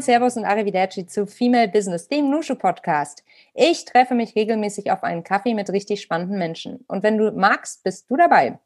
moin, 0.00 0.02
Servus 0.02 0.36
und 0.36 0.46
Arrivederci 0.46 1.06
zu 1.06 1.26
Female 1.26 1.68
Business, 1.68 2.08
dem 2.08 2.30
Nushu 2.30 2.54
Podcast. 2.54 3.22
Ich 3.52 3.84
treffe 3.84 4.14
mich 4.14 4.34
regelmäßig 4.34 4.90
auf 4.90 5.02
einen 5.02 5.24
Kaffee 5.24 5.52
mit 5.52 5.68
richtig 5.70 6.00
spannenden 6.00 6.38
Menschen. 6.38 6.84
Und 6.88 7.02
wenn 7.02 7.18
du 7.18 7.30
magst, 7.32 7.82
bist 7.84 8.10
du 8.10 8.16
dabei. 8.16 8.58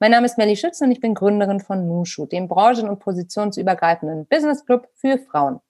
Mein 0.00 0.10
Name 0.10 0.26
ist 0.26 0.36
Melly 0.36 0.54
Schütz 0.54 0.82
und 0.82 0.90
ich 0.90 1.00
bin 1.00 1.14
Gründerin 1.14 1.60
von 1.60 1.88
Nushu, 1.88 2.26
dem 2.26 2.46
branchen- 2.46 2.90
und 2.90 2.98
positionsübergreifenden 2.98 4.26
Business 4.26 4.66
Club 4.66 4.86
für 4.94 5.18
Frauen. 5.18 5.60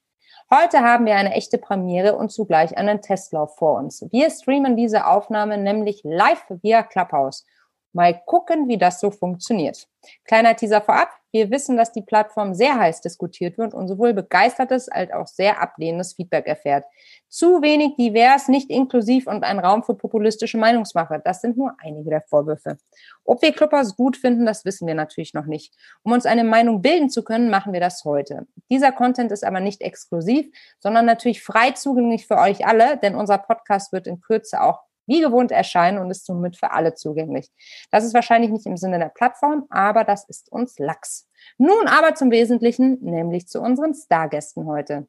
Heute 0.50 0.80
haben 0.80 1.06
wir 1.06 1.14
eine 1.14 1.34
echte 1.34 1.56
Premiere 1.56 2.16
und 2.16 2.32
zugleich 2.32 2.76
einen 2.76 3.00
Testlauf 3.00 3.56
vor 3.56 3.78
uns. 3.78 4.04
Wir 4.10 4.28
streamen 4.28 4.76
diese 4.76 5.06
Aufnahme 5.06 5.56
nämlich 5.56 6.00
live 6.02 6.44
via 6.62 6.82
Clubhouse. 6.82 7.46
Mal 7.92 8.20
gucken, 8.24 8.68
wie 8.68 8.78
das 8.78 9.00
so 9.00 9.10
funktioniert. 9.10 9.86
Kleiner 10.24 10.56
Teaser 10.56 10.80
vorab. 10.80 11.10
Wir 11.30 11.50
wissen, 11.50 11.78
dass 11.78 11.92
die 11.92 12.02
Plattform 12.02 12.54
sehr 12.54 12.78
heiß 12.78 13.00
diskutiert 13.00 13.56
wird 13.56 13.72
und 13.72 13.88
sowohl 13.88 14.12
begeistertes 14.12 14.90
als 14.90 15.12
auch 15.12 15.26
sehr 15.26 15.62
ablehnendes 15.62 16.12
Feedback 16.12 16.46
erfährt. 16.46 16.84
Zu 17.28 17.62
wenig 17.62 17.96
divers, 17.96 18.48
nicht 18.48 18.68
inklusiv 18.68 19.26
und 19.26 19.42
ein 19.42 19.58
Raum 19.58 19.82
für 19.82 19.94
populistische 19.94 20.58
Meinungsmache. 20.58 21.22
Das 21.24 21.40
sind 21.40 21.56
nur 21.56 21.74
einige 21.78 22.10
der 22.10 22.20
Vorwürfe. 22.20 22.76
Ob 23.24 23.40
wir 23.40 23.52
Clubbers 23.52 23.96
gut 23.96 24.18
finden, 24.18 24.44
das 24.44 24.66
wissen 24.66 24.86
wir 24.86 24.94
natürlich 24.94 25.32
noch 25.32 25.46
nicht. 25.46 25.74
Um 26.02 26.12
uns 26.12 26.26
eine 26.26 26.44
Meinung 26.44 26.82
bilden 26.82 27.08
zu 27.08 27.24
können, 27.24 27.48
machen 27.48 27.72
wir 27.72 27.80
das 27.80 28.04
heute. 28.04 28.46
Dieser 28.70 28.92
Content 28.92 29.32
ist 29.32 29.44
aber 29.44 29.60
nicht 29.60 29.80
exklusiv, 29.80 30.50
sondern 30.80 31.06
natürlich 31.06 31.42
frei 31.42 31.70
zugänglich 31.70 32.26
für 32.26 32.36
euch 32.36 32.66
alle, 32.66 32.98
denn 32.98 33.14
unser 33.14 33.38
Podcast 33.38 33.92
wird 33.92 34.06
in 34.06 34.20
Kürze 34.20 34.60
auch 34.60 34.80
wie 35.06 35.20
gewohnt 35.20 35.50
erscheinen 35.50 35.98
und 35.98 36.10
ist 36.10 36.26
somit 36.26 36.56
für 36.56 36.72
alle 36.72 36.94
zugänglich. 36.94 37.50
Das 37.90 38.04
ist 38.04 38.14
wahrscheinlich 38.14 38.50
nicht 38.50 38.66
im 38.66 38.76
Sinne 38.76 38.98
der 38.98 39.08
Plattform, 39.08 39.66
aber 39.70 40.04
das 40.04 40.24
ist 40.28 40.50
uns 40.50 40.78
Lachs. 40.78 41.28
Nun 41.58 41.86
aber 41.86 42.14
zum 42.14 42.30
Wesentlichen, 42.30 42.98
nämlich 43.00 43.48
zu 43.48 43.60
unseren 43.60 43.94
Stargästen 43.94 44.66
heute. 44.66 45.06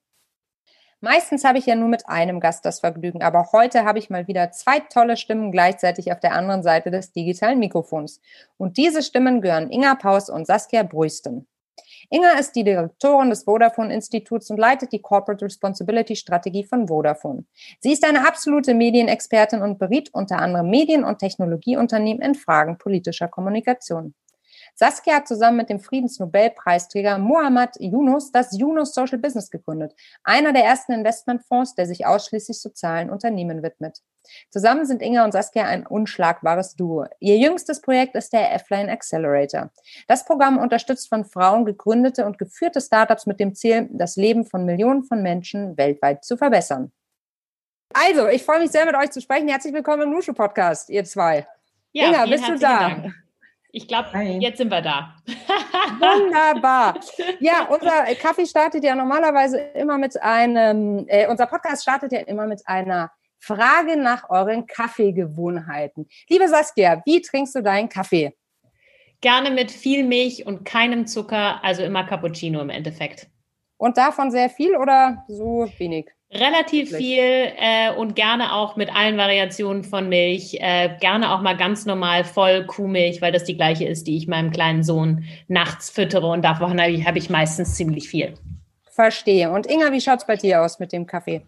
Meistens 1.04 1.44
habe 1.44 1.58
ich 1.58 1.66
ja 1.66 1.76
nur 1.76 1.90
mit 1.90 2.08
einem 2.08 2.40
Gast 2.40 2.64
das 2.64 2.80
Vergnügen, 2.80 3.22
aber 3.24 3.50
heute 3.52 3.84
habe 3.84 4.00
ich 4.00 4.10
mal 4.10 4.30
wieder 4.30 4.52
zwei 4.52 4.80
tolle 4.80 5.18
Stimmen 5.18 5.52
gleichzeitig 5.52 6.14
auf 6.14 6.22
der 6.22 6.32
anderen 6.32 6.64
Seite 6.64 6.92
des 6.92 7.12
digitalen 7.12 7.60
Mikrofons. 7.60 8.22
Und 8.56 8.78
diese 8.78 9.04
Stimmen 9.04 9.42
gehören 9.42 9.70
Inga 9.70 9.96
Paus 9.96 10.30
und 10.30 10.48
Saskia 10.48 10.84
Brüsten. 10.84 11.46
Inga 12.10 12.32
ist 12.40 12.56
die 12.56 12.64
Direktorin 12.64 13.30
des 13.30 13.44
Vodafone-Instituts 13.44 14.50
und 14.50 14.58
leitet 14.58 14.92
die 14.92 15.02
Corporate 15.02 15.46
Responsibility-Strategie 15.46 16.64
von 16.64 16.88
Vodafone. 16.88 17.46
Sie 17.80 17.92
ist 17.92 18.06
eine 18.06 18.28
absolute 18.28 18.74
Medienexpertin 18.74 19.62
und 19.62 19.80
beriet 19.80 20.10
unter 20.14 20.38
anderem 20.38 20.70
Medien- 20.70 21.04
und 21.04 21.20
Technologieunternehmen 21.20 22.22
in 22.22 22.36
Fragen 22.36 22.78
politischer 22.78 23.28
Kommunikation. 23.28 24.14
Saskia 24.76 25.16
hat 25.16 25.28
zusammen 25.28 25.58
mit 25.58 25.70
dem 25.70 25.80
Friedensnobelpreisträger 25.80 27.18
Mohammad 27.20 27.76
Yunus 27.80 28.32
das 28.32 28.58
Yunus 28.58 28.94
Social 28.94 29.20
Business 29.20 29.52
gegründet, 29.52 29.96
einer 30.24 30.52
der 30.52 30.64
ersten 30.64 30.94
Investmentfonds, 30.94 31.76
der 31.76 31.86
sich 31.86 32.06
ausschließlich 32.06 32.60
sozialen 32.60 33.10
Unternehmen 33.10 33.62
widmet. 33.62 34.02
Zusammen 34.50 34.86
sind 34.86 35.02
Inga 35.02 35.26
und 35.26 35.32
Saskia 35.32 35.66
ein 35.66 35.86
unschlagbares 35.86 36.76
Duo. 36.76 37.06
Ihr 37.20 37.38
jüngstes 37.38 37.82
Projekt 37.82 38.16
ist 38.16 38.34
der 38.34 38.54
F-Line 38.56 38.92
Accelerator. 38.92 39.70
Das 40.08 40.26
Programm 40.26 40.58
unterstützt 40.58 41.10
von 41.10 41.26
Frauen 41.26 41.66
gegründete 41.66 42.26
und 42.26 42.40
geführte 42.40 42.82
Startups 42.82 43.26
mit 43.26 43.40
dem 43.40 43.54
Ziel, 43.54 43.90
das 43.92 44.16
Leben 44.16 44.46
von 44.46 44.66
Millionen 44.66 45.04
von 45.04 45.22
Menschen 45.22 45.78
weltweit 45.78 46.24
zu 46.24 46.38
verbessern. 46.38 46.92
Also, 47.94 48.28
ich 48.28 48.44
freue 48.44 48.60
mich 48.60 48.72
sehr, 48.72 48.86
mit 48.86 48.96
euch 48.96 49.12
zu 49.12 49.22
sprechen. 49.22 49.48
Herzlich 49.48 49.74
willkommen 49.74 50.04
im 50.04 50.12
Nushu 50.12 50.34
Podcast, 50.34 50.90
ihr 50.90 51.04
zwei. 51.04 51.46
Ja, 51.92 52.08
Inga, 52.08 52.26
bist 52.26 52.48
du 52.48 52.58
da? 52.58 52.80
Dank. 52.80 53.14
Ich 53.76 53.88
glaube, 53.88 54.16
jetzt 54.40 54.60
sind 54.60 54.70
wir 54.70 54.82
da. 54.82 55.16
Wunderbar. 56.00 57.00
Ja, 57.40 57.68
unser 57.70 58.06
Kaffee 58.16 58.46
startet 58.46 58.84
ja 58.84 58.94
normalerweise 58.94 59.58
immer 59.74 59.98
mit 59.98 60.22
einem, 60.22 61.06
äh, 61.08 61.28
unser 61.28 61.48
Podcast 61.48 61.82
startet 61.82 62.12
ja 62.12 62.20
immer 62.20 62.46
mit 62.46 62.62
einer 62.68 63.12
Frage 63.40 63.98
nach 63.98 64.30
euren 64.30 64.68
Kaffeegewohnheiten. 64.68 66.08
Liebe 66.30 66.48
Saskia, 66.48 67.02
wie 67.06 67.22
trinkst 67.22 67.56
du 67.56 67.64
deinen 67.64 67.90
Kaffee? 67.90 68.34
Gerne 69.22 69.50
mit 69.50 69.72
viel 69.72 70.04
Milch 70.04 70.46
und 70.46 70.66
keinem 70.66 71.08
Zucker, 71.08 71.64
also 71.64 71.82
immer 71.82 72.04
Cappuccino 72.04 72.62
im 72.62 72.70
Endeffekt. 72.70 73.28
Und 73.78 73.98
davon 73.98 74.30
sehr 74.30 74.52
viel 74.52 74.76
oder 74.76 75.26
so 75.28 75.68
wenig? 75.80 76.12
Relativ 76.34 76.96
viel 76.96 77.22
äh, 77.22 77.94
und 77.96 78.16
gerne 78.16 78.54
auch 78.54 78.76
mit 78.76 78.94
allen 78.96 79.18
Variationen 79.18 79.84
von 79.84 80.10
Milch. 80.10 80.58
Äh, 80.60 80.98
gerne 81.00 81.32
auch 81.34 81.42
mal 81.42 81.56
ganz 81.56 81.86
normal 81.86 82.24
voll 82.24 82.66
Kuhmilch, 82.66 83.22
weil 83.22 83.32
das 83.32 83.44
die 83.44 83.56
gleiche 83.56 83.86
ist, 83.86 84.08
die 84.08 84.18
ich 84.18 84.28
meinem 84.28 84.52
kleinen 84.52 84.84
Sohn 84.84 85.26
nachts 85.48 85.92
füttere. 85.92 86.28
Und 86.28 86.44
davon 86.44 86.82
habe 86.82 86.92
ich, 86.92 87.06
hab 87.06 87.16
ich 87.16 87.30
meistens 87.30 87.76
ziemlich 87.76 88.10
viel. 88.10 88.34
Verstehe. 88.90 89.52
Und 89.52 89.68
Inga, 89.68 89.92
wie 89.92 90.02
schaut 90.02 90.20
es 90.20 90.28
bei 90.28 90.36
dir 90.36 90.62
aus 90.62 90.80
mit 90.80 90.92
dem 90.92 91.06
Kaffee? 91.06 91.44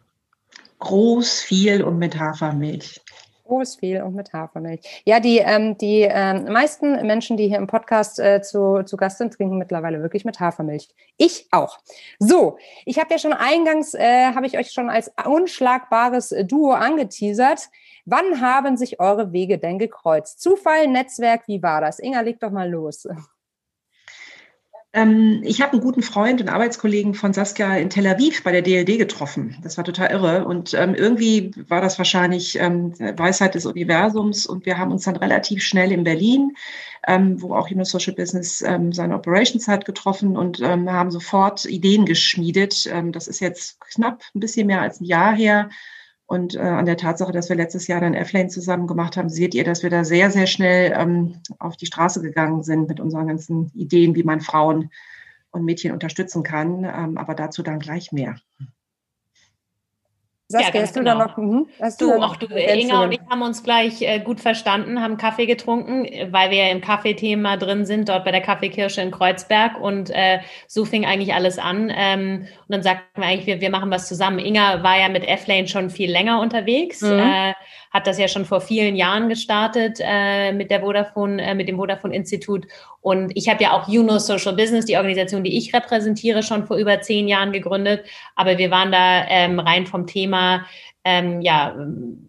Groß, 0.79 1.41
viel 1.41 1.83
und 1.83 1.97
mit 1.97 2.19
Hafermilch. 2.19 3.01
Groß, 3.45 3.75
viel 3.75 4.01
und 4.01 4.15
mit 4.15 4.33
Hafermilch. 4.33 5.03
Ja, 5.05 5.19
die, 5.19 5.37
ähm, 5.37 5.77
die 5.77 6.01
ähm, 6.01 6.51
meisten 6.51 7.05
Menschen, 7.05 7.37
die 7.37 7.47
hier 7.47 7.57
im 7.57 7.67
Podcast 7.67 8.19
äh, 8.19 8.41
zu, 8.41 8.83
zu 8.83 8.97
Gast 8.97 9.19
sind, 9.19 9.33
trinken 9.33 9.57
mittlerweile 9.57 10.01
wirklich 10.01 10.25
mit 10.25 10.39
Hafermilch. 10.39 10.89
Ich 11.17 11.47
auch. 11.51 11.79
So, 12.17 12.57
ich 12.85 12.99
habe 12.99 13.11
ja 13.11 13.19
schon 13.19 13.33
eingangs, 13.33 13.93
äh, 13.93 14.33
habe 14.33 14.47
ich 14.47 14.57
euch 14.57 14.71
schon 14.71 14.89
als 14.89 15.11
unschlagbares 15.25 16.35
Duo 16.45 16.71
angeteasert. 16.71 17.69
Wann 18.05 18.41
haben 18.41 18.77
sich 18.77 18.99
eure 18.99 19.31
Wege 19.31 19.57
denn 19.57 19.79
gekreuzt? 19.79 20.41
Zufall, 20.41 20.87
Netzwerk, 20.87 21.47
wie 21.47 21.61
war 21.61 21.81
das? 21.81 21.99
Inga, 21.99 22.21
leg 22.21 22.39
doch 22.39 22.51
mal 22.51 22.69
los. 22.69 23.07
Ähm, 24.95 25.41
ich 25.43 25.61
habe 25.61 25.73
einen 25.73 25.81
guten 25.81 26.01
Freund 26.01 26.39
und 26.39 26.47
Arbeitskollegen 26.47 27.15
von 27.15 27.33
Saskia 27.33 27.75
in 27.75 27.89
Tel 27.89 28.07
Aviv 28.07 28.43
bei 28.43 28.53
der 28.53 28.61
DLD 28.61 28.97
getroffen. 28.97 29.57
Das 29.61 29.75
war 29.75 29.83
total 29.83 30.09
irre. 30.09 30.45
Und 30.45 30.73
ähm, 30.73 30.95
irgendwie 30.95 31.51
war 31.67 31.81
das 31.81 31.97
wahrscheinlich 31.97 32.57
ähm, 32.57 32.93
Weisheit 32.97 33.55
des 33.55 33.65
Universums. 33.65 34.45
Und 34.45 34.65
wir 34.65 34.77
haben 34.77 34.93
uns 34.93 35.03
dann 35.03 35.17
relativ 35.17 35.63
schnell 35.63 35.91
in 35.91 36.05
Berlin, 36.05 36.53
wo 37.35 37.53
auch 37.53 37.67
Juno 37.67 37.83
Social 37.83 38.15
Business 38.15 38.57
seine 38.57 39.15
Operations 39.15 39.67
hat, 39.67 39.85
getroffen 39.85 40.35
und 40.35 40.59
haben 40.59 41.11
sofort 41.11 41.65
Ideen 41.65 42.05
geschmiedet. 42.05 42.91
das 43.11 43.27
ist 43.27 43.41
jetzt 43.41 43.79
knapp 43.79 44.23
ein 44.33 44.39
bisschen 44.39 44.65
mehr 44.65 44.81
als 44.81 45.01
ein 45.01 45.05
Jahr 45.05 45.35
her. 45.35 45.69
Und 46.27 46.55
äh, 46.55 46.59
an 46.59 46.85
der 46.85 46.97
Tatsache, 46.97 47.31
dass 47.31 47.49
wir 47.49 47.55
letztes 47.55 47.87
Jahr 47.87 48.01
dann 48.01 48.15
Airplane 48.15 48.47
zusammen 48.47 48.87
gemacht 48.87 49.15
haben, 49.15 49.29
seht 49.29 49.53
ihr, 49.53 49.63
dass 49.63 49.83
wir 49.83 49.91
da 49.91 50.03
sehr, 50.03 50.31
sehr 50.31 50.47
schnell 50.47 50.93
ähm, 50.97 51.35
auf 51.59 51.77
die 51.77 51.85
Straße 51.85 52.21
gegangen 52.21 52.63
sind 52.63 52.87
mit 52.87 52.99
unseren 52.99 53.27
ganzen 53.27 53.71
Ideen, 53.75 54.15
wie 54.15 54.23
man 54.23 54.41
Frauen 54.41 54.89
und 55.51 55.65
Mädchen 55.65 55.91
unterstützen 55.91 56.41
kann. 56.41 56.83
Ähm, 56.83 57.17
aber 57.17 57.35
dazu 57.35 57.61
dann 57.61 57.79
gleich 57.79 58.11
mehr. 58.11 58.35
Saskia, 60.57 60.79
ja, 60.79 60.81
hast 60.81 60.93
genau. 60.93 61.11
du 61.11 61.17
da 61.17 61.25
noch? 61.25 61.37
Mh, 61.37 61.65
hast 61.81 62.01
du, 62.01 62.11
du 62.11 62.21
auch 62.21 62.35
du, 62.35 62.47
Inga 62.47 63.03
und 63.03 63.11
ich 63.11 63.19
haben 63.29 63.41
uns 63.41 63.63
gleich 63.63 64.01
äh, 64.01 64.19
gut 64.19 64.39
verstanden, 64.39 65.01
haben 65.01 65.17
Kaffee 65.17 65.45
getrunken, 65.45 66.07
weil 66.31 66.51
wir 66.51 66.65
ja 66.65 66.71
im 66.71 66.81
Kaffeethema 66.81 67.57
drin 67.57 67.85
sind, 67.85 68.09
dort 68.09 68.25
bei 68.25 68.31
der 68.31 68.41
Kaffeekirsche 68.41 69.01
in 69.01 69.11
Kreuzberg 69.11 69.79
und 69.79 70.09
äh, 70.09 70.39
so 70.67 70.85
fing 70.85 71.05
eigentlich 71.05 71.33
alles 71.33 71.59
an. 71.59 71.91
Ähm, 71.95 72.47
und 72.67 72.69
dann 72.69 72.83
sagten 72.83 73.21
wir 73.21 73.27
eigentlich, 73.27 73.47
wir, 73.47 73.61
wir 73.61 73.69
machen 73.69 73.91
was 73.91 74.07
zusammen. 74.07 74.39
Inga 74.39 74.83
war 74.83 74.97
ja 74.99 75.09
mit 75.09 75.27
F-Lane 75.27 75.67
schon 75.67 75.89
viel 75.89 76.11
länger 76.11 76.39
unterwegs. 76.39 77.01
Mhm. 77.01 77.19
Äh, 77.19 77.53
hat 77.95 78.07
das 78.07 78.17
ja 78.17 78.27
schon 78.27 78.43
vor 78.43 78.59
vielen 78.59 78.97
Jahren 78.97 79.29
gestartet 79.29 79.99
äh, 80.01 80.51
mit 80.51 80.69
der 80.69 80.81
Vodafone, 80.81 81.41
äh, 81.41 81.55
mit 81.55 81.69
dem 81.69 81.77
Vodafone 81.77 82.13
Institut. 82.13 82.67
Und 82.99 83.31
ich 83.35 83.47
habe 83.47 83.63
ja 83.63 83.71
auch 83.71 83.87
Juno 83.87 84.19
Social 84.19 84.53
Business, 84.53 84.83
die 84.83 84.97
Organisation, 84.97 85.45
die 85.45 85.57
ich 85.57 85.73
repräsentiere, 85.73 86.43
schon 86.43 86.67
vor 86.67 86.75
über 86.75 86.99
zehn 86.99 87.29
Jahren 87.29 87.53
gegründet. 87.53 88.05
Aber 88.35 88.57
wir 88.57 88.69
waren 88.69 88.91
da 88.91 89.25
ähm, 89.29 89.59
rein 89.59 89.87
vom 89.87 90.07
Thema 90.07 90.65
ähm, 91.05 91.39
ja, 91.39 91.73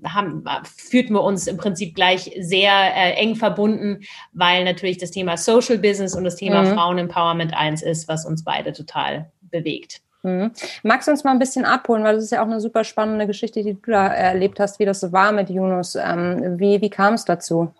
haben, 0.04 0.44
fühlten 0.62 1.14
wir 1.14 1.24
uns 1.24 1.48
im 1.48 1.56
Prinzip 1.56 1.96
gleich 1.96 2.30
sehr 2.38 2.72
äh, 2.72 3.14
eng 3.14 3.34
verbunden, 3.34 4.04
weil 4.34 4.62
natürlich 4.62 4.98
das 4.98 5.10
Thema 5.10 5.36
Social 5.36 5.78
Business 5.78 6.14
und 6.14 6.22
das 6.22 6.36
Thema 6.36 6.62
mhm. 6.62 6.74
Frauenempowerment 6.74 7.54
eins 7.54 7.82
ist, 7.82 8.06
was 8.06 8.24
uns 8.24 8.44
beide 8.44 8.72
total 8.72 9.32
bewegt. 9.40 10.00
Mhm. 10.26 10.50
Magst 10.82 11.06
du 11.06 11.12
uns 11.12 11.22
mal 11.22 11.30
ein 11.30 11.38
bisschen 11.38 11.64
abholen, 11.64 12.02
weil 12.02 12.16
das 12.16 12.24
ist 12.24 12.32
ja 12.32 12.42
auch 12.42 12.46
eine 12.46 12.60
super 12.60 12.82
spannende 12.82 13.26
Geschichte, 13.26 13.62
die 13.62 13.74
du 13.74 13.90
da 13.90 14.08
erlebt 14.08 14.58
hast, 14.58 14.80
wie 14.80 14.84
das 14.84 15.00
so 15.00 15.12
war 15.12 15.30
mit 15.30 15.50
Yunus. 15.50 15.94
Ähm, 15.94 16.58
wie, 16.58 16.80
wie 16.80 16.90
kam 16.90 17.14
es 17.14 17.24
dazu? 17.24 17.72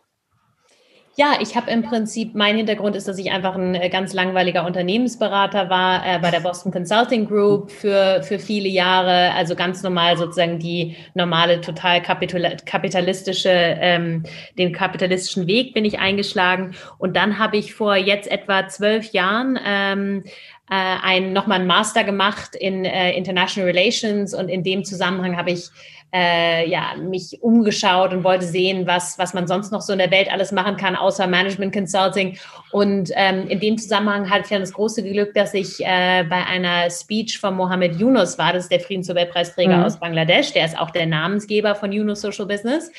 Ja, 1.19 1.39
ich 1.41 1.57
habe 1.57 1.71
im 1.71 1.83
Prinzip, 1.83 2.35
mein 2.35 2.59
Hintergrund 2.59 2.95
ist, 2.95 3.09
dass 3.09 3.17
ich 3.17 3.33
einfach 3.33 3.55
ein 3.55 3.75
äh, 3.75 3.89
ganz 3.89 4.13
langweiliger 4.13 4.67
Unternehmensberater 4.67 5.71
war 5.71 6.07
äh, 6.07 6.19
bei 6.19 6.31
der 6.31 6.41
Boston 6.41 6.71
Consulting 6.71 7.27
Group 7.27 7.71
für, 7.71 8.23
für 8.23 8.39
viele 8.39 8.69
Jahre. 8.69 9.33
Also 9.33 9.57
ganz 9.57 9.83
normal 9.83 10.19
sozusagen 10.19 10.59
die 10.59 10.95
normale, 11.15 11.63
total 11.63 12.03
kapitalistische, 12.03 13.49
ähm, 13.49 14.25
den 14.59 14.75
kapitalistischen 14.75 15.47
Weg 15.47 15.73
bin 15.73 15.87
ich 15.87 15.99
eingeschlagen. 15.99 16.75
Und 16.99 17.17
dann 17.17 17.39
habe 17.39 17.57
ich 17.57 17.73
vor 17.73 17.97
jetzt 17.97 18.31
etwa 18.31 18.69
zwölf 18.69 19.13
Jahren 19.13 19.59
ähm, 19.67 20.25
äh, 20.71 20.75
ein, 20.75 21.33
nochmal 21.33 21.61
einen 21.61 21.69
Master 21.69 22.05
gemacht 22.05 22.57
in 22.57 22.85
äh, 22.85 23.17
International 23.17 23.71
Relations 23.71 24.35
und 24.35 24.49
in 24.49 24.65
dem 24.65 24.85
Zusammenhang 24.85 25.37
habe 25.37 25.53
ich 25.53 25.71
äh, 26.17 26.69
ja, 26.69 26.95
mich 26.97 27.43
umgeschaut 27.43 28.13
und 28.13 28.25
wollte 28.25 28.47
sehen, 28.47 28.87
was, 28.87 29.19
was 29.19 29.35
man 29.35 29.47
sonst 29.47 29.73
noch 29.73 29.81
so 29.81 29.93
in 29.93 29.99
der 29.99 30.11
Welt 30.11 30.31
alles 30.33 30.53
machen 30.53 30.77
kann, 30.77 30.97
außer 30.97 31.27
Management 31.27 31.75
Consulting. 31.75 32.39
Und 32.71 33.11
ähm, 33.15 33.49
in 33.49 33.61
dem 33.61 33.77
Zusammenhang 33.77 34.31
hatte 34.31 34.43
ich 34.45 34.49
dann 34.49 34.61
das 34.61 34.73
große 34.73 35.03
Glück, 35.03 35.35
dass 35.35 35.53
ich 35.53 35.81
äh, 35.81 36.25
bei 36.25 36.47
einer 36.47 36.89
Speech 36.91 37.39
von 37.39 37.55
Mohammed 37.55 38.01
Yunus 38.01 38.39
war, 38.39 38.53
das 38.53 38.65
ist 38.65 38.73
der 38.73 38.81
Friedensnobelpreisträger 38.81 39.77
mhm. 39.77 39.85
aus 39.85 39.99
Bangladesch, 39.99 40.53
der 40.53 40.65
ist 40.65 40.79
auch 40.79 40.91
der 40.91 41.07
Namensgeber 41.07 41.75
von 41.75 41.93
Yunus 41.93 42.23
Social 42.23 42.47
Business. 42.47 42.91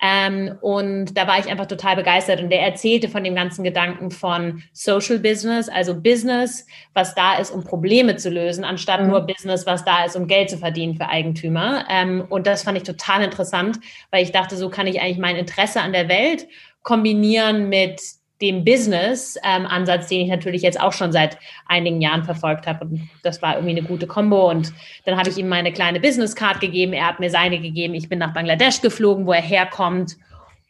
Ähm, 0.00 0.56
und 0.60 1.16
da 1.16 1.26
war 1.26 1.38
ich 1.38 1.46
einfach 1.46 1.66
total 1.66 1.96
begeistert. 1.96 2.40
Und 2.40 2.50
der 2.50 2.60
erzählte 2.60 3.08
von 3.08 3.24
dem 3.24 3.34
ganzen 3.34 3.64
Gedanken 3.64 4.10
von 4.10 4.62
Social 4.72 5.18
Business, 5.18 5.68
also 5.68 6.00
Business, 6.00 6.66
was 6.92 7.14
da 7.14 7.38
ist, 7.38 7.50
um 7.50 7.64
Probleme 7.64 8.16
zu 8.16 8.30
lösen, 8.30 8.64
anstatt 8.64 9.00
mhm. 9.00 9.08
nur 9.08 9.20
Business, 9.22 9.66
was 9.66 9.84
da 9.84 10.04
ist, 10.04 10.16
um 10.16 10.26
Geld 10.26 10.50
zu 10.50 10.58
verdienen 10.58 10.96
für 10.96 11.08
Eigentümer. 11.08 11.86
Ähm, 11.90 12.24
und 12.28 12.46
das 12.46 12.62
fand 12.62 12.76
ich 12.76 12.84
total 12.84 13.22
interessant, 13.22 13.78
weil 14.10 14.22
ich 14.22 14.32
dachte, 14.32 14.56
so 14.56 14.68
kann 14.68 14.86
ich 14.86 15.00
eigentlich 15.00 15.18
mein 15.18 15.36
Interesse 15.36 15.80
an 15.80 15.92
der 15.92 16.08
Welt 16.08 16.46
kombinieren 16.82 17.68
mit 17.68 18.00
dem 18.40 18.64
Business-Ansatz, 18.64 20.02
ähm, 20.02 20.08
den 20.08 20.20
ich 20.20 20.28
natürlich 20.28 20.62
jetzt 20.62 20.80
auch 20.80 20.92
schon 20.92 21.12
seit 21.12 21.38
einigen 21.66 22.00
Jahren 22.00 22.24
verfolgt 22.24 22.66
habe. 22.66 22.84
Und 22.84 23.08
das 23.22 23.40
war 23.40 23.54
irgendwie 23.54 23.78
eine 23.78 23.86
gute 23.86 24.06
Kombo. 24.06 24.50
Und 24.50 24.72
dann 25.04 25.16
habe 25.16 25.30
ich 25.30 25.38
ihm 25.38 25.48
meine 25.48 25.72
kleine 25.72 26.00
Business-Card 26.00 26.60
gegeben. 26.60 26.92
Er 26.92 27.06
hat 27.06 27.20
mir 27.20 27.30
seine 27.30 27.58
gegeben. 27.60 27.94
Ich 27.94 28.08
bin 28.08 28.18
nach 28.18 28.34
Bangladesch 28.34 28.82
geflogen, 28.82 29.26
wo 29.26 29.32
er 29.32 29.42
herkommt. 29.42 30.16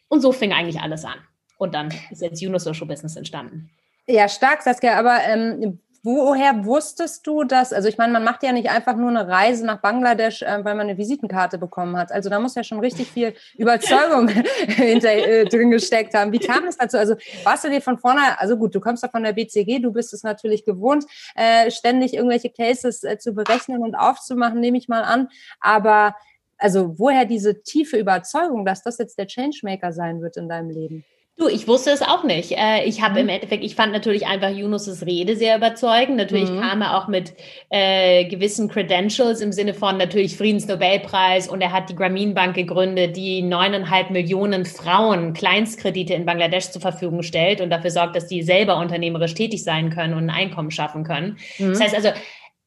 Und 0.07 0.21
so 0.21 0.31
fing 0.31 0.53
eigentlich 0.53 0.79
alles 0.79 1.03
an. 1.03 1.17
Und 1.57 1.73
dann 1.73 1.93
ist 2.09 2.21
jetzt 2.21 2.41
Juno 2.41 2.57
Social 2.59 2.87
Business 2.87 3.15
entstanden. 3.15 3.69
Ja, 4.07 4.29
stark, 4.29 4.61
Saskia. 4.61 4.97
Aber 4.97 5.19
ähm, 5.27 5.79
Woher 6.03 6.65
wusstest 6.65 7.25
du 7.27 7.43
das? 7.43 7.73
Also 7.73 7.89
ich 7.89 7.97
meine, 7.97 8.13
man 8.13 8.23
macht 8.23 8.43
ja 8.43 8.51
nicht 8.51 8.69
einfach 8.69 8.95
nur 8.95 9.09
eine 9.09 9.27
Reise 9.27 9.65
nach 9.65 9.81
Bangladesch, 9.81 10.41
äh, 10.41 10.63
weil 10.63 10.75
man 10.75 10.87
eine 10.87 10.97
Visitenkarte 10.97 11.57
bekommen 11.57 11.97
hat. 11.97 12.11
Also 12.11 12.29
da 12.29 12.39
muss 12.39 12.55
ja 12.55 12.63
schon 12.63 12.79
richtig 12.79 13.11
viel 13.11 13.33
Überzeugung 13.57 14.27
hinter, 14.67 15.11
äh, 15.11 15.45
drin 15.45 15.71
gesteckt 15.71 16.13
haben. 16.13 16.31
Wie 16.31 16.39
kam 16.39 16.65
es 16.65 16.77
dazu? 16.77 16.97
Also 16.97 17.15
warst 17.43 17.63
du 17.63 17.69
dir 17.69 17.81
von 17.81 17.97
vorne, 17.97 18.39
also 18.39 18.57
gut, 18.57 18.73
du 18.75 18.79
kommst 18.79 19.03
ja 19.03 19.09
von 19.09 19.23
der 19.23 19.33
BCG, 19.33 19.79
du 19.79 19.91
bist 19.91 20.13
es 20.13 20.23
natürlich 20.23 20.65
gewohnt, 20.65 21.05
äh, 21.35 21.71
ständig 21.71 22.13
irgendwelche 22.13 22.49
Cases 22.49 23.03
äh, 23.03 23.17
zu 23.17 23.33
berechnen 23.33 23.81
und 23.81 23.95
aufzumachen, 23.95 24.59
nehme 24.59 24.77
ich 24.77 24.87
mal 24.87 25.03
an. 25.03 25.29
Aber 25.59 26.15
also 26.57 26.97
woher 26.97 27.25
diese 27.25 27.61
tiefe 27.61 27.97
Überzeugung, 27.97 28.65
dass 28.65 28.83
das 28.83 28.97
jetzt 28.97 29.17
der 29.17 29.27
Changemaker 29.27 29.93
sein 29.93 30.21
wird 30.21 30.37
in 30.37 30.49
deinem 30.49 30.69
Leben? 30.69 31.05
Du, 31.39 31.47
ich 31.47 31.67
wusste 31.67 31.91
es 31.91 32.01
auch 32.01 32.23
nicht. 32.23 32.53
Äh, 32.53 32.85
ich 32.85 33.03
habe 33.03 33.13
mhm. 33.13 33.19
im 33.19 33.29
Endeffekt, 33.29 33.63
ich 33.63 33.75
fand 33.75 33.93
natürlich 33.93 34.25
einfach 34.25 34.49
Yunus' 34.49 35.05
Rede 35.05 35.35
sehr 35.35 35.55
überzeugend. 35.55 36.17
Natürlich 36.17 36.49
mhm. 36.49 36.61
kam 36.61 36.81
er 36.81 36.97
auch 36.97 37.07
mit 37.07 37.33
äh, 37.69 38.25
gewissen 38.25 38.67
Credentials 38.69 39.39
im 39.41 39.51
Sinne 39.51 39.75
von 39.75 39.97
natürlich 39.97 40.35
Friedensnobelpreis 40.35 41.47
und 41.47 41.61
er 41.61 41.71
hat 41.71 41.89
die 41.89 41.95
Grameen 41.95 42.33
Bank 42.33 42.55
gegründet, 42.55 43.15
die 43.15 43.43
neuneinhalb 43.43 44.09
Millionen 44.09 44.65
Frauen 44.65 45.33
Kleinstkredite 45.33 46.15
in 46.15 46.25
Bangladesch 46.25 46.71
zur 46.71 46.81
Verfügung 46.81 47.21
stellt 47.21 47.61
und 47.61 47.69
dafür 47.69 47.91
sorgt, 47.91 48.15
dass 48.15 48.25
die 48.25 48.41
selber 48.41 48.77
unternehmerisch 48.77 49.35
tätig 49.35 49.63
sein 49.63 49.91
können 49.91 50.15
und 50.15 50.31
ein 50.31 50.35
Einkommen 50.35 50.71
schaffen 50.71 51.03
können. 51.03 51.37
Mhm. 51.59 51.69
Das 51.69 51.81
heißt 51.81 51.95
also, 51.95 52.09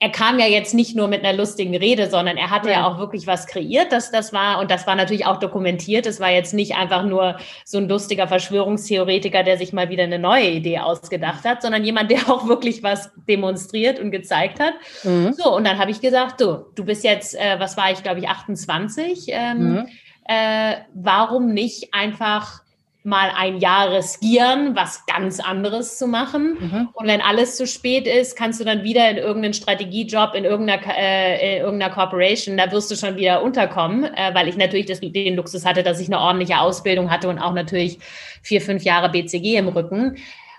er 0.02 0.08
kam 0.10 0.38
ja 0.38 0.46
jetzt 0.46 0.72
nicht 0.72 0.96
nur 0.96 1.08
mit 1.08 1.22
einer 1.22 1.36
lustigen 1.36 1.76
Rede, 1.76 2.08
sondern 2.08 2.38
er 2.38 2.48
hatte 2.48 2.70
ja, 2.70 2.80
ja 2.80 2.86
auch 2.86 2.98
wirklich 2.98 3.26
was 3.26 3.46
kreiert, 3.46 3.92
dass 3.92 4.10
das 4.10 4.32
war 4.32 4.58
und 4.58 4.70
das 4.70 4.86
war 4.86 4.96
natürlich 4.96 5.26
auch 5.26 5.38
dokumentiert. 5.38 6.06
Es 6.06 6.20
war 6.20 6.30
jetzt 6.30 6.54
nicht 6.54 6.74
einfach 6.74 7.04
nur 7.04 7.36
so 7.66 7.76
ein 7.76 7.86
lustiger 7.86 8.26
Verschwörungstheoretiker, 8.26 9.42
der 9.42 9.58
sich 9.58 9.74
mal 9.74 9.90
wieder 9.90 10.04
eine 10.04 10.18
neue 10.18 10.48
Idee 10.48 10.78
ausgedacht 10.78 11.44
hat, 11.44 11.60
sondern 11.60 11.84
jemand, 11.84 12.10
der 12.10 12.30
auch 12.30 12.48
wirklich 12.48 12.82
was 12.82 13.10
demonstriert 13.28 14.00
und 14.00 14.10
gezeigt 14.10 14.58
hat. 14.58 14.72
Mhm. 15.04 15.34
So 15.34 15.54
und 15.54 15.66
dann 15.66 15.78
habe 15.78 15.90
ich 15.90 16.00
gesagt, 16.00 16.40
du, 16.40 16.64
du 16.74 16.84
bist 16.86 17.04
jetzt, 17.04 17.34
äh, 17.34 17.56
was 17.58 17.76
war 17.76 17.92
ich, 17.92 18.02
glaube 18.02 18.20
ich, 18.20 18.28
28. 18.28 19.26
Ähm, 19.28 19.58
mhm. 19.58 19.88
äh, 20.26 20.76
warum 20.94 21.52
nicht 21.52 21.92
einfach 21.92 22.62
mal 23.02 23.30
ein 23.34 23.58
Jahr 23.58 23.92
riskieren, 23.92 24.76
was 24.76 25.06
ganz 25.06 25.40
anderes 25.40 25.96
zu 25.96 26.06
machen. 26.06 26.58
Mhm. 26.60 26.88
Und 26.92 27.06
wenn 27.06 27.22
alles 27.22 27.56
zu 27.56 27.66
spät 27.66 28.06
ist, 28.06 28.36
kannst 28.36 28.60
du 28.60 28.64
dann 28.64 28.82
wieder 28.82 29.08
in 29.10 29.16
irgendeinen 29.16 29.54
Strategiejob, 29.54 30.34
in 30.34 30.44
irgendeiner, 30.44 30.82
äh, 30.86 31.56
in 31.56 31.62
irgendeiner 31.62 31.94
Corporation, 31.94 32.58
da 32.58 32.70
wirst 32.70 32.90
du 32.90 32.96
schon 32.96 33.16
wieder 33.16 33.42
unterkommen, 33.42 34.04
äh, 34.04 34.34
weil 34.34 34.48
ich 34.48 34.56
natürlich 34.56 34.86
das, 34.86 35.00
den 35.00 35.36
Luxus 35.36 35.64
hatte, 35.64 35.82
dass 35.82 35.98
ich 35.98 36.08
eine 36.08 36.20
ordentliche 36.20 36.60
Ausbildung 36.60 37.10
hatte 37.10 37.28
und 37.28 37.38
auch 37.38 37.54
natürlich 37.54 37.98
vier, 38.42 38.60
fünf 38.60 38.84
Jahre 38.84 39.08
BCG 39.08 39.56
im 39.56 39.68
Rücken. 39.68 40.16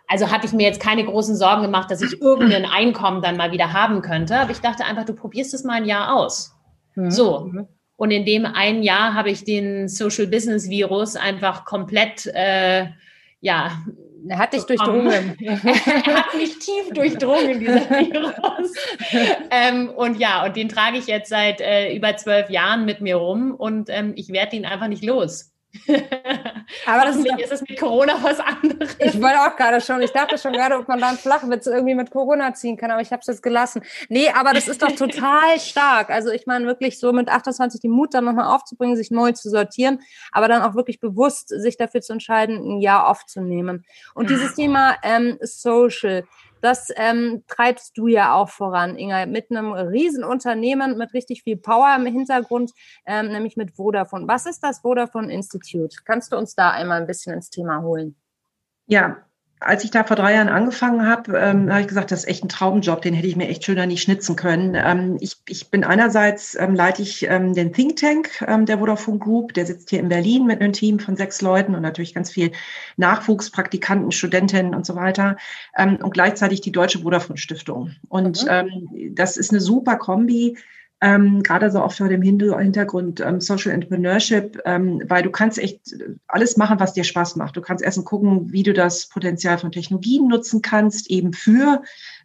Also 0.08 0.32
hatte 0.32 0.48
ich 0.48 0.52
mir 0.52 0.64
jetzt 0.64 0.82
keine 0.82 1.06
großen 1.06 1.36
Sorgen 1.36 1.62
gemacht, 1.62 1.92
dass 1.92 2.02
ich 2.02 2.22
irgendein 2.22 2.66
Einkommen 2.66 3.22
dann 3.22 3.38
mal 3.38 3.52
wieder 3.52 3.72
haben 3.72 4.02
könnte. 4.02 4.36
Aber 4.38 4.52
ich 4.52 4.60
dachte 4.60 4.84
einfach, 4.84 5.06
du 5.06 5.14
probierst 5.14 5.54
es 5.54 5.64
mal 5.64 5.76
ein 5.76 5.86
Jahr 5.86 6.16
aus. 6.16 6.54
Mhm. 6.96 7.12
So. 7.12 7.52
Und 8.02 8.10
in 8.10 8.26
dem 8.26 8.48
einen 8.48 8.82
Jahr 8.82 9.14
habe 9.14 9.30
ich 9.30 9.44
den 9.44 9.88
Social 9.88 10.26
Business 10.26 10.72
Virus 10.72 11.16
einfach 11.16 11.66
komplett, 11.66 12.26
äh, 12.34 12.88
ja. 13.42 13.80
Er 14.28 14.40
hat 14.40 14.54
dich 14.54 14.64
durchdrungen. 14.64 15.38
er 15.40 16.16
hat 16.16 16.34
mich 16.36 16.58
tief 16.58 16.90
durchdrungen, 16.96 17.60
dieser 17.60 17.88
Virus. 17.92 18.74
ähm, 19.52 19.90
und 19.90 20.20
ja, 20.20 20.44
und 20.44 20.56
den 20.56 20.68
trage 20.68 20.98
ich 20.98 21.06
jetzt 21.06 21.30
seit 21.30 21.62
äh, 21.62 21.96
über 21.96 22.18
zwölf 22.18 22.50
Jahren 22.50 22.86
mit 22.86 23.02
mir 23.02 23.18
rum 23.18 23.54
und 23.54 23.88
ähm, 23.92 24.14
ich 24.16 24.30
werde 24.30 24.56
ihn 24.56 24.66
einfach 24.66 24.88
nicht 24.88 25.06
los. 25.06 25.51
Aber 26.86 27.06
das 27.06 27.16
ist, 27.16 27.26
ist 27.40 27.52
es 27.52 27.62
mit 27.62 27.80
Corona 27.80 28.22
was 28.22 28.40
anderes. 28.40 28.96
Ich 29.00 29.22
wollte 29.22 29.40
auch 29.40 29.56
gerade 29.56 29.80
schon, 29.80 30.02
ich 30.02 30.12
dachte 30.12 30.38
schon 30.38 30.54
gerade, 30.54 30.76
ob 30.76 30.88
man 30.88 31.00
da 31.00 31.10
einen 31.10 31.18
Flachwitz 31.18 31.66
irgendwie 31.68 31.96
mit 31.96 32.12
Corona 32.12 32.54
ziehen 32.54 32.76
kann, 32.78 32.92
aber 32.92 33.02
ich 33.02 33.12
habe 33.12 33.22
es 33.22 33.28
jetzt 33.28 33.44
gelassen. 33.44 33.82
Nee, 34.10 34.30
aber 34.30 34.54
das 34.54 34.68
ist 34.68 34.82
doch 34.82 34.92
total 34.92 35.60
stark. 35.60 36.10
Also 36.10 36.30
ich 36.32 36.46
meine 36.46 36.66
wirklich 36.66 37.00
so 37.00 37.14
mit 37.14 37.30
28 37.30 37.80
den 37.82 37.92
Mut 37.92 38.14
dann 38.14 38.26
nochmal 38.26 38.54
aufzubringen, 38.54 38.98
sich 38.98 39.12
neu 39.12 39.32
zu 39.32 39.50
sortieren, 39.50 40.00
aber 40.32 40.48
dann 40.48 40.62
auch 40.62 40.76
wirklich 40.76 41.00
bewusst 41.00 41.50
sich 41.50 41.78
dafür 41.78 42.02
zu 42.02 42.14
entscheiden, 42.14 42.58
ein 42.58 42.82
Jahr 42.82 43.08
aufzunehmen. 43.08 43.86
Und 44.14 44.30
dieses 44.30 44.56
Thema 44.56 44.96
ähm, 45.04 45.38
Social, 45.42 46.26
das 46.62 46.90
ähm, 46.96 47.44
treibst 47.48 47.98
du 47.98 48.08
ja 48.08 48.34
auch 48.34 48.50
voran, 48.50 48.98
Inga, 48.98 49.26
mit 49.26 49.52
einem 49.52 49.72
Riesenunternehmen 49.72 50.98
mit 50.98 51.14
richtig 51.14 51.44
viel 51.44 51.58
Power 51.58 51.96
im 51.96 52.06
Hintergrund, 52.06 52.72
ähm, 53.06 53.32
nämlich 53.32 53.58
mit 53.58 53.72
Vodafone. 53.76 54.28
Was 54.28 54.46
ist 54.46 54.64
das 54.64 54.80
Vodafone 54.80 55.32
Institute? 55.32 55.98
Kannst 56.06 56.32
du 56.32 56.38
uns 56.38 56.56
da 56.56 56.72
einmal 56.72 57.02
ein 57.02 57.08
bisschen 57.08 57.34
ins 57.34 57.50
Thema 57.50 57.82
holen? 57.82 58.16
Ja, 58.86 59.26
als 59.64 59.84
ich 59.84 59.92
da 59.92 60.04
vor 60.04 60.16
drei 60.16 60.34
Jahren 60.34 60.50
angefangen 60.50 61.06
habe, 61.08 61.38
ähm, 61.38 61.70
habe 61.70 61.82
ich 61.82 61.88
gesagt, 61.88 62.12
das 62.12 62.22
ist 62.22 62.30
echt 62.30 62.44
ein 62.44 62.50
Traumjob, 62.50 63.02
den 63.04 63.14
hätte 63.14 63.28
ich 63.28 63.36
mir 63.36 63.48
echt 63.48 63.64
schöner 63.64 63.86
nicht 63.86 64.02
schnitzen 64.02 64.36
können. 64.36 64.76
Ähm, 64.76 65.18
ich, 65.20 65.38
ich 65.48 65.70
bin 65.70 65.84
einerseits, 65.84 66.56
ähm, 66.56 66.74
leite 66.74 67.04
ich 67.04 67.28
ähm, 67.30 67.54
den 67.54 67.72
Think 67.72 67.98
Tank 67.98 68.44
ähm, 68.48 68.66
der 68.66 68.80
Vodafone 68.80 69.20
Group, 69.20 69.54
der 69.54 69.68
sitzt 69.68 69.92
hier 69.92 70.00
in 70.00 70.10
Berlin 70.10 70.48
mit 70.48 70.62
einem 70.62 70.74
Team 70.74 71.00
von 71.00 71.16
sechs 71.16 71.42
Leuten 71.44 71.76
und 71.76 71.84
natürlich 71.84 72.16
ganz 72.16 72.32
viel 72.32 72.52
Nachwuchs, 72.98 73.52
Praktikanten, 73.52 74.12
Studentinnen 74.12 74.74
und 74.74 74.86
so 74.86 74.96
weiter 74.96 75.38
ähm, 75.78 75.98
und 76.02 76.12
gleichzeitig 76.12 76.62
die 76.62 76.72
Deutsche 76.72 77.00
Vodafone 77.00 77.38
Stiftung. 77.38 77.92
Und 78.10 78.44
mhm. 78.46 79.14
das 79.14 79.38
ist 79.38 79.52
eine 79.52 79.62
super 79.62 79.98
Kombi 79.98 80.58
ähm, 81.02 81.42
gerade 81.42 81.72
so 81.72 81.82
auch 81.82 81.92
vor 81.92 82.10
dem 82.10 82.22
Hintergrund 82.22 83.20
ähm, 83.22 83.42
Social 83.42 83.72
Entrepreneurship, 83.72 84.62
ähm, 84.66 85.02
weil 85.08 85.24
du 85.24 85.32
kannst 85.32 85.58
echt 85.58 85.96
alles 86.28 86.58
machen, 86.58 86.80
was 86.80 86.94
dir 86.94 87.04
Spaß 87.04 87.36
macht. 87.38 87.58
Du 87.58 87.62
kannst 87.62 87.84
erstmal 87.84 88.06
gucken, 88.06 88.52
wie 88.52 88.62
du 88.62 88.72
das 88.72 89.10
Potenzial 89.10 89.58
von 89.58 89.72
Technologien 89.72 90.28
nutzen 90.28 90.62
kannst, 90.62 91.10
eben 91.10 91.34
für 91.34 91.82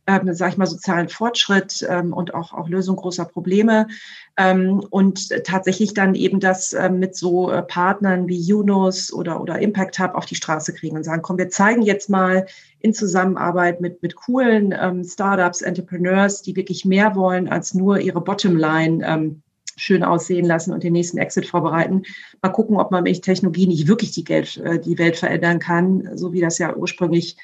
ähm, 0.07 0.33
sage 0.35 0.53
ich 0.53 0.59
mal, 0.59 0.67
sozialen 0.67 1.09
Fortschritt 1.09 1.85
ähm, 1.89 2.13
und 2.13 2.35
auch, 2.35 2.53
auch 2.53 2.69
Lösung 2.69 2.97
großer 2.97 3.25
Probleme. 3.25 3.89
Ähm, 4.37 4.85
und 4.91 5.31
tatsächlich 5.45 5.95
dann 5.95 6.15
eben 6.15 6.41
das 6.41 6.73
äh, 6.73 6.91
mit 6.91 7.17
so 7.17 7.51
äh, 7.51 7.63
Partnern 7.63 8.29
wie 8.29 8.39
Yunus 8.39 9.13
oder, 9.13 9.41
oder 9.41 9.59
Impact 9.59 9.99
Hub 9.99 10.15
auf 10.15 10.27
die 10.27 10.35
Straße 10.35 10.75
kriegen 10.75 10.97
und 10.97 11.05
sagen, 11.05 11.23
komm, 11.23 11.39
wir 11.39 11.49
zeigen 11.49 11.83
jetzt 11.83 12.09
mal 12.09 12.47
in 12.81 12.95
Zusammenarbeit 12.95 13.81
mit, 13.81 14.03
mit 14.03 14.15
coolen 14.15 14.75
ähm, 14.79 15.03
Startups, 15.03 15.63
Entrepreneurs, 15.63 16.43
die 16.43 16.55
wirklich 16.55 16.85
mehr 16.85 17.17
wollen 17.17 17.49
als 17.49 17.75
nur 17.75 17.99
ihre 17.99 18.21
Bottomline 18.21 19.05
ähm, 19.07 19.43
schön 19.77 20.03
aussehen 20.03 20.47
lassen 20.47 20.73
und 20.73 20.83
den 20.83 20.93
nächsten 20.93 21.19
Exit 21.19 21.47
vorbereiten. 21.47 22.03
Mal 22.43 22.51
gucken, 22.51 22.79
ob 22.79 22.91
man 22.91 23.03
mit 23.03 23.23
Technologie 23.23 23.67
nicht 23.67 23.89
wirklich 23.89 24.13
die, 24.13 24.25
Geld, 24.25 24.57
äh, 24.59 24.79
die 24.79 24.99
Welt 24.99 25.17
verändern 25.17 25.59
kann, 25.59 26.17
so 26.17 26.33
wie 26.33 26.41
das 26.41 26.59
ja 26.59 26.75
ursprünglich 26.75 27.37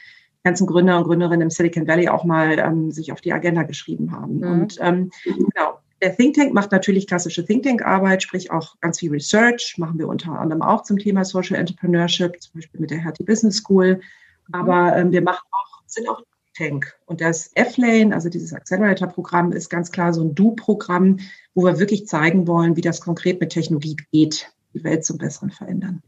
ganzen 0.44 0.66
Gründer 0.66 0.98
und 0.98 1.04
Gründerinnen 1.04 1.42
im 1.42 1.50
Silicon 1.50 1.86
Valley 1.86 2.08
auch 2.08 2.24
mal 2.24 2.58
ähm, 2.58 2.90
sich 2.90 3.12
auf 3.12 3.20
die 3.20 3.32
Agenda 3.32 3.62
geschrieben 3.62 4.12
haben. 4.12 4.38
Mhm. 4.38 4.42
Und 4.42 4.78
ähm, 4.80 5.10
genau, 5.24 5.78
der 6.02 6.16
Think 6.16 6.34
Tank 6.34 6.52
macht 6.52 6.72
natürlich 6.72 7.06
klassische 7.06 7.44
Think 7.44 7.62
Tank-Arbeit, 7.62 8.22
sprich 8.22 8.50
auch 8.50 8.78
ganz 8.80 8.98
viel 8.98 9.10
Research, 9.10 9.76
machen 9.78 9.98
wir 9.98 10.08
unter 10.08 10.38
anderem 10.38 10.62
auch 10.62 10.82
zum 10.82 10.98
Thema 10.98 11.24
Social 11.24 11.56
Entrepreneurship, 11.56 12.40
zum 12.40 12.54
Beispiel 12.54 12.80
mit 12.80 12.90
der 12.90 12.98
Hertie 12.98 13.24
Business 13.24 13.58
School. 13.58 14.00
Mhm. 14.48 14.54
Aber 14.54 14.96
ähm, 14.96 15.12
wir 15.12 15.22
machen 15.22 15.46
auch, 15.52 15.82
sind 15.86 16.08
auch 16.08 16.22
Tank. 16.56 16.94
Und 17.06 17.20
das 17.20 17.50
F-Lane, 17.54 18.14
also 18.14 18.28
dieses 18.28 18.52
Accelerator-Programm, 18.52 19.52
ist 19.52 19.70
ganz 19.70 19.90
klar 19.90 20.12
so 20.12 20.22
ein 20.22 20.34
Do-Programm, 20.34 21.18
wo 21.54 21.64
wir 21.64 21.78
wirklich 21.78 22.06
zeigen 22.06 22.46
wollen, 22.46 22.76
wie 22.76 22.82
das 22.82 23.00
konkret 23.00 23.40
mit 23.40 23.50
Technologie 23.50 23.96
geht, 24.12 24.52
die 24.74 24.84
Welt 24.84 25.04
zum 25.04 25.18
Besseren 25.18 25.50
verändern. 25.50 26.02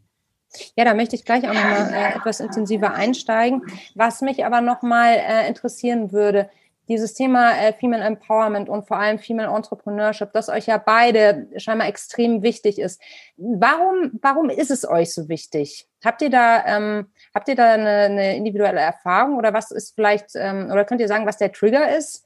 Ja, 0.77 0.85
da 0.85 0.95
möchte 0.95 1.17
ich 1.17 1.25
gleich 1.25 1.49
auch 1.49 1.55
nochmal 1.55 1.93
äh, 1.93 2.17
etwas 2.17 2.41
intensiver 2.41 2.95
einsteigen. 2.95 3.63
Was 3.95 4.21
mich 4.21 4.45
aber 4.45 4.61
nochmal 4.61 5.17
äh, 5.17 5.49
interessieren 5.49 6.13
würde, 6.13 6.49
dieses 6.89 7.15
Thema 7.15 7.53
äh, 7.57 7.73
Female 7.73 8.05
Empowerment 8.05 8.69
und 8.69 8.87
vor 8.87 8.99
allem 8.99 9.19
Female 9.19 9.55
Entrepreneurship, 9.55 10.33
das 10.33 10.49
euch 10.49 10.67
ja 10.67 10.77
beide 10.79 11.49
scheinbar 11.57 11.89
extrem 11.89 12.43
wichtig 12.43 12.79
ist. 12.79 13.01
Warum, 13.37 14.19
warum 14.21 14.51
ist 14.51 14.71
es 14.71 14.87
euch 14.87 15.15
so 15.15 15.29
wichtig? 15.29 15.89
Habt 16.05 16.21
ihr 16.21 16.31
da, 16.31 16.65
ähm, 16.67 17.07
habt 17.35 17.49
ihr 17.49 17.55
da 17.55 17.73
eine, 17.73 17.89
eine 17.89 18.37
individuelle 18.37 18.81
Erfahrung 18.81 19.39
oder 19.39 19.55
was 19.55 19.71
ist 19.71 19.95
vielleicht, 19.95 20.31
ähm, 20.35 20.69
oder 20.71 20.85
könnt 20.85 21.01
ihr 21.01 21.09
sagen, 21.09 21.27
was 21.27 21.39
der 21.39 21.53
Trigger 21.53 21.97
ist 21.97 22.25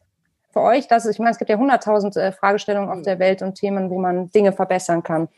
für 0.53 0.61
euch? 0.61 0.89
Dass, 0.89 1.07
ich 1.07 1.19
meine, 1.19 1.31
es 1.31 1.39
gibt 1.39 1.51
ja 1.51 1.59
hunderttausend 1.59 2.17
äh, 2.17 2.33
Fragestellungen 2.33 2.91
auf 2.91 3.03
der 3.03 3.21
Welt 3.21 3.43
und 3.43 3.55
Themen, 3.55 3.91
wo 3.91 4.01
man 4.01 4.31
Dinge 4.33 4.53
verbessern 4.53 5.05
kann. 5.05 5.29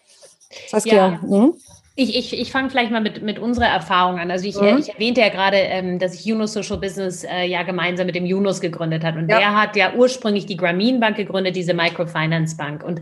Saskia, 0.69 1.09
ja. 1.09 1.21
Hm? 1.21 1.55
Ich, 1.97 2.17
ich, 2.17 2.39
ich 2.39 2.53
fange 2.53 2.71
vielleicht 2.71 2.91
mal 2.91 3.01
mit, 3.01 3.23
mit 3.23 3.39
unserer 3.39 3.67
Erfahrung 3.67 4.19
an. 4.19 4.31
Also 4.31 4.47
ich, 4.47 4.59
mhm. 4.61 4.79
ich 4.79 4.89
erwähnte 4.91 5.21
ja 5.21 5.29
gerade, 5.29 5.57
ähm, 5.57 5.99
dass 5.99 6.15
ich 6.15 6.25
Yunus 6.25 6.53
Social 6.53 6.79
Business 6.79 7.25
äh, 7.25 7.45
ja 7.45 7.63
gemeinsam 7.63 8.07
mit 8.07 8.15
dem 8.15 8.27
Yunus 8.27 8.61
gegründet 8.61 9.05
hat. 9.05 9.17
Und 9.17 9.29
ja. 9.29 9.39
der 9.39 9.61
hat 9.61 9.77
ja 9.77 9.93
ursprünglich 9.95 10.47
die 10.47 10.57
Grameen 10.57 11.01
Bank 11.01 11.17
gegründet, 11.17 11.57
diese 11.57 11.75
Microfinance 11.75 12.57
Bank. 12.57 12.85
Und 12.85 13.01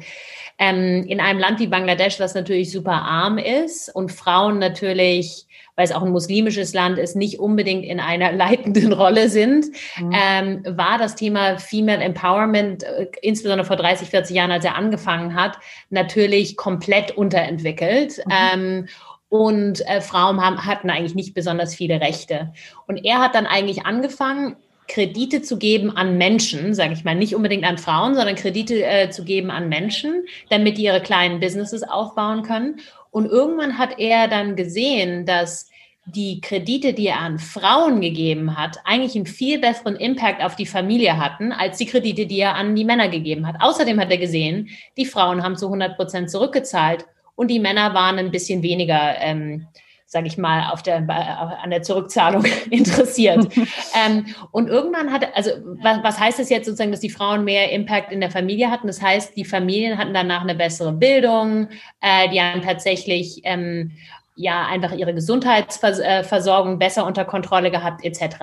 ähm, 0.59 1.05
in 1.07 1.21
einem 1.21 1.39
Land 1.39 1.61
wie 1.61 1.67
Bangladesch, 1.67 2.19
was 2.19 2.35
natürlich 2.35 2.73
super 2.73 3.03
arm 3.03 3.39
ist 3.39 3.95
und 3.95 4.11
Frauen 4.11 4.59
natürlich 4.59 5.47
weil 5.79 5.85
es 5.85 5.93
auch 5.93 6.03
ein 6.03 6.11
muslimisches 6.11 6.75
Land 6.75 6.99
ist, 6.99 7.15
nicht 7.15 7.39
unbedingt 7.39 7.85
in 7.85 8.01
einer 8.01 8.33
leitenden 8.33 8.93
Rolle 8.93 9.29
sind, 9.29 9.67
mhm. 9.97 10.13
ähm, 10.13 10.63
war 10.77 10.99
das 10.99 11.15
Thema 11.15 11.57
Female 11.59 12.03
Empowerment, 12.03 12.83
äh, 12.83 13.07
insbesondere 13.23 13.65
vor 13.65 13.77
30, 13.77 14.09
40 14.09 14.35
Jahren, 14.35 14.51
als 14.51 14.65
er 14.65 14.75
angefangen 14.75 15.37
hat, 15.37 15.57
natürlich 15.89 16.57
komplett 16.57 17.13
unterentwickelt. 17.13 18.19
Mhm. 18.27 18.33
Ähm, 18.53 18.89
und 19.29 19.87
äh, 19.87 20.01
Frauen 20.01 20.45
haben, 20.45 20.67
hatten 20.67 20.91
eigentlich 20.91 21.15
nicht 21.15 21.33
besonders 21.33 21.77
viele 21.77 22.01
Rechte. 22.01 22.53
Und 22.89 23.05
er 23.05 23.21
hat 23.21 23.37
dann 23.37 23.47
eigentlich 23.47 23.87
angefangen, 23.87 24.57
Kredite 24.89 25.43
zu 25.43 25.59
geben 25.59 25.97
an 25.97 26.19
Menschen, 26.19 26.75
sage 26.75 26.95
ich 26.95 27.05
mal, 27.05 27.15
nicht 27.15 27.37
unbedingt 27.37 27.65
an 27.65 27.79
Frauen, 27.79 28.17
sondern 28.17 28.35
Kredite 28.35 28.85
äh, 28.85 29.11
zu 29.11 29.23
geben 29.23 29.51
an 29.51 29.69
Menschen, 29.69 30.25
damit 30.49 30.77
die 30.77 30.85
ihre 30.85 31.03
kleinen 31.03 31.39
Businesses 31.39 31.85
aufbauen 31.85 32.43
können. 32.43 32.81
Und 33.11 33.27
irgendwann 33.27 33.79
hat 33.79 33.99
er 33.99 34.29
dann 34.29 34.57
gesehen, 34.57 35.25
dass 35.25 35.68
die 36.15 36.41
Kredite, 36.41 36.95
die 36.95 37.09
er 37.09 37.21
an 37.21 37.39
Frauen 37.39 38.01
gegeben 38.01 38.57
hat, 38.57 38.79
eigentlich 38.85 39.15
einen 39.15 39.27
viel 39.27 39.59
besseren 39.59 39.97
Impact 39.97 40.43
auf 40.43 40.57
die 40.57 40.67
Familie 40.67 41.19
hatten, 41.19 41.53
als 41.53 41.79
die 41.79 41.87
Kredite, 41.87 42.27
die 42.27 42.41
er 42.41 42.55
an 42.55 42.75
die 42.75 42.85
Männer 42.85 43.09
gegeben 43.09 43.47
hat. 43.47 43.57
Außerdem 43.61 44.01
hat 44.01 44.11
er 44.11 44.19
gesehen, 44.19 44.69
die 44.97 45.05
Frauen 45.05 45.43
haben 45.43 45.57
zu 45.57 45.67
100 45.67 45.97
Prozent 45.97 46.31
zurückgezahlt 46.31 47.05
und 47.35 47.49
die 47.49 47.61
Männer 47.61 47.93
waren 47.95 48.19
ein 48.19 48.31
bisschen 48.31 48.63
weniger, 48.63 49.17
ähm, 49.21 49.67
sage 50.07 50.27
ich 50.27 50.39
mal, 50.39 50.71
auf 50.73 50.83
der, 50.83 51.07
äh, 51.07 51.63
an 51.63 51.69
der 51.69 51.83
Zurückzahlung 51.83 52.45
interessiert. 52.71 53.47
ähm, 54.07 54.25
und 54.51 54.69
irgendwann 54.69 55.13
hat, 55.13 55.29
also 55.37 55.51
was, 55.83 56.03
was 56.03 56.19
heißt 56.19 56.39
das 56.39 56.49
jetzt 56.49 56.65
sozusagen, 56.65 56.91
dass 56.91 57.01
die 57.01 57.11
Frauen 57.11 57.45
mehr 57.45 57.71
Impact 57.71 58.13
in 58.13 58.21
der 58.21 58.31
Familie 58.31 58.71
hatten? 58.71 58.87
Das 58.87 59.03
heißt, 59.03 59.37
die 59.37 59.45
Familien 59.45 59.99
hatten 59.99 60.15
danach 60.15 60.41
eine 60.41 60.55
bessere 60.55 60.93
Bildung, 60.93 61.69
äh, 62.01 62.31
die 62.31 62.41
haben 62.41 62.63
tatsächlich 62.63 63.43
ähm, 63.45 63.93
ja 64.39 64.67
einfach 64.67 64.93
ihre 64.93 65.13
Gesundheitsversorgung 65.13 66.79
besser 66.79 67.05
unter 67.05 67.25
Kontrolle 67.25 67.71
gehabt 67.71 68.05
etc. 68.05 68.37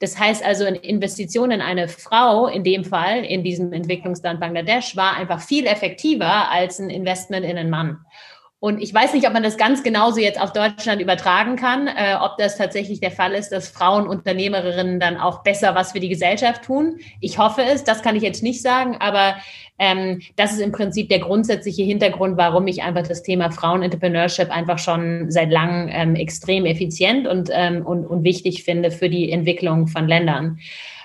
Das 0.00 0.18
heißt 0.18 0.44
also, 0.44 0.64
eine 0.64 0.78
Investition 0.78 1.50
in 1.50 1.60
eine 1.60 1.86
Frau 1.86 2.46
in 2.46 2.64
dem 2.64 2.84
Fall 2.84 3.24
in 3.24 3.44
diesem 3.44 3.72
Entwicklungsland 3.72 4.40
Bangladesch 4.40 4.96
war 4.96 5.16
einfach 5.16 5.40
viel 5.40 5.66
effektiver 5.66 6.50
als 6.50 6.78
ein 6.78 6.88
Investment 6.88 7.44
in 7.44 7.58
einen 7.58 7.70
Mann. 7.70 7.98
Und 8.64 8.82
ich 8.82 8.94
weiß 8.94 9.12
nicht, 9.12 9.26
ob 9.26 9.34
man 9.34 9.42
das 9.42 9.58
ganz 9.58 9.82
genauso 9.82 10.20
jetzt 10.20 10.40
auf 10.40 10.54
Deutschland 10.54 11.02
übertragen 11.02 11.56
kann, 11.56 11.86
äh, 11.86 12.16
ob 12.18 12.38
das 12.38 12.56
tatsächlich 12.56 12.98
der 12.98 13.10
Fall 13.10 13.34
ist, 13.34 13.50
dass 13.50 13.68
Frauen 13.68 14.06
Unternehmerinnen 14.06 14.98
dann 14.98 15.18
auch 15.18 15.42
besser 15.42 15.74
was 15.74 15.92
für 15.92 16.00
die 16.00 16.08
Gesellschaft 16.08 16.64
tun. 16.64 16.96
Ich 17.20 17.36
hoffe 17.36 17.60
es, 17.60 17.84
das 17.84 18.00
kann 18.00 18.16
ich 18.16 18.22
jetzt 18.22 18.42
nicht 18.42 18.62
sagen, 18.62 18.96
aber 19.00 19.36
ähm, 19.78 20.22
das 20.36 20.54
ist 20.54 20.60
im 20.60 20.72
Prinzip 20.72 21.10
der 21.10 21.18
grundsätzliche 21.18 21.82
Hintergrund, 21.82 22.38
warum 22.38 22.66
ich 22.66 22.82
einfach 22.82 23.06
das 23.06 23.22
Thema 23.22 23.50
Frauenentrepreneurship 23.50 24.48
einfach 24.48 24.78
schon 24.78 25.30
seit 25.30 25.50
langem 25.50 25.90
ähm, 25.92 26.14
extrem 26.14 26.64
effizient 26.64 27.28
und, 27.28 27.50
ähm, 27.52 27.84
und, 27.84 28.06
und 28.06 28.24
wichtig 28.24 28.64
finde 28.64 28.90
für 28.90 29.10
die 29.10 29.30
Entwicklung 29.30 29.88
von 29.88 30.08
Ländern. 30.08 30.58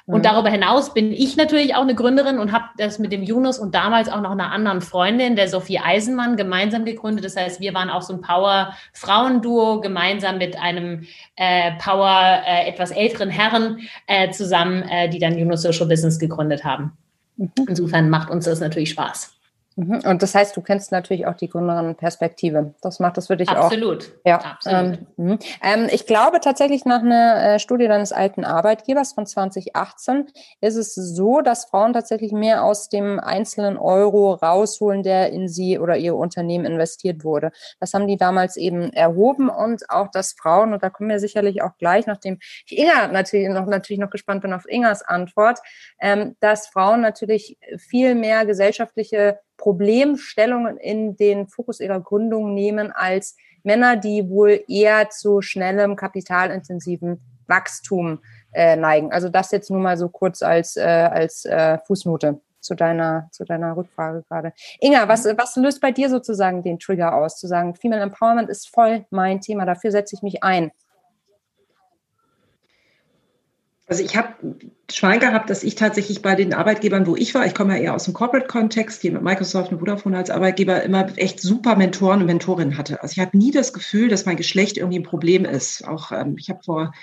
Und 0.10 0.22
mhm. 0.22 0.24
darüber 0.24 0.50
hinaus 0.50 0.96
bin 0.96 1.12
ich 1.12 1.38
natürlich 1.38 1.76
auch 1.76 1.84
eine 1.84 1.94
Gründerin 1.94 2.40
und 2.40 2.52
habe 2.52 2.66
das 2.78 2.98
mit 2.98 3.12
dem 3.12 3.22
Yunus 3.22 3.60
und 3.60 3.76
damals 3.76 4.10
auch 4.10 4.22
noch 4.22 4.32
einer 4.32 4.52
anderen 4.52 4.82
Freundin, 4.82 5.36
der 5.36 5.48
Sophie 5.48 5.78
Eisenmann, 5.78 6.36
gemeinsam 6.36 6.84
gegründet. 6.84 7.26
Das 7.26 7.36
heißt, 7.36 7.62
wir 7.62 7.76
waren 7.76 7.92
auch 7.92 8.02
so 8.02 8.14
ein 8.14 8.22
Power-Frauenduo 8.22 9.82
gemeinsam 9.82 10.40
mit 10.40 10.60
einem 10.60 11.06
äh, 11.36 11.74
Power 11.78 12.42
äh, 12.44 12.68
etwas 12.68 12.90
älteren 12.90 13.30
Herren 13.30 13.82
äh, 14.08 14.32
zusammen, 14.32 14.82
äh, 14.90 15.10
die 15.10 15.20
dann 15.20 15.38
Yunus 15.38 15.62
Social 15.62 15.86
Business 15.86 16.18
gegründet 16.18 16.64
haben. 16.64 16.98
Mhm. 17.38 17.52
Insofern 17.68 18.10
macht 18.10 18.32
uns 18.32 18.46
das 18.46 18.62
natürlich 18.62 18.90
Spaß. 18.90 19.39
Mhm. 19.80 20.02
Und 20.06 20.22
das 20.22 20.36
heißt, 20.36 20.58
du 20.58 20.62
kennst 20.62 20.92
natürlich 20.92 21.26
auch 21.26 21.36
die 21.36 21.48
Gründerin-Perspektive. 21.48 22.74
Das 22.82 23.00
macht 23.00 23.16
das 23.16 23.28
für 23.28 23.38
dich 23.38 23.48
Absolut. 23.48 24.04
auch. 24.04 24.26
Ja, 24.26 24.38
absolut. 24.40 25.00
Ähm, 25.18 25.40
ähm, 25.64 25.88
ich 25.90 26.06
glaube 26.06 26.42
tatsächlich 26.42 26.84
nach 26.84 27.02
einer 27.02 27.56
äh, 27.56 27.60
Studie 27.60 27.88
deines 27.88 28.12
alten 28.12 28.44
Arbeitgebers 28.44 29.14
von 29.14 29.26
2018 29.26 30.28
ist 30.60 30.76
es 30.76 30.96
so, 30.96 31.40
dass 31.40 31.66
Frauen 31.66 31.94
tatsächlich 31.94 32.34
mehr 32.34 32.66
aus 32.66 32.90
dem 32.90 33.22
einzelnen 33.22 33.78
Euro 33.78 34.34
rausholen, 34.34 35.02
der 35.02 35.32
in 35.32 35.48
sie 35.48 35.80
oder 35.80 35.96
ihr 35.96 36.16
Unternehmen 36.16 36.66
investiert 36.66 37.24
wurde. 37.24 37.52
Das 37.80 37.94
haben 37.94 38.08
die 38.08 38.18
damals 38.18 38.58
eben 38.58 38.92
erhoben 38.92 39.48
und 39.48 39.90
auch, 39.90 40.12
dass 40.12 40.34
Frauen, 40.34 40.74
und 40.74 40.84
da 40.84 40.90
kommen 40.90 41.10
wir 41.10 41.22
sicherlich 41.22 41.62
auch 41.62 41.78
gleich, 41.78 42.06
nachdem 42.06 42.40
ich 42.66 42.78
Inga 42.78 43.08
natürlich 43.08 43.48
noch, 43.48 43.66
natürlich 43.66 44.02
noch 44.02 44.10
gespannt 44.10 44.42
bin 44.42 44.52
auf 44.52 44.68
Ingas 44.68 45.04
Antwort, 45.04 45.60
ähm, 46.02 46.36
dass 46.42 46.68
Frauen 46.68 47.00
natürlich 47.00 47.58
viel 47.78 48.14
mehr 48.16 48.46
gesellschaftliche 48.46 49.40
Problemstellungen 49.60 50.78
in 50.78 51.16
den 51.18 51.48
Fokus 51.48 51.80
ihrer 51.82 52.00
Gründung 52.00 52.54
nehmen 52.54 52.92
als 52.92 53.36
Männer, 53.64 53.98
die 53.98 54.28
wohl 54.30 54.64
eher 54.68 55.10
zu 55.10 55.42
schnellem, 55.42 55.96
kapitalintensiven 55.96 57.20
Wachstum 57.46 58.20
äh, 58.54 58.76
neigen. 58.76 59.12
Also 59.12 59.30
das 59.30 59.52
jetzt 59.52 59.70
nur 59.70 59.82
mal 59.82 59.98
so 59.98 60.08
kurz 60.10 60.42
als, 60.42 60.78
äh, 60.78 60.82
als 60.82 61.46
äh, 61.46 61.78
Fußnote 61.86 62.40
zu 62.62 62.76
deiner, 62.76 63.28
zu 63.32 63.44
deiner 63.44 63.76
Rückfrage 63.76 64.24
gerade. 64.28 64.54
Inga, 64.80 65.08
was, 65.08 65.26
was 65.26 65.56
löst 65.58 65.82
bei 65.82 65.92
dir 65.92 66.10
sozusagen 66.10 66.64
den 66.64 66.80
Trigger 66.80 67.16
aus, 67.16 67.38
zu 67.38 67.48
sagen, 67.48 67.76
Female 67.76 68.02
Empowerment 68.02 68.50
ist 68.50 68.70
voll 68.70 69.06
mein 69.10 69.42
Thema, 69.42 69.66
dafür 69.66 69.92
setze 69.92 70.16
ich 70.16 70.22
mich 70.22 70.44
ein? 70.44 70.72
Also 73.90 74.04
ich 74.04 74.16
habe 74.16 74.36
Schwein 74.92 75.20
gehabt, 75.20 75.50
dass 75.50 75.64
ich 75.64 75.74
tatsächlich 75.74 76.22
bei 76.22 76.36
den 76.36 76.54
Arbeitgebern, 76.54 77.08
wo 77.08 77.16
ich 77.16 77.34
war, 77.34 77.48
ich 77.48 77.56
komme 77.56 77.76
ja 77.76 77.82
eher 77.82 77.96
aus 77.96 78.04
dem 78.04 78.14
Corporate-Kontext, 78.14 79.02
hier 79.02 79.12
mit 79.12 79.24
Microsoft 79.24 79.72
und 79.72 79.80
Vodafone 79.80 80.16
als 80.16 80.30
Arbeitgeber, 80.30 80.84
immer 80.84 81.08
echt 81.18 81.42
super 81.42 81.76
Mentoren 81.76 82.20
und 82.20 82.28
Mentorinnen 82.28 82.78
hatte. 82.78 83.02
Also 83.02 83.14
ich 83.14 83.20
hatte 83.20 83.36
nie 83.36 83.50
das 83.50 83.74
Gefühl, 83.74 84.08
dass 84.08 84.28
mein 84.28 84.38
Geschlecht 84.38 84.78
irgendwie 84.78 85.00
ein 85.00 85.04
Problem 85.04 85.44
ist. 85.44 85.88
Auch 85.88 86.12
ähm, 86.12 86.36
ich 86.38 86.52
habe 86.52 86.60
vor 86.64 86.94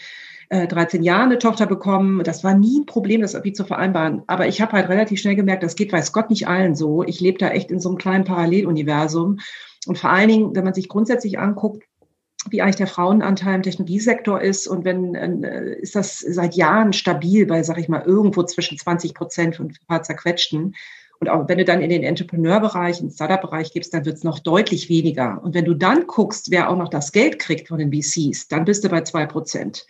äh, 0.48 0.68
13 0.68 1.02
Jahren 1.02 1.30
eine 1.30 1.40
Tochter 1.40 1.66
bekommen. 1.66 2.22
Das 2.22 2.44
war 2.44 2.54
nie 2.54 2.78
ein 2.78 2.86
Problem, 2.86 3.20
das 3.20 3.34
irgendwie 3.34 3.52
zu 3.52 3.64
vereinbaren. 3.64 4.22
Aber 4.28 4.46
ich 4.46 4.60
habe 4.60 4.70
halt 4.70 4.88
relativ 4.88 5.20
schnell 5.20 5.34
gemerkt, 5.34 5.64
das 5.64 5.74
geht 5.74 5.92
weiß 5.92 6.12
Gott 6.12 6.30
nicht 6.30 6.46
allen 6.46 6.76
so. 6.76 7.02
Ich 7.02 7.20
lebe 7.20 7.38
da 7.38 7.48
echt 7.48 7.72
in 7.72 7.80
so 7.80 7.88
einem 7.88 7.98
kleinen 7.98 8.24
Paralleluniversum. 8.24 9.40
Und 9.88 9.98
vor 9.98 10.10
allen 10.10 10.28
Dingen, 10.28 10.54
wenn 10.54 10.62
man 10.64 10.74
sich 10.74 10.88
grundsätzlich 10.88 11.40
anguckt, 11.40 11.82
wie 12.50 12.62
eigentlich 12.62 12.76
der 12.76 12.86
Frauenanteil 12.86 13.56
im 13.56 13.62
Technologiesektor 13.62 14.40
ist. 14.40 14.66
Und 14.66 14.84
wenn 14.84 15.14
äh, 15.14 15.74
ist 15.80 15.94
das 15.94 16.20
seit 16.20 16.54
Jahren 16.54 16.92
stabil 16.92 17.46
bei, 17.46 17.62
sag 17.62 17.78
ich 17.78 17.88
mal, 17.88 18.02
irgendwo 18.02 18.42
zwischen 18.42 18.78
20 18.78 19.14
Prozent 19.14 19.60
und 19.60 19.72
ein 19.72 19.86
paar 19.86 20.02
zerquetschten. 20.02 20.74
Und 21.18 21.28
auch 21.30 21.48
wenn 21.48 21.58
du 21.58 21.64
dann 21.64 21.80
in 21.80 21.90
den 21.90 22.02
Entrepreneur-Bereich, 22.02 23.00
in 23.00 23.08
den 23.08 23.14
Startup-Bereich 23.14 23.72
gibst, 23.72 23.94
dann 23.94 24.04
wird 24.04 24.16
es 24.16 24.24
noch 24.24 24.38
deutlich 24.38 24.88
weniger. 24.88 25.42
Und 25.42 25.54
wenn 25.54 25.64
du 25.64 25.74
dann 25.74 26.06
guckst, 26.06 26.50
wer 26.50 26.68
auch 26.70 26.76
noch 26.76 26.90
das 26.90 27.12
Geld 27.12 27.38
kriegt 27.38 27.68
von 27.68 27.78
den 27.78 27.92
VCs, 27.92 28.48
dann 28.48 28.64
bist 28.64 28.84
du 28.84 28.88
bei 28.88 29.00
zwei 29.00 29.26
Prozent. 29.26 29.86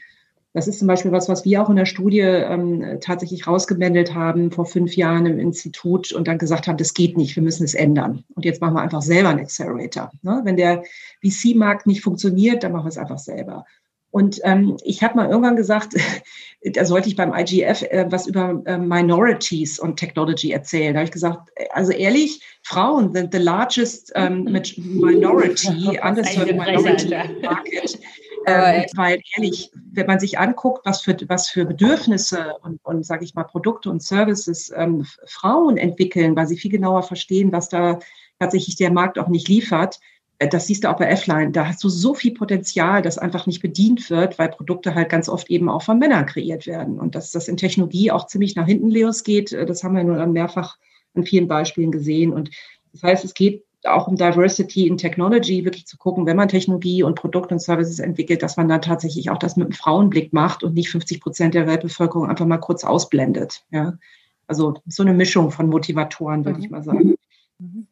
Das 0.56 0.66
ist 0.68 0.78
zum 0.78 0.88
Beispiel 0.88 1.12
was, 1.12 1.28
was 1.28 1.44
wir 1.44 1.62
auch 1.62 1.68
in 1.68 1.76
der 1.76 1.84
Studie 1.84 2.20
ähm, 2.20 2.96
tatsächlich 3.02 3.46
rausgemeldet 3.46 4.14
haben 4.14 4.50
vor 4.50 4.64
fünf 4.64 4.96
Jahren 4.96 5.26
im 5.26 5.38
Institut 5.38 6.12
und 6.12 6.28
dann 6.28 6.38
gesagt 6.38 6.66
haben, 6.66 6.78
das 6.78 6.94
geht 6.94 7.18
nicht, 7.18 7.36
wir 7.36 7.42
müssen 7.42 7.64
es 7.64 7.74
ändern. 7.74 8.24
Und 8.34 8.46
jetzt 8.46 8.62
machen 8.62 8.72
wir 8.72 8.80
einfach 8.80 9.02
selber 9.02 9.28
einen 9.28 9.40
Accelerator. 9.40 10.10
Ne? 10.22 10.40
Wenn 10.44 10.56
der 10.56 10.82
VC-Markt 11.22 11.86
nicht 11.86 12.00
funktioniert, 12.00 12.62
dann 12.62 12.72
machen 12.72 12.86
wir 12.86 12.88
es 12.88 12.96
einfach 12.96 13.18
selber. 13.18 13.66
Und 14.10 14.40
ähm, 14.44 14.78
ich 14.82 15.02
habe 15.02 15.16
mal 15.16 15.28
irgendwann 15.28 15.56
gesagt, 15.56 15.94
da 16.62 16.86
sollte 16.86 17.10
ich 17.10 17.16
beim 17.16 17.34
IGF 17.34 17.82
äh, 17.82 18.06
was 18.08 18.26
über 18.26 18.62
äh, 18.64 18.78
Minorities 18.78 19.78
und 19.78 19.98
Technology 19.98 20.52
erzählen. 20.52 20.94
Da 20.94 21.00
habe 21.00 21.04
ich 21.04 21.12
gesagt, 21.12 21.50
also 21.74 21.92
ehrlich, 21.92 22.40
Frauen 22.62 23.12
sind 23.12 23.30
the 23.30 23.40
largest 23.40 24.10
um, 24.16 24.44
minority, 24.44 26.00
underserved 26.02 26.56
minority 26.56 27.10
market. 27.42 27.98
Ähm, 28.46 28.84
weil 28.94 29.20
ehrlich, 29.36 29.70
wenn 29.92 30.06
man 30.06 30.20
sich 30.20 30.38
anguckt, 30.38 30.86
was 30.86 31.02
für, 31.02 31.16
was 31.28 31.48
für 31.48 31.64
Bedürfnisse 31.64 32.54
und, 32.62 32.78
und 32.84 33.04
sage 33.04 33.24
ich 33.24 33.34
mal, 33.34 33.44
Produkte 33.44 33.90
und 33.90 34.02
Services 34.02 34.72
ähm, 34.74 35.04
Frauen 35.26 35.76
entwickeln, 35.76 36.36
weil 36.36 36.46
sie 36.46 36.56
viel 36.56 36.70
genauer 36.70 37.02
verstehen, 37.02 37.50
was 37.50 37.68
da 37.68 37.98
tatsächlich 38.38 38.76
der 38.76 38.92
Markt 38.92 39.18
auch 39.18 39.28
nicht 39.28 39.48
liefert, 39.48 39.98
äh, 40.38 40.48
das 40.48 40.66
siehst 40.66 40.84
du 40.84 40.90
auch 40.90 40.96
bei 40.96 41.08
F-Line, 41.08 41.52
da 41.52 41.66
hast 41.66 41.82
du 41.82 41.88
so 41.88 42.14
viel 42.14 42.34
Potenzial, 42.34 43.02
das 43.02 43.18
einfach 43.18 43.46
nicht 43.46 43.62
bedient 43.62 44.10
wird, 44.10 44.38
weil 44.38 44.48
Produkte 44.48 44.94
halt 44.94 45.08
ganz 45.08 45.28
oft 45.28 45.50
eben 45.50 45.68
auch 45.68 45.82
von 45.82 45.98
Männern 45.98 46.26
kreiert 46.26 46.66
werden. 46.66 46.98
Und 46.98 47.14
dass 47.14 47.30
das 47.30 47.48
in 47.48 47.56
Technologie 47.56 48.10
auch 48.10 48.26
ziemlich 48.26 48.56
nach 48.56 48.66
hinten 48.66 48.90
losgeht, 48.90 49.52
äh, 49.52 49.66
das 49.66 49.82
haben 49.82 49.96
wir 49.96 50.04
nur 50.04 50.24
mehrfach 50.26 50.76
an 51.14 51.24
vielen 51.24 51.48
Beispielen 51.48 51.92
gesehen. 51.92 52.32
Und 52.32 52.50
das 52.92 53.02
heißt, 53.02 53.24
es 53.24 53.34
geht 53.34 53.65
auch 53.86 54.08
um 54.08 54.16
Diversity 54.16 54.86
in 54.86 54.96
Technology, 54.96 55.64
wirklich 55.64 55.86
zu 55.86 55.96
gucken, 55.96 56.26
wenn 56.26 56.36
man 56.36 56.48
Technologie 56.48 57.02
und 57.02 57.14
Produkte 57.14 57.54
und 57.54 57.60
Services 57.60 57.98
entwickelt, 57.98 58.42
dass 58.42 58.56
man 58.56 58.68
dann 58.68 58.82
tatsächlich 58.82 59.30
auch 59.30 59.38
das 59.38 59.56
mit 59.56 59.66
einem 59.66 59.72
Frauenblick 59.72 60.32
macht 60.32 60.62
und 60.62 60.74
nicht 60.74 60.90
50 60.90 61.20
Prozent 61.20 61.54
der 61.54 61.66
Weltbevölkerung 61.66 62.28
einfach 62.28 62.46
mal 62.46 62.58
kurz 62.58 62.84
ausblendet. 62.84 63.64
Ja? 63.70 63.98
Also 64.46 64.74
so 64.86 65.02
eine 65.02 65.14
Mischung 65.14 65.50
von 65.50 65.68
Motivatoren, 65.68 66.44
würde 66.44 66.58
mhm. 66.58 66.64
ich 66.64 66.70
mal 66.70 66.82
sagen. 66.82 67.16
Mhm. 67.58 67.86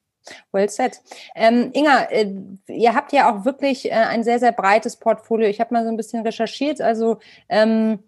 Well 0.52 0.68
said. 0.68 1.00
Ähm, 1.34 1.70
Inga, 1.72 2.04
äh, 2.10 2.32
ihr 2.68 2.94
habt 2.94 3.12
ja 3.12 3.32
auch 3.32 3.44
wirklich 3.44 3.90
äh, 3.90 3.94
ein 3.94 4.24
sehr, 4.24 4.38
sehr 4.38 4.52
breites 4.52 4.96
Portfolio. 4.96 5.48
Ich 5.48 5.60
habe 5.60 5.74
mal 5.74 5.84
so 5.84 5.90
ein 5.90 5.96
bisschen 5.96 6.22
recherchiert, 6.22 6.80
also 6.80 7.18
ähm, 7.48 8.00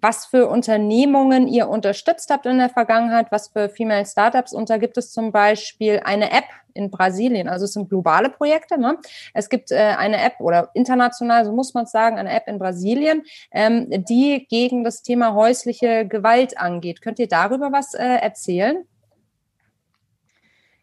was 0.00 0.26
für 0.26 0.48
Unternehmungen 0.48 1.48
ihr 1.48 1.68
unterstützt 1.68 2.30
habt 2.30 2.46
in 2.46 2.58
der 2.58 2.68
Vergangenheit, 2.68 3.26
was 3.30 3.48
für 3.48 3.68
Female 3.68 4.06
Startups. 4.06 4.52
Und 4.52 4.70
da 4.70 4.76
gibt 4.76 4.96
es 4.96 5.12
zum 5.12 5.32
Beispiel 5.32 6.00
eine 6.04 6.30
App 6.30 6.44
in 6.74 6.90
Brasilien. 6.90 7.48
Also 7.48 7.64
es 7.64 7.72
sind 7.72 7.88
globale 7.88 8.30
Projekte. 8.30 8.78
Ne? 8.78 8.96
Es 9.34 9.48
gibt 9.48 9.70
äh, 9.72 9.76
eine 9.76 10.22
App 10.22 10.34
oder 10.40 10.70
international, 10.74 11.44
so 11.44 11.52
muss 11.52 11.74
man 11.74 11.84
es 11.84 11.90
sagen, 11.90 12.18
eine 12.18 12.32
App 12.32 12.46
in 12.46 12.58
Brasilien, 12.58 13.22
ähm, 13.50 13.86
die 13.90 14.46
gegen 14.48 14.84
das 14.84 15.02
Thema 15.02 15.34
häusliche 15.34 16.06
Gewalt 16.06 16.58
angeht. 16.58 17.02
Könnt 17.02 17.18
ihr 17.18 17.28
darüber 17.28 17.72
was 17.72 17.94
äh, 17.94 18.02
erzählen? 18.04 18.84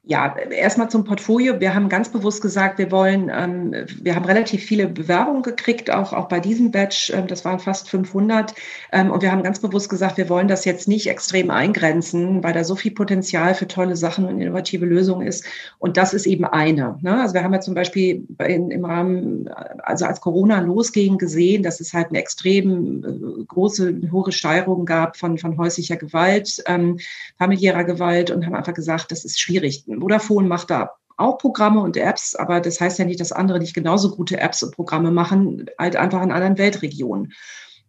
Ja, 0.03 0.33
erstmal 0.37 0.89
zum 0.89 1.03
Portfolio. 1.03 1.59
Wir 1.59 1.75
haben 1.75 1.89
ganz 1.89 2.09
bewusst 2.09 2.41
gesagt, 2.41 2.79
wir 2.79 2.89
wollen, 2.89 3.29
ähm, 3.31 3.75
wir 4.01 4.15
haben 4.15 4.23
relativ 4.23 4.63
viele 4.63 4.87
Bewerbungen 4.87 5.43
gekriegt, 5.43 5.91
auch, 5.91 6.13
auch 6.13 6.29
bei 6.29 6.39
diesem 6.39 6.71
Batch. 6.71 7.09
Ähm, 7.09 7.27
das 7.27 7.43
waren 7.43 7.59
fast 7.59 7.89
500. 7.89 8.55
Ähm, 8.93 9.11
und 9.11 9.21
wir 9.21 9.31
haben 9.31 9.43
ganz 9.43 9.59
bewusst 9.59 9.89
gesagt, 9.89 10.15
wir 10.17 10.29
wollen 10.29 10.47
das 10.47 10.63
jetzt 10.63 10.87
nicht 10.87 11.07
extrem 11.07 11.51
eingrenzen, 11.51 12.41
weil 12.43 12.53
da 12.53 12.63
so 12.63 12.77
viel 12.77 12.91
Potenzial 12.91 13.53
für 13.53 13.67
tolle 13.67 13.97
Sachen 13.97 14.25
und 14.25 14.39
innovative 14.39 14.85
Lösungen 14.85 15.27
ist. 15.27 15.43
Und 15.79 15.97
das 15.97 16.13
ist 16.13 16.27
eben 16.27 16.45
eine. 16.45 16.97
Ne? 17.01 17.21
Also 17.21 17.33
wir 17.33 17.43
haben 17.43 17.53
ja 17.53 17.59
zum 17.59 17.75
Beispiel 17.75 18.25
in, 18.47 18.71
im 18.71 18.85
Rahmen, 18.85 19.49
also 19.83 20.05
als 20.05 20.21
Corona 20.21 20.61
losging, 20.61 21.17
gesehen, 21.17 21.61
dass 21.61 21.81
es 21.81 21.93
halt 21.93 22.07
eine 22.07 22.19
extrem 22.19 23.03
äh, 23.03 23.43
große, 23.45 23.99
hohe 24.13 24.31
Steigerung 24.31 24.85
gab 24.85 25.17
von, 25.17 25.37
von 25.37 25.57
häuslicher 25.57 25.97
Gewalt, 25.97 26.63
ähm, 26.67 26.99
familiärer 27.37 27.83
Gewalt 27.83 28.31
und 28.31 28.45
haben 28.45 28.55
einfach 28.55 28.73
gesagt, 28.73 29.11
das 29.11 29.25
ist 29.25 29.41
schwierig 29.41 29.83
Vodafone 30.01 30.47
macht 30.47 30.69
da 30.69 30.91
auch 31.17 31.37
Programme 31.37 31.81
und 31.81 31.97
Apps, 31.97 32.35
aber 32.35 32.61
das 32.61 32.79
heißt 32.79 32.97
ja 32.99 33.05
nicht, 33.05 33.19
dass 33.19 33.31
andere 33.31 33.59
nicht 33.59 33.73
genauso 33.73 34.15
gute 34.15 34.39
Apps 34.39 34.63
und 34.63 34.73
Programme 34.73 35.11
machen, 35.11 35.65
halt 35.77 35.95
einfach 35.95 36.21
in 36.21 36.31
anderen 36.31 36.57
Weltregionen. 36.57 37.33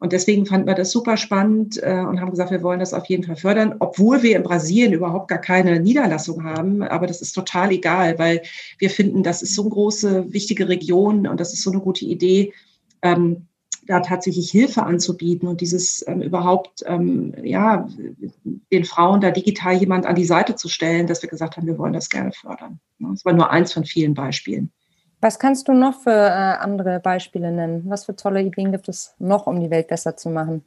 Und 0.00 0.12
deswegen 0.12 0.46
fanden 0.46 0.66
wir 0.66 0.74
das 0.74 0.90
super 0.90 1.18
spannend 1.18 1.80
äh, 1.82 2.00
und 2.00 2.20
haben 2.20 2.30
gesagt, 2.30 2.50
wir 2.50 2.62
wollen 2.62 2.80
das 2.80 2.94
auf 2.94 3.04
jeden 3.06 3.22
Fall 3.22 3.36
fördern, 3.36 3.76
obwohl 3.80 4.22
wir 4.22 4.34
in 4.34 4.42
Brasilien 4.42 4.94
überhaupt 4.94 5.28
gar 5.28 5.40
keine 5.40 5.78
Niederlassung 5.78 6.42
haben. 6.42 6.82
Aber 6.82 7.06
das 7.06 7.20
ist 7.20 7.32
total 7.32 7.70
egal, 7.70 8.18
weil 8.18 8.40
wir 8.78 8.88
finden, 8.88 9.22
das 9.22 9.42
ist 9.42 9.54
so 9.54 9.62
eine 9.62 9.70
große, 9.70 10.32
wichtige 10.32 10.68
Region 10.68 11.26
und 11.26 11.38
das 11.38 11.52
ist 11.52 11.62
so 11.62 11.70
eine 11.70 11.80
gute 11.80 12.06
Idee, 12.06 12.54
ähm, 13.02 13.46
da 13.86 14.00
tatsächlich 14.00 14.50
Hilfe 14.50 14.82
anzubieten 14.84 15.48
und 15.48 15.60
dieses 15.60 16.06
ähm, 16.06 16.22
überhaupt, 16.22 16.82
ähm, 16.86 17.34
ja, 17.42 17.88
den 18.72 18.84
Frauen 18.84 19.20
da 19.20 19.30
digital 19.30 19.74
jemand 19.74 20.06
an 20.06 20.14
die 20.14 20.24
Seite 20.24 20.54
zu 20.54 20.68
stellen, 20.68 21.06
dass 21.06 21.22
wir 21.22 21.28
gesagt 21.28 21.56
haben, 21.56 21.66
wir 21.66 21.78
wollen 21.78 21.92
das 21.92 22.08
gerne 22.08 22.32
fördern. 22.32 22.78
Das 22.98 23.24
war 23.24 23.32
nur 23.32 23.50
eins 23.50 23.72
von 23.72 23.84
vielen 23.84 24.14
Beispielen. 24.14 24.70
Was 25.20 25.38
kannst 25.38 25.68
du 25.68 25.72
noch 25.72 26.00
für 26.00 26.10
äh, 26.10 26.58
andere 26.60 27.00
Beispiele 27.00 27.50
nennen? 27.52 27.82
Was 27.86 28.06
für 28.06 28.16
tolle 28.16 28.42
Ideen 28.42 28.72
gibt 28.72 28.88
es 28.88 29.14
noch, 29.18 29.46
um 29.46 29.60
die 29.60 29.70
Welt 29.70 29.88
besser 29.88 30.16
zu 30.16 30.30
machen? 30.30 30.64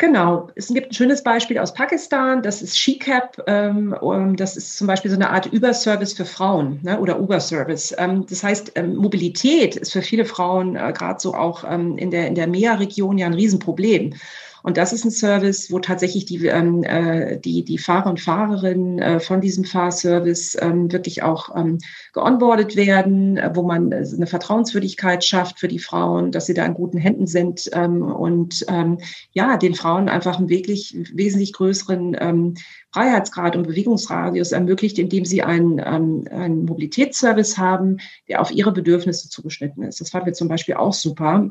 Genau, 0.00 0.48
es 0.54 0.68
gibt 0.68 0.92
ein 0.92 0.94
schönes 0.94 1.22
Beispiel 1.22 1.58
aus 1.58 1.74
Pakistan, 1.74 2.42
das 2.42 2.62
ist 2.62 2.78
SheCap, 2.78 3.36
ähm, 3.46 3.94
das 4.34 4.56
ist 4.56 4.78
zum 4.78 4.86
Beispiel 4.86 5.10
so 5.10 5.14
eine 5.14 5.28
Art 5.28 5.44
Überservice 5.52 6.14
für 6.14 6.24
Frauen 6.24 6.80
ne, 6.82 6.98
oder 6.98 7.20
Uber-Service. 7.20 7.94
Ähm, 7.98 8.24
das 8.26 8.42
heißt, 8.42 8.72
ähm, 8.76 8.96
Mobilität 8.96 9.76
ist 9.76 9.92
für 9.92 10.00
viele 10.00 10.24
Frauen, 10.24 10.74
äh, 10.74 10.94
gerade 10.96 11.20
so 11.20 11.34
auch 11.34 11.64
in 11.64 12.10
der, 12.10 12.28
in 12.28 12.34
der 12.34 12.46
MEA-Region, 12.46 13.18
ja 13.18 13.26
ein 13.26 13.34
Riesenproblem. 13.34 14.14
Und 14.62 14.76
das 14.76 14.92
ist 14.92 15.04
ein 15.04 15.10
Service, 15.10 15.70
wo 15.70 15.78
tatsächlich 15.78 16.24
die, 16.24 16.46
ähm, 16.46 16.82
äh, 16.82 17.38
die, 17.38 17.64
die 17.64 17.78
Fahrer 17.78 18.10
und 18.10 18.20
Fahrerinnen 18.20 18.98
äh, 18.98 19.20
von 19.20 19.40
diesem 19.40 19.64
Fahrservice 19.64 20.56
ähm, 20.60 20.92
wirklich 20.92 21.22
auch 21.22 21.54
ähm, 21.56 21.78
geonboardet 22.12 22.76
werden, 22.76 23.36
äh, 23.36 23.50
wo 23.54 23.62
man 23.62 23.92
äh, 23.92 24.04
eine 24.14 24.26
Vertrauenswürdigkeit 24.26 25.24
schafft 25.24 25.58
für 25.58 25.68
die 25.68 25.78
Frauen, 25.78 26.32
dass 26.32 26.46
sie 26.46 26.54
da 26.54 26.64
in 26.64 26.74
guten 26.74 26.98
Händen 26.98 27.26
sind 27.26 27.70
ähm, 27.72 28.02
und 28.02 28.64
ähm, 28.68 28.98
ja, 29.32 29.56
den 29.56 29.74
Frauen 29.74 30.08
einfach 30.08 30.38
einen 30.38 30.48
wirklich 30.48 30.96
wesentlich 31.12 31.52
größeren 31.52 32.16
ähm, 32.18 32.54
Freiheitsgrad 32.92 33.56
und 33.56 33.66
Bewegungsradius 33.66 34.52
ermöglicht, 34.52 34.98
indem 34.98 35.24
sie 35.24 35.42
einen, 35.42 35.78
ähm, 35.78 36.24
einen 36.30 36.64
Mobilitätsservice 36.64 37.56
haben, 37.56 37.98
der 38.28 38.40
auf 38.40 38.50
ihre 38.50 38.72
Bedürfnisse 38.72 39.28
zugeschnitten 39.28 39.82
ist. 39.84 40.00
Das 40.00 40.10
fanden 40.10 40.26
wir 40.26 40.32
zum 40.32 40.48
Beispiel 40.48 40.74
auch 40.74 40.92
super 40.92 41.50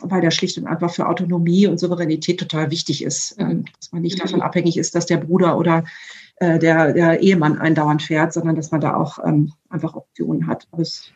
weil 0.00 0.20
der 0.20 0.30
schlicht 0.30 0.58
und 0.58 0.66
einfach 0.66 0.90
für 0.90 1.08
Autonomie 1.08 1.66
und 1.66 1.78
Souveränität 1.78 2.38
total 2.38 2.70
wichtig 2.70 3.02
ist, 3.02 3.36
ähm, 3.38 3.64
dass 3.78 3.92
man 3.92 4.02
nicht 4.02 4.22
davon 4.22 4.42
abhängig 4.42 4.76
ist, 4.76 4.94
dass 4.94 5.06
der 5.06 5.18
Bruder 5.18 5.58
oder 5.58 5.84
äh, 6.36 6.58
der, 6.58 6.92
der 6.92 7.20
Ehemann 7.20 7.58
eindauernd 7.58 8.02
fährt, 8.02 8.32
sondern 8.32 8.56
dass 8.56 8.70
man 8.70 8.80
da 8.80 8.96
auch 8.96 9.18
ähm, 9.24 9.52
einfach 9.68 9.94
Optionen 9.94 10.46
hat. 10.46 10.68
Aber 10.70 10.82
es 10.82 10.88
ist 10.88 11.12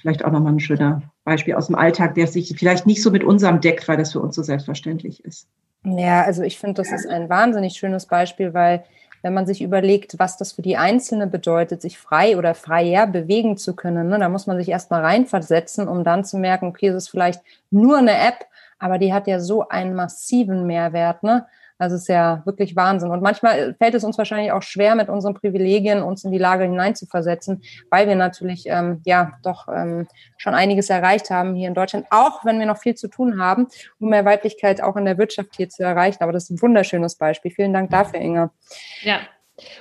vielleicht 0.00 0.24
auch 0.24 0.30
nochmal 0.30 0.52
ein 0.52 0.60
schöner 0.60 1.02
Beispiel 1.24 1.54
aus 1.54 1.66
dem 1.66 1.74
Alltag, 1.74 2.14
der 2.14 2.26
sich 2.26 2.54
vielleicht 2.56 2.86
nicht 2.86 3.02
so 3.02 3.10
mit 3.10 3.24
unserem 3.24 3.60
deckt, 3.60 3.88
weil 3.88 3.96
das 3.96 4.12
für 4.12 4.20
uns 4.20 4.36
so 4.36 4.42
selbstverständlich 4.42 5.24
ist. 5.24 5.48
Ja, 5.84 6.22
also 6.22 6.42
ich 6.42 6.58
finde, 6.58 6.74
das 6.74 6.92
ist 6.92 7.06
ein 7.06 7.28
wahnsinnig 7.28 7.74
schönes 7.74 8.06
Beispiel, 8.06 8.52
weil 8.54 8.84
wenn 9.22 9.34
man 9.34 9.46
sich 9.46 9.62
überlegt, 9.62 10.18
was 10.18 10.36
das 10.36 10.52
für 10.52 10.62
die 10.62 10.76
Einzelne 10.76 11.26
bedeutet, 11.26 11.82
sich 11.82 11.98
frei 11.98 12.36
oder 12.36 12.54
freier 12.54 13.06
bewegen 13.06 13.56
zu 13.56 13.74
können, 13.74 14.08
ne, 14.08 14.18
da 14.18 14.28
muss 14.28 14.46
man 14.46 14.58
sich 14.58 14.68
erstmal 14.68 15.02
reinversetzen, 15.02 15.88
um 15.88 16.04
dann 16.04 16.24
zu 16.24 16.38
merken, 16.38 16.66
okay, 16.66 16.88
es 16.88 16.96
ist 16.96 17.08
vielleicht 17.08 17.42
nur 17.70 17.98
eine 17.98 18.18
App, 18.18 18.46
aber 18.78 18.98
die 18.98 19.12
hat 19.12 19.26
ja 19.26 19.40
so 19.40 19.68
einen 19.68 19.94
massiven 19.94 20.66
Mehrwert. 20.66 21.22
Ne? 21.22 21.46
Also 21.78 21.96
ist 21.96 22.08
ja 22.08 22.42
wirklich 22.44 22.76
Wahnsinn. 22.76 23.10
Und 23.10 23.22
manchmal 23.22 23.74
fällt 23.74 23.94
es 23.94 24.04
uns 24.04 24.16
wahrscheinlich 24.18 24.52
auch 24.52 24.62
schwer, 24.62 24.94
mit 24.94 25.08
unseren 25.08 25.34
Privilegien 25.34 26.02
uns 26.02 26.24
in 26.24 26.32
die 26.32 26.38
Lage 26.38 26.64
hineinzuversetzen, 26.64 27.62
weil 27.90 28.08
wir 28.08 28.16
natürlich 28.16 28.64
ähm, 28.66 29.02
ja 29.04 29.32
doch 29.42 29.68
ähm, 29.68 30.08
schon 30.38 30.54
einiges 30.54 30.90
erreicht 30.90 31.30
haben 31.30 31.54
hier 31.54 31.68
in 31.68 31.74
Deutschland, 31.74 32.06
auch 32.10 32.44
wenn 32.44 32.58
wir 32.58 32.66
noch 32.66 32.78
viel 32.78 32.94
zu 32.94 33.08
tun 33.08 33.40
haben, 33.40 33.68
um 33.98 34.10
mehr 34.10 34.24
Weiblichkeit 34.24 34.82
auch 34.82 34.96
in 34.96 35.04
der 35.04 35.18
Wirtschaft 35.18 35.56
hier 35.56 35.68
zu 35.68 35.82
erreichen. 35.82 36.22
Aber 36.22 36.32
das 36.32 36.44
ist 36.44 36.50
ein 36.50 36.62
wunderschönes 36.62 37.16
Beispiel. 37.16 37.50
Vielen 37.50 37.72
Dank 37.72 37.90
dafür, 37.90 38.20
Inge. 38.20 38.50
Ja, 39.02 39.20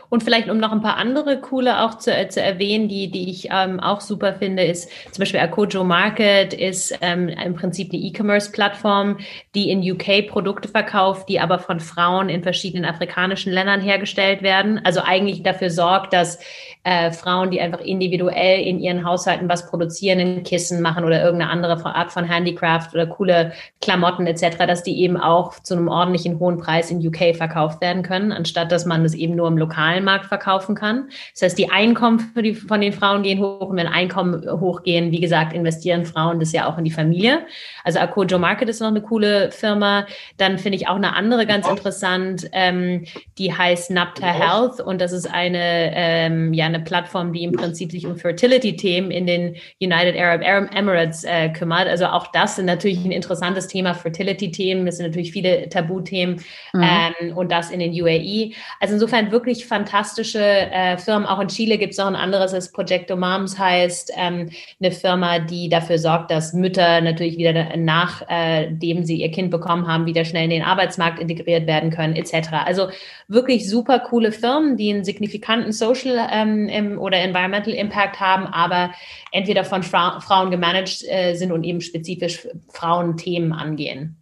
und 0.10 0.24
vielleicht, 0.24 0.50
um 0.50 0.58
noch 0.58 0.72
ein 0.72 0.82
paar 0.82 0.96
andere 0.96 1.40
coole 1.42 1.82
auch 1.82 1.98
zu, 1.98 2.16
äh, 2.16 2.30
zu 2.30 2.42
erwähnen, 2.42 2.88
die, 2.88 3.12
die 3.12 3.30
ich 3.30 3.50
ähm, 3.52 3.82
auch 3.82 4.00
super 4.00 4.34
finde, 4.34 4.64
ist 4.64 4.90
zum 5.12 5.22
Beispiel 5.22 5.42
Akojo 5.42 5.84
Market 5.84 6.54
ist 6.54 6.98
ähm, 7.02 7.28
im 7.28 7.56
Prinzip 7.56 7.92
eine 7.92 8.02
E-Commerce-Plattform, 8.02 9.18
die 9.54 9.70
in 9.70 9.82
UK 9.82 10.28
Produkte 10.30 10.70
verkauft, 10.70 11.28
die 11.28 11.42
aber 11.42 11.60
von 11.60 11.82
Frauen 11.82 12.30
in 12.30 12.42
verschiedenen 12.42 12.86
afrikanischen 12.86 13.52
Ländern 13.52 13.82
hergestellt 13.82 14.42
werden. 14.42 14.80
Also 14.86 15.02
eigentlich 15.02 15.44
dafür 15.44 15.70
sorgt, 15.70 16.14
dass 16.14 16.40
äh, 16.86 17.12
Frauen, 17.12 17.52
die 17.52 17.60
einfach 17.60 17.82
individuell 17.82 18.62
in 18.62 18.80
ihren 18.80 19.04
Haushalten 19.04 19.50
was 19.50 19.68
produzieren, 19.68 20.20
ein 20.20 20.44
Kissen 20.44 20.82
machen 20.82 21.04
oder 21.04 21.22
irgendeine 21.22 21.52
andere 21.52 21.84
Art 21.84 22.12
von 22.12 22.26
Handicraft 22.26 22.90
oder 22.94 23.08
coole 23.08 23.54
Klamotten 23.82 24.28
etc., 24.28 24.58
dass 24.60 24.84
die 24.84 25.02
eben 25.02 25.18
auch 25.18 25.60
zu 25.60 25.76
einem 25.76 25.88
ordentlichen 25.88 26.40
hohen 26.40 26.60
Preis 26.60 26.92
in 26.92 27.06
UK 27.06 27.36
verkauft 27.36 27.82
werden 27.82 28.04
können, 28.04 28.32
anstatt 28.32 28.72
dass 28.72 28.86
man 28.86 29.04
das 29.04 29.16
eben 29.16 29.36
nur 29.36 29.48
im 29.48 29.58
lokalen 29.66 30.04
Markt 30.04 30.26
verkaufen 30.28 30.76
kann. 30.76 31.10
Das 31.34 31.42
heißt, 31.42 31.58
die 31.58 31.70
Einkommen 31.70 32.20
für 32.20 32.42
die, 32.42 32.54
von 32.54 32.82
den 32.82 32.94
Frauen 32.94 33.24
gehen 33.24 33.40
hoch 33.40 33.70
und 33.70 33.78
wenn 33.78 33.88
Einkommen 33.88 34.44
hochgehen, 34.50 35.12
wie 35.12 35.20
gesagt, 35.20 35.54
investieren 35.54 36.06
Frauen 36.06 36.40
das 36.40 36.52
ja 36.52 36.68
auch 36.68 36.78
in 36.78 36.84
die 36.84 36.92
Familie. 36.92 37.46
Also 37.84 38.00
Akojo 38.00 38.40
Market 38.40 38.70
ist 38.70 38.82
noch 38.82 38.88
eine 38.88 39.02
coole 39.02 39.52
Firma. 39.52 40.06
Dann 40.38 40.58
finde 40.58 40.78
ich 40.78 40.88
auch 40.88 40.96
eine 40.96 41.16
andere 41.16 41.46
ganz 41.46 41.68
interessant, 41.68 42.48
ähm, 42.52 43.06
die 43.38 43.54
heißt 43.54 43.92
Napta 43.92 44.28
Health 44.28 44.80
und 44.80 45.02
das 45.02 45.12
ist 45.12 45.32
eine, 45.32 45.92
ähm, 45.96 46.54
ja, 46.54 46.66
eine 46.66 46.80
Plattform, 46.80 47.34
die 47.34 47.44
im 47.44 47.54
Prinzip 47.54 47.92
sich 47.92 48.06
um 48.06 48.16
Fertility-Themen 48.16 49.12
in 49.12 49.26
den 49.26 49.56
United 49.82 50.16
Arab 50.18 50.42
Emirates 50.76 51.24
äh, 51.24 51.50
kümmert. 51.50 51.88
Also 51.88 52.06
auch 52.06 52.28
das 52.28 52.58
ist 52.58 52.66
natürlich 52.66 53.04
ein 53.04 53.12
interessantes 53.12 53.68
Thema, 53.68 53.94
Fertility-Themen. 53.94 54.86
Das 54.86 54.98
sind 54.98 55.08
natürlich 55.08 55.32
viele 55.32 55.70
Tabuthemen 55.70 56.42
mhm. 56.74 56.84
ähm, 56.84 57.38
und 57.38 57.52
das 57.52 57.72
in 57.72 57.80
den 57.80 57.92
UAE. 57.92 58.52
Also 58.80 58.96
insofern 58.96 59.32
wirklich 59.32 59.55
wirklich 59.56 59.68
fantastische 59.68 60.42
äh, 60.42 60.98
Firmen. 60.98 61.26
Auch 61.26 61.40
in 61.40 61.48
Chile 61.48 61.78
gibt 61.78 61.94
es 61.94 61.98
noch 61.98 62.08
ein 62.08 62.16
anderes, 62.16 62.52
das 62.52 62.72
Projecto 62.72 63.16
Moms 63.16 63.58
heißt, 63.58 64.12
ähm, 64.18 64.50
eine 64.82 64.92
Firma, 64.92 65.40
die 65.40 65.70
dafür 65.70 65.98
sorgt, 65.98 66.32
dass 66.32 66.54
Mütter 66.54 67.02
natürlich 67.02 67.38
wieder 67.38 67.76
nachdem 67.78 68.98
äh, 68.98 69.04
sie 69.04 69.22
ihr 69.22 69.32
Kind 69.32 69.52
bekommen 69.52 69.88
haben, 69.88 70.06
wieder 70.06 70.26
schnell 70.26 70.46
in 70.46 70.50
den 70.50 70.64
Arbeitsmarkt 70.64 71.20
integriert 71.20 71.68
werden 71.68 71.90
können, 71.90 72.16
etc. 72.16 72.50
Also 72.66 72.90
wirklich 73.28 73.70
super 73.70 74.00
coole 74.00 74.32
Firmen, 74.32 74.78
die 74.78 74.94
einen 74.94 75.06
signifikanten 75.06 75.72
Social 75.72 76.28
ähm, 76.32 77.00
oder 77.00 77.18
Environmental 77.18 77.74
Impact 77.74 78.20
haben, 78.20 78.48
aber 78.48 78.92
entweder 79.32 79.64
von 79.64 79.84
Fra 79.84 80.20
Frauen 80.20 80.52
gemanagt 80.52 81.04
äh, 81.08 81.34
sind 81.36 81.52
und 81.52 81.64
eben 81.64 81.82
spezifisch 81.82 82.48
Frauenthemen 82.74 83.54
angehen. 83.54 84.18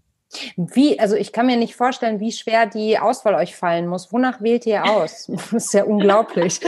Wie, 0.57 0.99
also 0.99 1.15
ich 1.15 1.31
kann 1.31 1.45
mir 1.45 1.57
nicht 1.57 1.75
vorstellen, 1.75 2.19
wie 2.19 2.31
schwer 2.31 2.65
die 2.65 2.99
Auswahl 2.99 3.35
euch 3.35 3.55
fallen 3.55 3.87
muss. 3.87 4.11
Wonach 4.11 4.41
wählt 4.41 4.65
ihr 4.65 4.85
aus? 4.85 5.31
Das 5.53 5.65
ist 5.65 5.73
ja 5.73 5.83
unglaublich. 5.83 6.59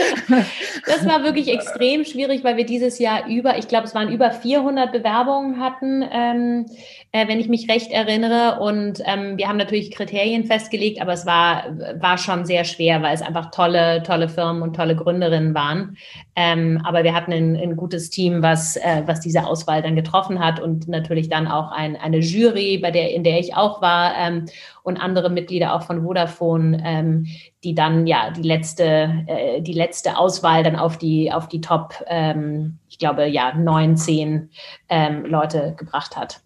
Das 0.86 1.06
war 1.06 1.24
wirklich 1.24 1.52
extrem 1.52 2.04
schwierig, 2.04 2.44
weil 2.44 2.56
wir 2.56 2.66
dieses 2.66 2.98
Jahr 2.98 3.26
über, 3.26 3.58
ich 3.58 3.68
glaube, 3.68 3.86
es 3.86 3.94
waren 3.94 4.12
über 4.12 4.30
400 4.30 4.92
Bewerbungen 4.92 5.60
hatten, 5.60 6.04
ähm, 6.10 6.66
äh, 7.12 7.26
wenn 7.26 7.40
ich 7.40 7.48
mich 7.48 7.68
recht 7.68 7.90
erinnere. 7.90 8.60
Und 8.60 9.00
ähm, 9.04 9.36
wir 9.38 9.48
haben 9.48 9.56
natürlich 9.56 9.90
Kriterien 9.90 10.44
festgelegt, 10.44 11.00
aber 11.00 11.14
es 11.14 11.26
war, 11.26 11.64
war 12.00 12.18
schon 12.18 12.44
sehr 12.44 12.64
schwer, 12.64 13.02
weil 13.02 13.14
es 13.14 13.22
einfach 13.22 13.50
tolle, 13.50 14.02
tolle 14.02 14.28
Firmen 14.28 14.62
und 14.62 14.76
tolle 14.76 14.94
Gründerinnen 14.94 15.54
waren. 15.54 15.96
Ähm, 16.38 16.82
aber 16.84 17.02
wir 17.02 17.14
hatten 17.14 17.32
ein, 17.32 17.56
ein 17.56 17.76
gutes 17.76 18.10
Team, 18.10 18.42
was, 18.42 18.76
äh, 18.76 19.02
was 19.06 19.20
diese 19.20 19.46
Auswahl 19.46 19.80
dann 19.80 19.96
getroffen 19.96 20.38
hat 20.38 20.60
und 20.60 20.86
natürlich 20.86 21.30
dann 21.30 21.48
auch 21.48 21.72
ein, 21.72 21.96
eine 21.96 22.18
Jury, 22.18 22.76
bei 22.76 22.90
der, 22.90 23.10
in 23.14 23.24
der 23.24 23.40
ich 23.40 23.56
auch 23.56 23.80
war 23.80 24.14
ähm, 24.18 24.44
und 24.82 24.98
andere 24.98 25.30
Mitglieder 25.30 25.74
auch 25.74 25.82
von 25.82 26.02
Vodafone, 26.02 26.82
ähm, 26.84 27.26
die 27.64 27.74
dann 27.74 28.06
ja 28.06 28.30
die 28.30 28.42
letzte, 28.42 29.24
äh, 29.26 29.62
die 29.62 29.72
letzte 29.72 30.18
Auswahl 30.18 30.62
dann 30.62 30.76
auf 30.76 30.98
die, 30.98 31.32
auf 31.32 31.48
die 31.48 31.62
Top, 31.62 31.94
ähm, 32.06 32.78
ich 32.86 32.98
glaube, 32.98 33.26
ja, 33.26 33.54
neun, 33.54 33.96
zehn 33.96 34.50
ähm, 34.90 35.24
Leute 35.24 35.74
gebracht 35.78 36.18
hat. 36.18 36.42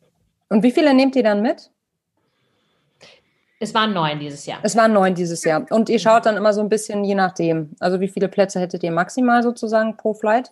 Und 0.49 0.63
wie 0.63 0.71
viele 0.71 0.95
nehmt 0.95 1.17
ihr 1.17 1.25
dann 1.25 1.43
mit? 1.43 1.71
Es 3.63 3.75
waren 3.75 3.93
neun 3.93 4.19
dieses 4.19 4.47
Jahr. 4.47 4.59
Es 4.63 4.75
waren 4.75 4.95
neun 4.95 5.15
dieses 5.15 5.45
Jahr. 5.45 5.67
Und 5.71 5.91
ihr 5.91 5.99
schaut 5.99 6.25
dann 6.25 6.39
immer 6.39 6.55
so 6.55 6.63
ein 6.63 6.71
bisschen 6.71 7.05
je 7.05 7.15
nachdem. 7.15 7.71
Also 7.79 8.01
wie 8.01 8.09
viele 8.09 8.29
Plätze 8.29 8.59
hättet 8.59 8.83
ihr 8.83 8.91
maximal 8.91 9.43
sozusagen 9.43 9.99
pro 9.99 10.15
Flight? 10.15 10.51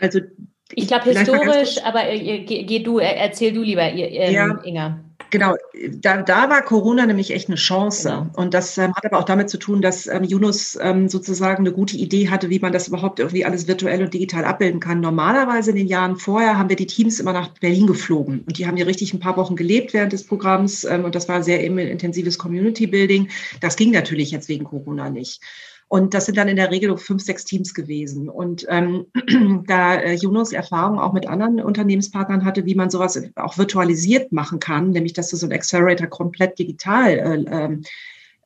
Also 0.00 0.18
ich, 0.18 0.82
ich 0.82 0.88
glaube 0.88 1.04
historisch, 1.10 1.82
aber 1.84 2.08
äh, 2.08 2.40
geh, 2.40 2.64
geh, 2.64 2.80
du, 2.80 2.98
erzähl 2.98 3.52
du 3.52 3.62
lieber, 3.62 3.84
ähm, 3.84 4.34
ja. 4.34 4.60
Inga. 4.64 4.98
Genau, 5.30 5.56
da, 5.90 6.22
da 6.22 6.48
war 6.48 6.62
Corona 6.62 7.04
nämlich 7.04 7.32
echt 7.32 7.48
eine 7.48 7.56
Chance. 7.56 8.08
Genau. 8.08 8.30
Und 8.34 8.54
das 8.54 8.78
ähm, 8.78 8.94
hat 8.94 9.04
aber 9.04 9.18
auch 9.18 9.24
damit 9.24 9.50
zu 9.50 9.58
tun, 9.58 9.82
dass 9.82 10.06
ähm, 10.06 10.24
Yunus 10.24 10.78
ähm, 10.80 11.08
sozusagen 11.08 11.58
eine 11.58 11.72
gute 11.72 11.96
Idee 11.96 12.30
hatte, 12.30 12.48
wie 12.48 12.58
man 12.58 12.72
das 12.72 12.88
überhaupt 12.88 13.18
irgendwie 13.18 13.44
alles 13.44 13.68
virtuell 13.68 14.02
und 14.02 14.14
digital 14.14 14.44
abbilden 14.44 14.80
kann. 14.80 15.00
Normalerweise 15.00 15.70
in 15.70 15.76
den 15.76 15.86
Jahren 15.86 16.16
vorher 16.16 16.56
haben 16.56 16.70
wir 16.70 16.76
die 16.76 16.86
Teams 16.86 17.20
immer 17.20 17.32
nach 17.32 17.48
Berlin 17.60 17.86
geflogen. 17.86 18.40
Und 18.46 18.58
die 18.58 18.66
haben 18.66 18.76
hier 18.76 18.86
richtig 18.86 19.12
ein 19.12 19.20
paar 19.20 19.36
Wochen 19.36 19.56
gelebt 19.56 19.92
während 19.92 20.12
des 20.12 20.24
Programms. 20.24 20.84
Ähm, 20.84 21.04
und 21.04 21.14
das 21.14 21.28
war 21.28 21.42
sehr 21.42 21.62
intensives 21.62 22.38
Community 22.38 22.86
Building. 22.86 23.28
Das 23.60 23.76
ging 23.76 23.90
natürlich 23.90 24.30
jetzt 24.30 24.48
wegen 24.48 24.64
Corona 24.64 25.10
nicht. 25.10 25.42
Und 25.88 26.12
das 26.12 26.26
sind 26.26 26.36
dann 26.36 26.48
in 26.48 26.56
der 26.56 26.70
Regel 26.70 26.96
fünf, 26.98 27.22
sechs 27.22 27.46
Teams 27.46 27.72
gewesen. 27.72 28.28
Und 28.28 28.66
ähm, 28.68 29.06
da 29.66 29.94
äh, 29.94 30.14
Junos 30.14 30.52
Erfahrung 30.52 30.98
auch 30.98 31.14
mit 31.14 31.26
anderen 31.26 31.62
Unternehmenspartnern 31.62 32.44
hatte, 32.44 32.66
wie 32.66 32.74
man 32.74 32.90
sowas 32.90 33.20
auch 33.36 33.56
virtualisiert 33.56 34.30
machen 34.30 34.60
kann, 34.60 34.90
nämlich 34.90 35.14
dass 35.14 35.30
du 35.30 35.36
so 35.36 35.46
ein 35.46 35.52
Accelerator 35.52 36.06
komplett 36.06 36.58
digital 36.58 37.10
äh, 37.10 37.44
ähm, 37.50 37.82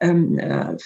ähm 0.00 0.38
äh, 0.38 0.76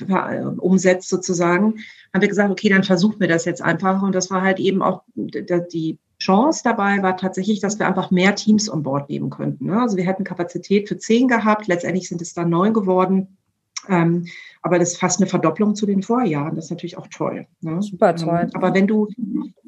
umsetzt 0.58 1.10
sozusagen, 1.10 1.74
haben 2.12 2.20
wir 2.22 2.28
gesagt, 2.28 2.50
okay, 2.50 2.70
dann 2.70 2.84
versuchen 2.84 3.20
wir 3.20 3.28
das 3.28 3.44
jetzt 3.44 3.60
einfach. 3.62 4.00
Und 4.02 4.14
das 4.14 4.30
war 4.30 4.40
halt 4.40 4.58
eben 4.58 4.82
auch 4.82 5.02
die 5.14 5.98
Chance 6.18 6.62
dabei 6.64 7.02
war 7.02 7.16
tatsächlich, 7.16 7.60
dass 7.60 7.78
wir 7.78 7.86
einfach 7.86 8.10
mehr 8.10 8.34
Teams 8.34 8.70
on 8.70 8.82
Board 8.82 9.10
nehmen 9.10 9.28
könnten. 9.28 9.66
Ne? 9.66 9.80
Also 9.80 9.96
wir 9.96 10.04
hätten 10.04 10.24
Kapazität 10.24 10.88
für 10.88 10.96
zehn 10.96 11.28
gehabt, 11.28 11.66
letztendlich 11.66 12.08
sind 12.08 12.22
es 12.22 12.32
dann 12.32 12.48
neun 12.48 12.72
geworden. 12.72 13.35
Ähm, 13.88 14.26
aber 14.62 14.78
das 14.78 14.92
ist 14.92 14.98
fast 14.98 15.20
eine 15.20 15.28
Verdopplung 15.28 15.76
zu 15.76 15.86
den 15.86 16.02
Vorjahren. 16.02 16.56
Das 16.56 16.66
ist 16.66 16.70
natürlich 16.70 16.98
auch 16.98 17.06
toll. 17.06 17.46
Ne? 17.60 17.80
Super 17.82 18.10
ähm, 18.10 18.16
toll. 18.16 18.50
aber 18.54 18.74
wenn 18.74 18.86
du, 18.86 19.08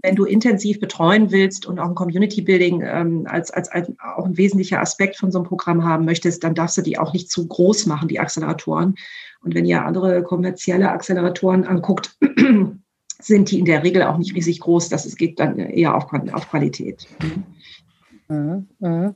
wenn 0.02 0.16
du 0.16 0.24
intensiv 0.24 0.80
betreuen 0.80 1.30
willst 1.30 1.66
und 1.66 1.78
auch 1.78 1.88
ein 1.88 1.94
Community 1.94 2.42
Building 2.42 2.82
ähm, 2.84 3.26
als, 3.28 3.50
als, 3.50 3.68
als 3.68 3.92
auch 4.16 4.24
ein 4.24 4.36
wesentlicher 4.36 4.80
Aspekt 4.80 5.16
von 5.16 5.30
so 5.30 5.38
einem 5.38 5.46
Programm 5.46 5.84
haben 5.84 6.04
möchtest, 6.04 6.42
dann 6.42 6.54
darfst 6.54 6.78
du 6.78 6.82
die 6.82 6.98
auch 6.98 7.12
nicht 7.12 7.30
zu 7.30 7.46
groß 7.46 7.86
machen, 7.86 8.08
die 8.08 8.18
Acceleratoren. 8.18 8.96
Und 9.40 9.54
wenn 9.54 9.66
ihr 9.66 9.84
andere 9.84 10.22
kommerzielle 10.24 10.90
Acceleratoren 10.90 11.64
anguckt, 11.64 12.16
sind 13.20 13.50
die 13.50 13.58
in 13.58 13.64
der 13.64 13.84
Regel 13.84 14.02
auch 14.02 14.18
nicht 14.18 14.34
riesig 14.34 14.60
groß. 14.60 14.88
Das 14.88 15.06
es 15.06 15.16
geht 15.16 15.38
dann 15.38 15.58
eher 15.58 15.94
auf, 15.94 16.12
auf 16.32 16.50
Qualität. 16.50 17.06
Mhm. 17.22 17.44
Mhm, 18.30 18.68
mhm. 18.78 19.14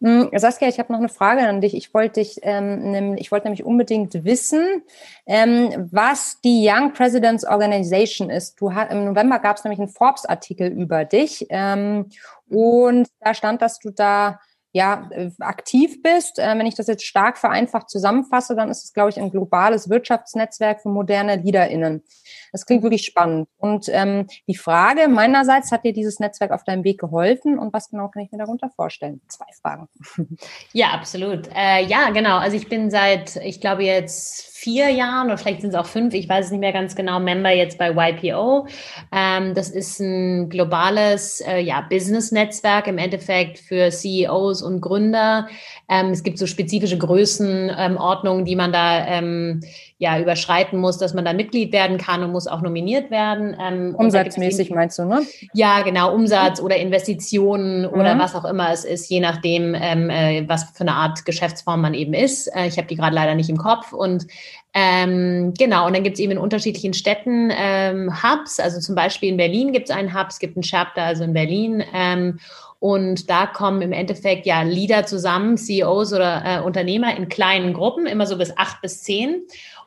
mhm. 0.00 0.30
Saskia, 0.34 0.68
ich 0.68 0.78
habe 0.78 0.90
noch 0.90 0.98
eine 0.98 1.10
Frage 1.10 1.46
an 1.46 1.60
dich. 1.60 1.74
Ich 1.76 1.92
wollte 1.92 2.20
dich, 2.20 2.38
ähm, 2.42 3.14
ich 3.18 3.30
wollte 3.30 3.46
nämlich 3.46 3.64
unbedingt 3.64 4.24
wissen, 4.24 4.82
ähm, 5.26 5.88
was 5.92 6.40
die 6.40 6.66
Young 6.66 6.94
Presidents 6.94 7.46
Organization 7.46 8.30
ist. 8.30 8.58
Du 8.58 8.74
hast, 8.74 8.90
im 8.90 9.04
November 9.04 9.40
gab 9.40 9.58
es 9.58 9.64
nämlich 9.64 9.80
einen 9.80 9.90
Forbes-Artikel 9.90 10.68
über 10.68 11.04
dich 11.04 11.46
ähm, 11.50 12.06
und 12.48 13.08
da 13.20 13.34
stand, 13.34 13.60
dass 13.60 13.78
du 13.78 13.90
da 13.90 14.40
ja, 14.76 15.08
äh, 15.10 15.30
aktiv 15.40 16.02
bist. 16.02 16.38
Äh, 16.38 16.58
wenn 16.58 16.66
ich 16.66 16.74
das 16.74 16.86
jetzt 16.86 17.06
stark 17.06 17.38
vereinfacht 17.38 17.88
zusammenfasse, 17.88 18.54
dann 18.54 18.68
ist 18.68 18.84
es, 18.84 18.92
glaube 18.92 19.08
ich, 19.08 19.18
ein 19.18 19.30
globales 19.30 19.88
Wirtschaftsnetzwerk 19.88 20.82
für 20.82 20.90
moderne 20.90 21.36
LeaderInnen. 21.36 22.04
Das 22.52 22.66
klingt 22.66 22.82
wirklich 22.82 23.06
spannend. 23.06 23.48
Und 23.56 23.88
ähm, 23.88 24.26
die 24.46 24.54
Frage 24.54 25.08
meinerseits, 25.08 25.72
hat 25.72 25.84
dir 25.84 25.94
dieses 25.94 26.20
Netzwerk 26.20 26.50
auf 26.50 26.62
deinem 26.62 26.84
Weg 26.84 27.00
geholfen 27.00 27.58
und 27.58 27.72
was 27.72 27.88
genau 27.88 28.08
kann 28.08 28.22
ich 28.22 28.30
mir 28.30 28.38
darunter 28.38 28.68
vorstellen? 28.68 29.22
Zwei 29.28 29.46
Fragen. 29.60 29.88
Ja, 30.72 30.88
absolut. 30.88 31.48
Äh, 31.54 31.84
ja, 31.84 32.10
genau. 32.10 32.36
Also 32.36 32.56
ich 32.56 32.68
bin 32.68 32.90
seit, 32.90 33.36
ich 33.36 33.60
glaube 33.60 33.84
jetzt 33.84 34.55
vier 34.66 34.90
Jahren 34.90 35.28
oder 35.28 35.38
vielleicht 35.38 35.60
sind 35.60 35.70
es 35.70 35.76
auch 35.76 35.86
fünf, 35.86 36.12
ich 36.12 36.28
weiß 36.28 36.46
es 36.46 36.50
nicht 36.50 36.58
mehr 36.58 36.72
ganz 36.72 36.96
genau, 36.96 37.20
Member 37.20 37.52
jetzt 37.52 37.78
bei 37.78 37.92
YPO. 37.92 38.66
Ähm, 39.12 39.54
das 39.54 39.70
ist 39.70 40.00
ein 40.00 40.48
globales 40.48 41.40
äh, 41.40 41.60
ja, 41.60 41.82
Business-Netzwerk 41.88 42.88
im 42.88 42.98
Endeffekt 42.98 43.60
für 43.60 43.90
CEOs 43.90 44.62
und 44.62 44.80
Gründer. 44.80 45.46
Ähm, 45.88 46.06
es 46.10 46.24
gibt 46.24 46.38
so 46.38 46.48
spezifische 46.48 46.98
Größenordnungen, 46.98 48.40
ähm, 48.40 48.44
die 48.44 48.56
man 48.56 48.72
da 48.72 49.06
ähm, 49.06 49.60
ja 49.98 50.18
überschreiten 50.18 50.80
muss, 50.80 50.98
dass 50.98 51.14
man 51.14 51.24
da 51.24 51.32
Mitglied 51.32 51.72
werden 51.72 51.96
kann 51.96 52.24
und 52.24 52.32
muss 52.32 52.48
auch 52.48 52.60
nominiert 52.60 53.12
werden. 53.12 53.56
Ähm, 53.60 53.94
Umsatzmäßig 53.96 54.70
meinst 54.70 54.98
du, 54.98 55.04
ne? 55.04 55.22
Ja, 55.54 55.82
genau, 55.82 56.12
Umsatz 56.12 56.60
oder 56.60 56.76
Investitionen 56.76 57.82
mhm. 57.82 58.00
oder 58.00 58.18
was 58.18 58.34
auch 58.34 58.44
immer 58.44 58.72
es 58.72 58.84
ist, 58.84 59.08
je 59.08 59.20
nachdem, 59.20 59.76
ähm, 59.76 60.10
äh, 60.10 60.44
was 60.48 60.64
für 60.74 60.80
eine 60.80 60.94
Art 60.94 61.24
Geschäftsform 61.24 61.80
man 61.80 61.94
eben 61.94 62.14
ist. 62.14 62.48
Äh, 62.48 62.66
ich 62.66 62.78
habe 62.78 62.88
die 62.88 62.96
gerade 62.96 63.14
leider 63.14 63.36
nicht 63.36 63.48
im 63.48 63.56
Kopf 63.56 63.92
und 63.92 64.26
ähm, 64.74 65.54
genau, 65.58 65.86
und 65.86 65.94
dann 65.94 66.02
gibt 66.02 66.14
es 66.14 66.20
eben 66.20 66.32
in 66.32 66.38
unterschiedlichen 66.38 66.92
Städten 66.92 67.50
ähm, 67.50 68.12
Hubs, 68.22 68.60
also 68.60 68.78
zum 68.78 68.94
Beispiel 68.94 69.30
in 69.30 69.38
Berlin 69.38 69.72
gibt 69.72 69.88
es 69.88 69.96
einen 69.96 70.12
Hub, 70.12 70.26
es 70.28 70.38
gibt 70.38 70.56
einen 70.56 70.62
Chapter, 70.62 71.02
also 71.02 71.24
in 71.24 71.32
Berlin. 71.32 71.82
Ähm, 71.94 72.38
und 72.78 73.30
da 73.30 73.46
kommen 73.46 73.80
im 73.80 73.92
Endeffekt 73.92 74.44
ja 74.44 74.62
Leader 74.62 75.06
zusammen, 75.06 75.56
CEOs 75.56 76.12
oder 76.12 76.42
äh, 76.44 76.60
Unternehmer 76.60 77.16
in 77.16 77.28
kleinen 77.28 77.72
Gruppen, 77.72 78.06
immer 78.06 78.26
so 78.26 78.36
bis 78.36 78.56
acht 78.56 78.82
bis 78.82 79.02
zehn. 79.02 79.42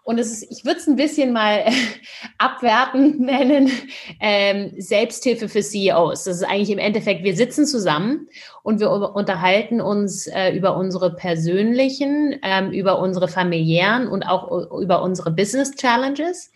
Und 0.09 0.17
es 0.17 0.31
ist, 0.31 0.47
ich 0.49 0.65
würde 0.65 0.79
es 0.79 0.87
ein 0.87 0.95
bisschen 0.95 1.33
mal 1.33 1.65
abwertend 2.39 3.19
nennen, 3.19 3.71
ähm, 4.19 4.73
Selbsthilfe 4.75 5.47
für 5.47 5.61
CEOs. 5.61 6.23
Das 6.23 6.37
ist 6.37 6.43
eigentlich 6.43 6.71
im 6.71 6.79
Endeffekt, 6.79 7.23
wir 7.23 7.35
sitzen 7.35 7.67
zusammen 7.67 8.27
und 8.63 8.79
wir 8.79 8.89
unterhalten 8.89 9.81
uns 9.81 10.25
äh, 10.25 10.49
über 10.49 10.75
unsere 10.77 11.15
persönlichen, 11.15 12.39
ähm, 12.41 12.71
über 12.71 12.97
unsere 12.97 13.27
familiären 13.27 14.07
und 14.07 14.23
auch 14.23 14.71
über 14.81 15.03
unsere 15.03 15.29
Business 15.29 15.75
Challenges 15.75 16.51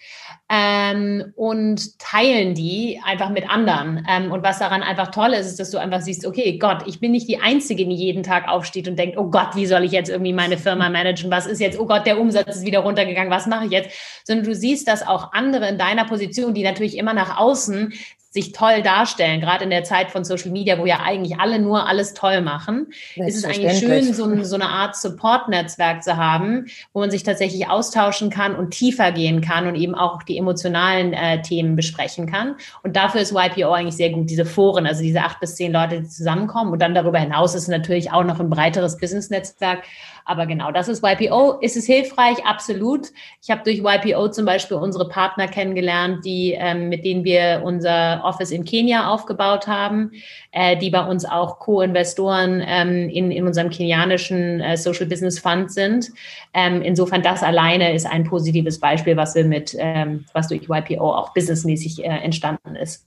ähm, 0.56 1.34
und 1.36 1.98
teilen 1.98 2.54
die 2.54 3.02
einfach 3.04 3.30
mit 3.30 3.50
anderen. 3.50 4.06
Ähm, 4.08 4.32
und 4.32 4.44
was 4.44 4.60
daran 4.60 4.84
einfach 4.84 5.10
toll 5.10 5.34
ist, 5.34 5.48
ist, 5.48 5.60
dass 5.60 5.72
du 5.72 5.80
einfach 5.80 6.02
siehst, 6.02 6.28
okay, 6.28 6.60
Gott, 6.60 6.84
ich 6.86 7.00
bin 7.00 7.12
nicht 7.12 7.28
die 7.28 7.42
Einzige, 7.42 7.86
die 7.88 7.96
jeden 7.96 8.22
Tag 8.22 8.48
aufsteht 8.48 8.88
und 8.88 9.00
denkt, 9.00 9.18
oh 9.18 9.32
Gott, 9.32 9.56
wie 9.56 9.66
soll 9.66 9.84
ich 9.84 9.92
jetzt 9.92 10.10
irgendwie 10.10 10.34
meine 10.34 10.60
Firma 10.60 10.90
managen? 10.90 11.32
Was 11.32 11.48
ist 11.48 11.60
jetzt, 11.60 11.80
oh 11.80 11.88
Gott, 11.88 12.06
der 12.06 12.20
Umsatz 12.20 12.58
ist 12.58 12.66
wieder 12.66 12.80
runtergegangen, 12.80 13.32
was 13.32 13.48
mache 13.48 13.66
ich 13.66 13.72
jetzt? 13.72 13.90
Sondern 14.26 14.46
du 14.46 14.54
siehst, 14.54 14.88
dass 14.88 15.08
auch 15.08 15.34
andere 15.34 15.68
in 15.68 15.80
deiner 15.80 16.06
Position, 16.06 16.54
die 16.54 16.64
natürlich 16.64 16.98
immer 16.98 17.14
nach 17.14 17.40
außen 17.40 17.94
sich 18.34 18.52
toll 18.52 18.82
darstellen, 18.82 19.42
gerade 19.42 19.64
in 19.64 19.70
der 19.70 19.84
Zeit 19.84 20.10
von 20.10 20.24
Social 20.24 20.50
Media, 20.50 20.80
wo 20.80 20.88
ja 20.88 21.02
eigentlich 21.02 21.40
alle 21.40 21.60
nur 21.60 21.88
alles 21.88 22.16
toll 22.16 22.42
machen, 22.42 22.88
ist 23.16 23.38
es 23.38 23.46
eigentlich 23.46 23.78
schön, 23.78 24.12
so, 24.12 24.44
so 24.44 24.56
eine 24.56 24.70
Art 24.70 24.96
Support-Netzwerk 24.96 26.04
zu 26.04 26.18
haben, 26.18 26.66
wo 26.94 27.00
man 27.00 27.12
sich 27.12 27.22
tatsächlich 27.22 27.70
austauschen 27.70 28.32
kann 28.32 28.56
und 28.56 28.72
tiefer 28.72 29.12
gehen 29.12 29.42
kann 29.42 29.68
und 29.68 29.76
eben 29.76 29.94
auch 29.94 30.24
die 30.24 30.40
emotionalen 30.40 31.14
äh, 31.14 31.44
Themen 31.44 31.76
besprechen 31.76 32.26
kann. 32.26 32.56
Und 32.82 32.96
dafür 32.96 33.22
ist 33.22 33.34
YPO 33.34 33.72
eigentlich 33.72 33.98
sehr 33.98 34.10
gut, 34.10 34.32
diese 34.32 34.46
Foren, 34.46 34.88
also 34.88 35.04
diese 35.04 35.22
acht 35.22 35.40
bis 35.40 35.56
zehn 35.56 35.72
Leute, 35.72 36.02
die 36.02 36.10
zusammenkommen. 36.10 36.72
Und 36.72 36.82
dann 36.82 36.96
darüber 36.96 37.20
hinaus 37.20 37.54
ist 37.54 37.64
es 37.64 37.68
natürlich 37.68 38.12
auch 38.12 38.24
noch 38.24 38.40
ein 38.40 38.50
breiteres 38.50 38.98
Business-Netzwerk, 38.98 39.84
aber 40.26 40.46
genau, 40.46 40.72
das 40.72 40.88
ist 40.88 41.04
YPO. 41.04 41.60
Ist 41.60 41.76
es 41.76 41.86
hilfreich? 41.86 42.38
Absolut. 42.46 43.08
Ich 43.42 43.52
habe 43.52 43.62
durch 43.64 43.80
YPO 43.80 44.30
zum 44.30 44.46
Beispiel 44.46 44.78
unsere 44.78 45.08
Partner 45.08 45.48
kennengelernt, 45.48 46.24
die, 46.26 46.56
ähm, 46.58 46.90
mit 46.90 47.04
denen 47.04 47.24
wir 47.24 47.62
unser 47.64 48.22
Office 48.24 48.52
in 48.52 48.64
Kenia 48.66 49.10
aufgebaut 49.10 49.68
haben, 49.68 50.12
äh, 50.52 50.78
die 50.78 50.90
bei 50.90 51.06
uns 51.06 51.26
auch 51.26 51.60
Co-Investoren 51.60 52.64
ähm, 52.66 53.10
in, 53.10 53.32
in 53.32 53.46
unserem 53.46 53.70
kenianischen 53.70 54.62
äh, 54.62 54.78
Social 54.78 55.06
Business 55.06 55.40
Fund 55.40 55.72
sind. 55.72 56.12
Ähm, 56.54 56.82
insofern 56.82 57.22
das 57.22 57.44
alleine 57.44 57.94
ist 57.94 58.06
ein 58.06 58.24
positives 58.24 58.80
Beispiel, 58.80 59.18
was 59.18 59.36
wir 59.36 59.46
mit, 59.46 59.76
ähm, 59.78 60.26
was 60.34 60.48
durch 60.48 60.70
YPO 60.70 61.14
auch 61.14 61.34
businessmäßig 61.34 62.04
äh, 62.04 62.08
entstanden 62.08 62.76
ist. 62.76 63.06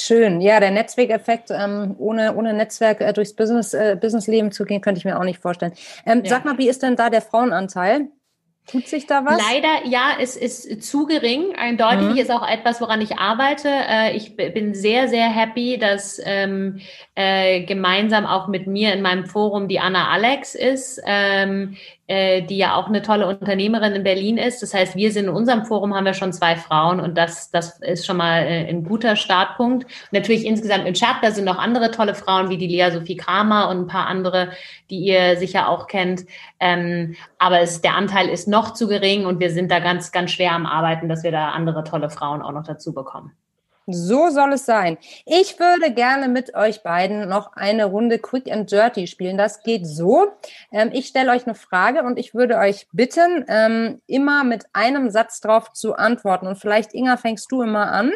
Schön, 0.00 0.40
ja, 0.40 0.60
der 0.60 0.70
Netzwerkeffekt, 0.70 1.50
ähm, 1.50 1.94
ohne, 1.98 2.34
ohne 2.34 2.54
Netzwerk 2.54 3.00
äh, 3.00 3.12
durchs 3.12 3.34
Business, 3.34 3.74
äh, 3.74 3.96
Businessleben 4.00 4.52
zu 4.52 4.64
gehen, 4.64 4.80
könnte 4.80 4.98
ich 4.98 5.04
mir 5.04 5.18
auch 5.18 5.24
nicht 5.24 5.40
vorstellen. 5.40 5.72
Ähm, 6.06 6.22
ja. 6.24 6.30
Sag 6.30 6.44
mal, 6.44 6.58
wie 6.58 6.68
ist 6.68 6.82
denn 6.82 6.96
da 6.96 7.10
der 7.10 7.22
Frauenanteil? 7.22 8.08
Tut 8.70 8.86
sich 8.86 9.06
da 9.06 9.24
was? 9.24 9.40
Leider, 9.50 9.86
ja, 9.86 10.12
es 10.20 10.36
ist 10.36 10.82
zu 10.82 11.06
gering. 11.06 11.54
Eindeutig 11.56 12.10
mhm. 12.10 12.16
ist 12.16 12.30
auch 12.30 12.46
etwas, 12.46 12.80
woran 12.80 13.00
ich 13.00 13.18
arbeite. 13.18 13.68
Äh, 13.68 14.16
ich 14.16 14.36
bin 14.36 14.74
sehr, 14.74 15.08
sehr 15.08 15.28
happy, 15.28 15.78
dass 15.78 16.20
ähm, 16.22 16.80
äh, 17.14 17.62
gemeinsam 17.62 18.26
auch 18.26 18.46
mit 18.46 18.66
mir 18.66 18.92
in 18.92 19.00
meinem 19.00 19.26
Forum 19.26 19.68
die 19.68 19.80
Anna 19.80 20.08
Alex 20.08 20.54
ist, 20.54 21.00
ähm, 21.06 21.76
äh, 22.08 22.42
die 22.42 22.56
ja 22.56 22.74
auch 22.74 22.88
eine 22.88 23.02
tolle 23.02 23.26
Unternehmerin 23.26 23.92
in 23.92 24.02
Berlin 24.02 24.38
ist. 24.38 24.62
Das 24.62 24.74
heißt, 24.74 24.96
wir 24.96 25.12
sind 25.12 25.26
in 25.26 25.30
unserem 25.30 25.64
Forum 25.64 25.94
haben 25.94 26.04
wir 26.04 26.14
schon 26.14 26.32
zwei 26.32 26.56
Frauen 26.56 27.00
und 27.00 27.16
das, 27.16 27.50
das 27.50 27.80
ist 27.80 28.06
schon 28.06 28.16
mal 28.16 28.42
äh, 28.42 28.66
ein 28.68 28.84
guter 28.84 29.14
Startpunkt. 29.14 29.84
Und 29.84 30.12
natürlich 30.12 30.46
insgesamt 30.46 30.86
im 30.86 30.94
Chapter 30.94 31.32
sind 31.32 31.44
noch 31.44 31.58
andere 31.58 31.90
tolle 31.90 32.14
Frauen 32.14 32.50
wie 32.50 32.56
die 32.56 32.66
Lea 32.66 32.90
Sophie 32.90 33.16
Kramer 33.16 33.68
und 33.68 33.80
ein 33.80 33.86
paar 33.86 34.06
andere, 34.06 34.50
die 34.90 35.00
ihr 35.00 35.36
sicher 35.36 35.68
auch 35.68 35.86
kennt. 35.86 36.24
Ähm, 36.60 37.14
aber 37.38 37.60
es, 37.60 37.82
der 37.82 37.94
Anteil 37.94 38.28
ist 38.28 38.48
noch 38.48 38.57
zu 38.72 38.88
gering 38.88 39.26
und 39.26 39.40
wir 39.40 39.50
sind 39.50 39.70
da 39.70 39.80
ganz, 39.80 40.12
ganz 40.12 40.30
schwer 40.30 40.52
am 40.52 40.66
Arbeiten, 40.66 41.08
dass 41.08 41.22
wir 41.22 41.32
da 41.32 41.50
andere 41.50 41.84
tolle 41.84 42.10
Frauen 42.10 42.42
auch 42.42 42.52
noch 42.52 42.64
dazu 42.64 42.92
bekommen. 42.92 43.32
So 43.90 44.28
soll 44.28 44.52
es 44.52 44.66
sein. 44.66 44.98
Ich 45.24 45.58
würde 45.58 45.94
gerne 45.94 46.28
mit 46.28 46.54
euch 46.54 46.82
beiden 46.82 47.26
noch 47.26 47.54
eine 47.54 47.86
Runde 47.86 48.18
Quick 48.18 48.52
and 48.52 48.70
Dirty 48.70 49.06
spielen. 49.06 49.38
Das 49.38 49.62
geht 49.62 49.86
so. 49.86 50.26
Ähm, 50.70 50.90
ich 50.92 51.06
stelle 51.06 51.32
euch 51.32 51.46
eine 51.46 51.54
Frage 51.54 52.02
und 52.02 52.18
ich 52.18 52.34
würde 52.34 52.58
euch 52.58 52.86
bitten, 52.92 53.46
ähm, 53.48 54.02
immer 54.06 54.44
mit 54.44 54.66
einem 54.74 55.08
Satz 55.08 55.40
drauf 55.40 55.72
zu 55.72 55.94
antworten. 55.94 56.46
Und 56.46 56.56
vielleicht, 56.56 56.92
Inga, 56.92 57.16
fängst 57.16 57.50
du 57.50 57.62
immer 57.62 57.90
an 57.90 58.12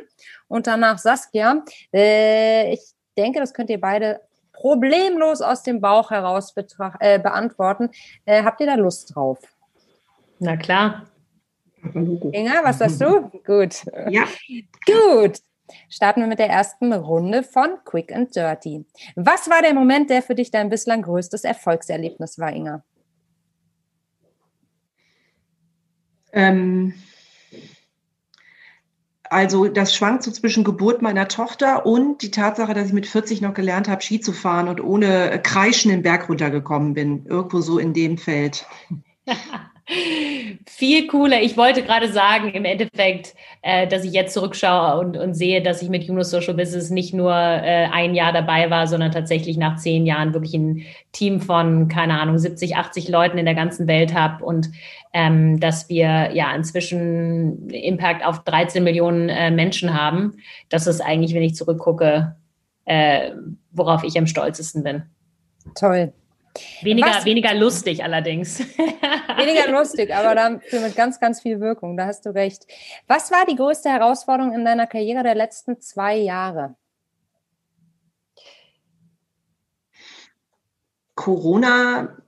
und 0.46 0.66
danach 0.66 0.98
Saskia. 0.98 1.62
Äh, 1.90 2.74
ich 2.74 2.82
denke, 3.16 3.40
das 3.40 3.54
könnt 3.54 3.70
ihr 3.70 3.80
beide 3.80 4.20
problemlos 4.52 5.40
aus 5.40 5.62
dem 5.62 5.80
Bauch 5.80 6.10
heraus 6.10 6.54
äh, 7.00 7.18
beantworten. 7.18 7.88
Äh, 8.26 8.42
habt 8.42 8.60
ihr 8.60 8.66
da 8.66 8.74
Lust 8.74 9.14
drauf? 9.14 9.38
Na 10.42 10.56
klar. 10.56 11.06
Inga, 11.94 12.62
was 12.64 12.78
sagst 12.78 13.00
du? 13.00 13.30
Gut. 13.44 13.84
Ja. 14.10 14.24
Gut 14.86 15.38
starten 15.88 16.20
wir 16.20 16.26
mit 16.26 16.38
der 16.38 16.48
ersten 16.48 16.92
Runde 16.92 17.42
von 17.42 17.78
Quick 17.84 18.12
and 18.12 18.34
Dirty. 18.34 18.84
Was 19.16 19.48
war 19.48 19.62
der 19.62 19.74
Moment, 19.74 20.10
der 20.10 20.22
für 20.22 20.34
dich 20.34 20.50
dein 20.50 20.68
bislang 20.68 21.02
größtes 21.02 21.44
Erfolgserlebnis 21.44 22.38
war, 22.38 22.52
Inga? 22.52 22.84
Ähm, 26.32 26.94
also 29.24 29.68
das 29.68 29.94
schwankt 29.94 30.22
so 30.22 30.30
zwischen 30.30 30.64
Geburt 30.64 31.02
meiner 31.02 31.28
Tochter 31.28 31.86
und 31.86 32.22
die 32.22 32.30
Tatsache, 32.30 32.74
dass 32.74 32.88
ich 32.88 32.92
mit 32.92 33.06
40 33.06 33.40
noch 33.42 33.54
gelernt 33.54 33.88
habe, 33.88 34.02
Ski 34.02 34.20
zu 34.20 34.32
fahren 34.32 34.68
und 34.68 34.82
ohne 34.82 35.40
Kreischen 35.42 35.90
den 35.90 36.02
Berg 36.02 36.28
runtergekommen 36.28 36.94
bin. 36.94 37.26
Irgendwo 37.26 37.60
so 37.60 37.78
in 37.78 37.92
dem 37.92 38.18
Feld. 38.18 38.66
Viel 39.84 41.08
cooler. 41.08 41.42
Ich 41.42 41.56
wollte 41.56 41.82
gerade 41.82 42.12
sagen, 42.12 42.50
im 42.50 42.64
Endeffekt, 42.64 43.34
äh, 43.62 43.86
dass 43.88 44.04
ich 44.04 44.12
jetzt 44.12 44.32
zurückschaue 44.32 45.00
und, 45.00 45.16
und 45.16 45.34
sehe, 45.34 45.60
dass 45.60 45.82
ich 45.82 45.88
mit 45.88 46.04
Juno 46.04 46.22
Social 46.22 46.54
Business 46.54 46.90
nicht 46.90 47.12
nur 47.12 47.32
äh, 47.32 47.88
ein 47.90 48.14
Jahr 48.14 48.32
dabei 48.32 48.70
war, 48.70 48.86
sondern 48.86 49.10
tatsächlich 49.10 49.56
nach 49.56 49.76
zehn 49.78 50.06
Jahren 50.06 50.34
wirklich 50.34 50.54
ein 50.54 50.82
Team 51.10 51.40
von, 51.40 51.88
keine 51.88 52.20
Ahnung, 52.20 52.38
70, 52.38 52.76
80 52.76 53.08
Leuten 53.08 53.38
in 53.38 53.44
der 53.44 53.56
ganzen 53.56 53.88
Welt 53.88 54.14
habe 54.14 54.44
und 54.44 54.70
ähm, 55.12 55.58
dass 55.58 55.88
wir 55.88 56.30
ja 56.32 56.54
inzwischen 56.54 57.68
Impact 57.70 58.24
auf 58.24 58.44
13 58.44 58.84
Millionen 58.84 59.28
äh, 59.28 59.50
Menschen 59.50 60.00
haben. 60.00 60.36
Das 60.68 60.86
ist 60.86 61.00
eigentlich, 61.00 61.34
wenn 61.34 61.42
ich 61.42 61.56
zurückgucke, 61.56 62.36
äh, 62.84 63.32
worauf 63.72 64.04
ich 64.04 64.16
am 64.16 64.26
stolzesten 64.26 64.84
bin. 64.84 65.02
Toll. 65.74 66.12
Weniger, 66.82 67.24
weniger 67.24 67.54
lustig 67.54 68.04
allerdings. 68.04 68.60
Weniger 68.60 69.70
lustig, 69.70 70.14
aber 70.14 70.34
dafür 70.34 70.80
mit 70.80 70.96
ganz, 70.96 71.18
ganz 71.18 71.40
viel 71.40 71.60
Wirkung. 71.60 71.96
Da 71.96 72.06
hast 72.06 72.26
du 72.26 72.30
recht. 72.30 72.66
Was 73.06 73.30
war 73.30 73.46
die 73.46 73.56
größte 73.56 73.88
Herausforderung 73.88 74.52
in 74.52 74.64
deiner 74.64 74.86
Karriere 74.86 75.22
der 75.22 75.34
letzten 75.34 75.80
zwei 75.80 76.16
Jahre? 76.16 76.74
Corona 81.14 82.22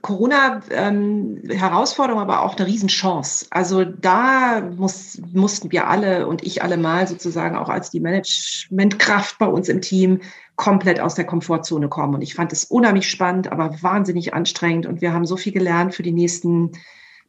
Corona-Herausforderung, 0.00 2.22
ähm, 2.22 2.28
aber 2.28 2.42
auch 2.42 2.56
eine 2.56 2.68
Riesenchance. 2.68 3.46
Also 3.50 3.84
da 3.84 4.60
muss, 4.60 5.20
mussten 5.32 5.72
wir 5.72 5.88
alle 5.88 6.28
und 6.28 6.44
ich 6.44 6.62
alle 6.62 6.76
mal 6.76 7.08
sozusagen 7.08 7.56
auch 7.56 7.68
als 7.68 7.90
die 7.90 7.98
Managementkraft 7.98 9.38
bei 9.38 9.46
uns 9.46 9.68
im 9.68 9.80
Team 9.80 10.20
komplett 10.56 11.00
aus 11.00 11.14
der 11.14 11.24
Komfortzone 11.24 11.88
kommen. 11.88 12.14
Und 12.14 12.22
ich 12.22 12.34
fand 12.34 12.52
es 12.52 12.64
unheimlich 12.64 13.08
spannend, 13.08 13.50
aber 13.50 13.82
wahnsinnig 13.82 14.34
anstrengend. 14.34 14.86
Und 14.86 15.00
wir 15.00 15.12
haben 15.12 15.26
so 15.26 15.36
viel 15.36 15.52
gelernt 15.52 15.94
für 15.94 16.02
die 16.02 16.12
nächsten 16.12 16.72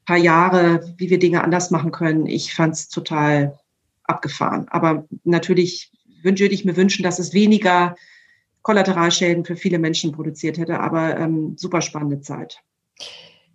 paar 0.06 0.18
Jahre, 0.18 0.94
wie 0.98 1.10
wir 1.10 1.20
Dinge 1.20 1.44
anders 1.44 1.72
machen 1.72 1.92
können. 1.92 2.26
Ich 2.26 2.54
fand 2.54 2.74
es 2.74 2.90
total 2.90 3.58
abgefahren. 4.04 4.68
Aber 4.70 5.06
natürlich 5.24 5.92
würde 6.22 6.46
ich 6.46 6.66
mir 6.66 6.76
wünschen, 6.76 7.04
dass 7.04 7.20
es 7.20 7.34
weniger 7.34 7.96
Kollateralschäden 8.62 9.46
für 9.46 9.56
viele 9.56 9.80
Menschen 9.80 10.12
produziert 10.12 10.58
hätte. 10.58 10.80
Aber 10.80 11.18
ähm, 11.18 11.56
super 11.58 11.82
spannende 11.82 12.22
Zeit. 12.22 12.62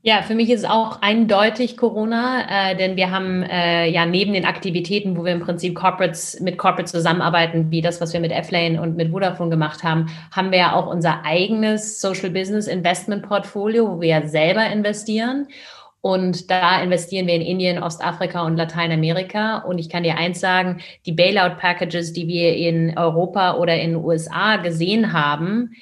Ja, 0.00 0.22
für 0.22 0.37
mich 0.37 0.48
ist 0.48 0.61
es 0.61 0.70
auch 0.70 1.02
eindeutig 1.02 1.76
Corona, 1.76 2.70
äh, 2.70 2.76
denn 2.76 2.94
wir 2.94 3.11
haben 3.11 3.42
äh, 3.42 3.88
ja 3.90 4.06
neben 4.06 4.32
den 4.32 4.44
Aktivitäten, 4.44 5.16
wo 5.16 5.24
wir 5.24 5.32
im 5.32 5.40
Prinzip 5.40 5.74
Corporates 5.74 6.38
mit 6.38 6.56
Corporates 6.56 6.92
zusammenarbeiten, 6.92 7.72
wie 7.72 7.82
das, 7.82 8.00
was 8.00 8.12
wir 8.12 8.20
mit 8.20 8.30
F-Lane 8.30 8.80
und 8.80 8.96
mit 8.96 9.11
Vodafone 9.11 9.50
gemacht 9.50 9.82
haben, 9.82 10.06
haben 10.30 10.52
wir 10.52 10.58
ja 10.58 10.72
auch 10.74 10.87
unser 10.87 11.24
eigenes 11.24 12.00
Social 12.00 12.30
Business 12.30 12.68
Investment 12.68 13.24
Portfolio, 13.26 13.90
wo 13.90 14.00
wir 14.00 14.08
ja 14.08 14.26
selber 14.28 14.64
investieren. 14.66 15.48
Und 16.00 16.48
da 16.48 16.80
investieren 16.80 17.26
wir 17.26 17.34
in 17.34 17.42
Indien, 17.42 17.82
Ostafrika 17.82 18.46
und 18.46 18.56
Lateinamerika. 18.56 19.58
Und 19.58 19.78
ich 19.78 19.88
kann 19.88 20.04
dir 20.04 20.16
eins 20.16 20.38
sagen, 20.38 20.80
die 21.06 21.12
Bailout-Packages, 21.12 22.12
die 22.12 22.28
wir 22.28 22.54
in 22.54 22.96
Europa 22.96 23.56
oder 23.56 23.74
in 23.74 23.94
den 23.94 24.04
USA 24.04 24.58
gesehen 24.58 25.12
haben, 25.12 25.72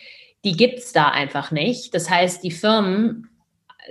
die 0.43 0.57
gibt's 0.57 0.95
da 0.95 1.11
einfach 1.11 1.51
nicht. 1.51 1.95
Das 1.95 2.09
heißt, 2.09 2.43
die 2.43 2.51
Firmen 2.51 3.29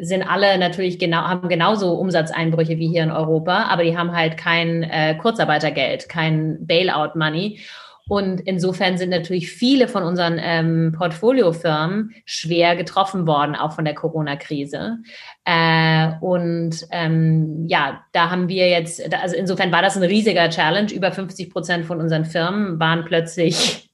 sind 0.02 0.24
alle 0.24 0.58
natürlich 0.58 1.00
genau, 1.00 1.22
haben 1.22 1.50
genauso 1.50 1.94
Umsatzeinbrüche 1.94 2.78
wie 2.78 2.88
hier 2.88 3.04
in 3.04 3.12
Europa, 3.12 3.66
aber 3.70 3.84
die 3.84 3.98
haben 3.98 4.16
halt 4.16 4.38
kein 4.38 4.84
äh, 4.84 5.16
Kurzarbeitergeld, 5.16 6.10
kein 6.10 6.66
Bailout-Money. 6.66 7.60
Und 8.08 8.42
insofern 8.42 8.98
sind 8.98 9.10
natürlich 9.10 9.50
viele 9.50 9.88
von 9.88 10.04
unseren 10.04 10.40
ähm, 10.40 10.94
Portfoliofirmen 10.96 12.14
schwer 12.26 12.76
getroffen 12.76 13.26
worden, 13.26 13.56
auch 13.56 13.74
von 13.74 13.84
der 13.84 13.96
Corona-Krise. 13.96 15.00
Äh, 15.44 16.12
und 16.22 16.86
ähm, 16.92 17.66
ja, 17.68 18.04
da 18.12 18.30
haben 18.30 18.48
wir 18.48 18.70
jetzt, 18.70 19.02
also 19.12 19.36
insofern 19.36 19.72
war 19.72 19.82
das 19.82 19.98
ein 19.98 20.04
riesiger 20.04 20.50
Challenge. 20.50 20.94
Über 20.94 21.12
50 21.12 21.50
Prozent 21.50 21.86
von 21.86 22.00
unseren 22.00 22.26
Firmen 22.26 22.80
waren 22.80 23.06
plötzlich 23.06 23.85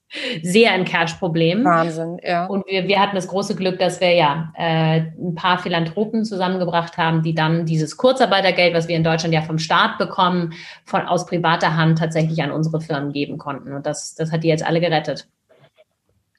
sehr 0.43 0.71
ein 0.71 0.85
Cash-Problem. 0.85 1.63
Wahnsinn, 1.63 2.19
ja. 2.23 2.45
Und 2.45 2.65
wir, 2.67 2.87
wir 2.87 2.99
hatten 2.99 3.15
das 3.15 3.27
große 3.27 3.55
Glück, 3.55 3.79
dass 3.79 4.01
wir 4.01 4.13
ja 4.13 4.51
äh, 4.57 5.01
ein 5.19 5.35
paar 5.35 5.59
Philanthropen 5.59 6.25
zusammengebracht 6.25 6.97
haben, 6.97 7.23
die 7.23 7.33
dann 7.33 7.65
dieses 7.65 7.97
Kurzarbeitergeld, 7.97 8.73
was 8.73 8.87
wir 8.87 8.95
in 8.95 9.03
Deutschland 9.03 9.33
ja 9.33 9.41
vom 9.41 9.57
Staat 9.57 9.97
bekommen, 9.97 10.53
von, 10.85 11.01
aus 11.01 11.25
privater 11.25 11.75
Hand 11.75 11.99
tatsächlich 11.99 12.41
an 12.43 12.51
unsere 12.51 12.81
Firmen 12.81 13.13
geben 13.13 13.37
konnten. 13.37 13.73
Und 13.73 13.85
das, 13.85 14.15
das 14.15 14.31
hat 14.31 14.43
die 14.43 14.49
jetzt 14.49 14.65
alle 14.65 14.81
gerettet. 14.81 15.27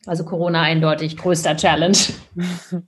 Also 0.07 0.25
Corona 0.25 0.63
eindeutig 0.63 1.17
größter 1.17 1.57
Challenge. 1.57 1.97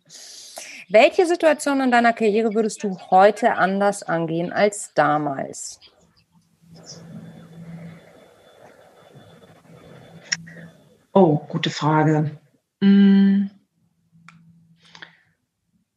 Welche 0.89 1.27
Situation 1.27 1.81
in 1.81 1.91
deiner 1.91 2.13
Karriere 2.13 2.55
würdest 2.55 2.83
du 2.83 2.99
heute 3.11 3.55
anders 3.55 4.03
angehen 4.03 4.53
als 4.53 4.93
damals? 4.95 5.81
Oh, 11.15 11.39
gute 11.49 11.71
Frage. 11.71 12.33
Hm. 12.83 13.49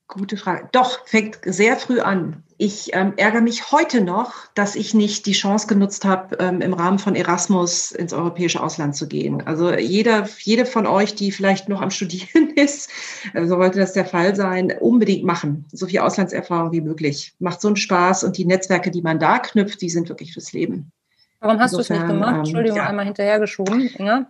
Gute 0.07 0.37
Frage. 0.37 0.69
Doch, 0.71 1.05
fängt 1.07 1.39
sehr 1.43 1.75
früh 1.75 1.99
an. 1.99 2.43
Ich 2.59 2.91
ähm, 2.93 3.13
ärgere 3.17 3.41
mich 3.41 3.71
heute 3.71 4.01
noch, 4.01 4.33
dass 4.53 4.75
ich 4.75 4.93
nicht 4.93 5.25
die 5.25 5.33
Chance 5.33 5.67
genutzt 5.67 6.05
habe, 6.05 6.37
ähm, 6.39 6.61
im 6.61 6.73
Rahmen 6.73 6.97
von 6.97 7.15
Erasmus 7.15 7.91
ins 7.91 8.13
europäische 8.13 8.61
Ausland 8.63 8.95
zu 8.95 9.07
gehen. 9.07 9.45
Also 9.45 9.73
jeder, 9.73 10.27
jede 10.39 10.65
von 10.65 10.87
euch, 10.87 11.13
die 11.13 11.31
vielleicht 11.31 11.67
noch 11.67 11.81
am 11.81 11.91
Studieren 11.91 12.51
ist, 12.55 12.89
äh, 13.33 13.41
so 13.41 13.57
sollte 13.57 13.79
das 13.79 13.93
der 13.93 14.05
Fall 14.05 14.35
sein, 14.35 14.71
unbedingt 14.79 15.23
machen. 15.23 15.65
So 15.71 15.87
viel 15.87 15.99
Auslandserfahrung 15.99 16.71
wie 16.71 16.81
möglich. 16.81 17.33
Macht 17.39 17.61
so 17.61 17.67
einen 17.67 17.75
Spaß 17.75 18.23
und 18.23 18.37
die 18.37 18.45
Netzwerke, 18.45 18.91
die 18.91 19.01
man 19.01 19.19
da 19.19 19.39
knüpft, 19.39 19.81
die 19.81 19.89
sind 19.89 20.09
wirklich 20.09 20.33
fürs 20.33 20.53
Leben. 20.53 20.91
Warum 21.39 21.59
hast 21.59 21.73
du 21.73 21.79
es 21.79 21.89
nicht 21.89 22.07
gemacht? 22.07 22.33
Ähm, 22.33 22.39
Entschuldigung, 22.39 22.77
ja. 22.77 22.87
einmal 22.87 23.05
hinterhergeschoben, 23.05 23.89
Inga. 23.97 24.27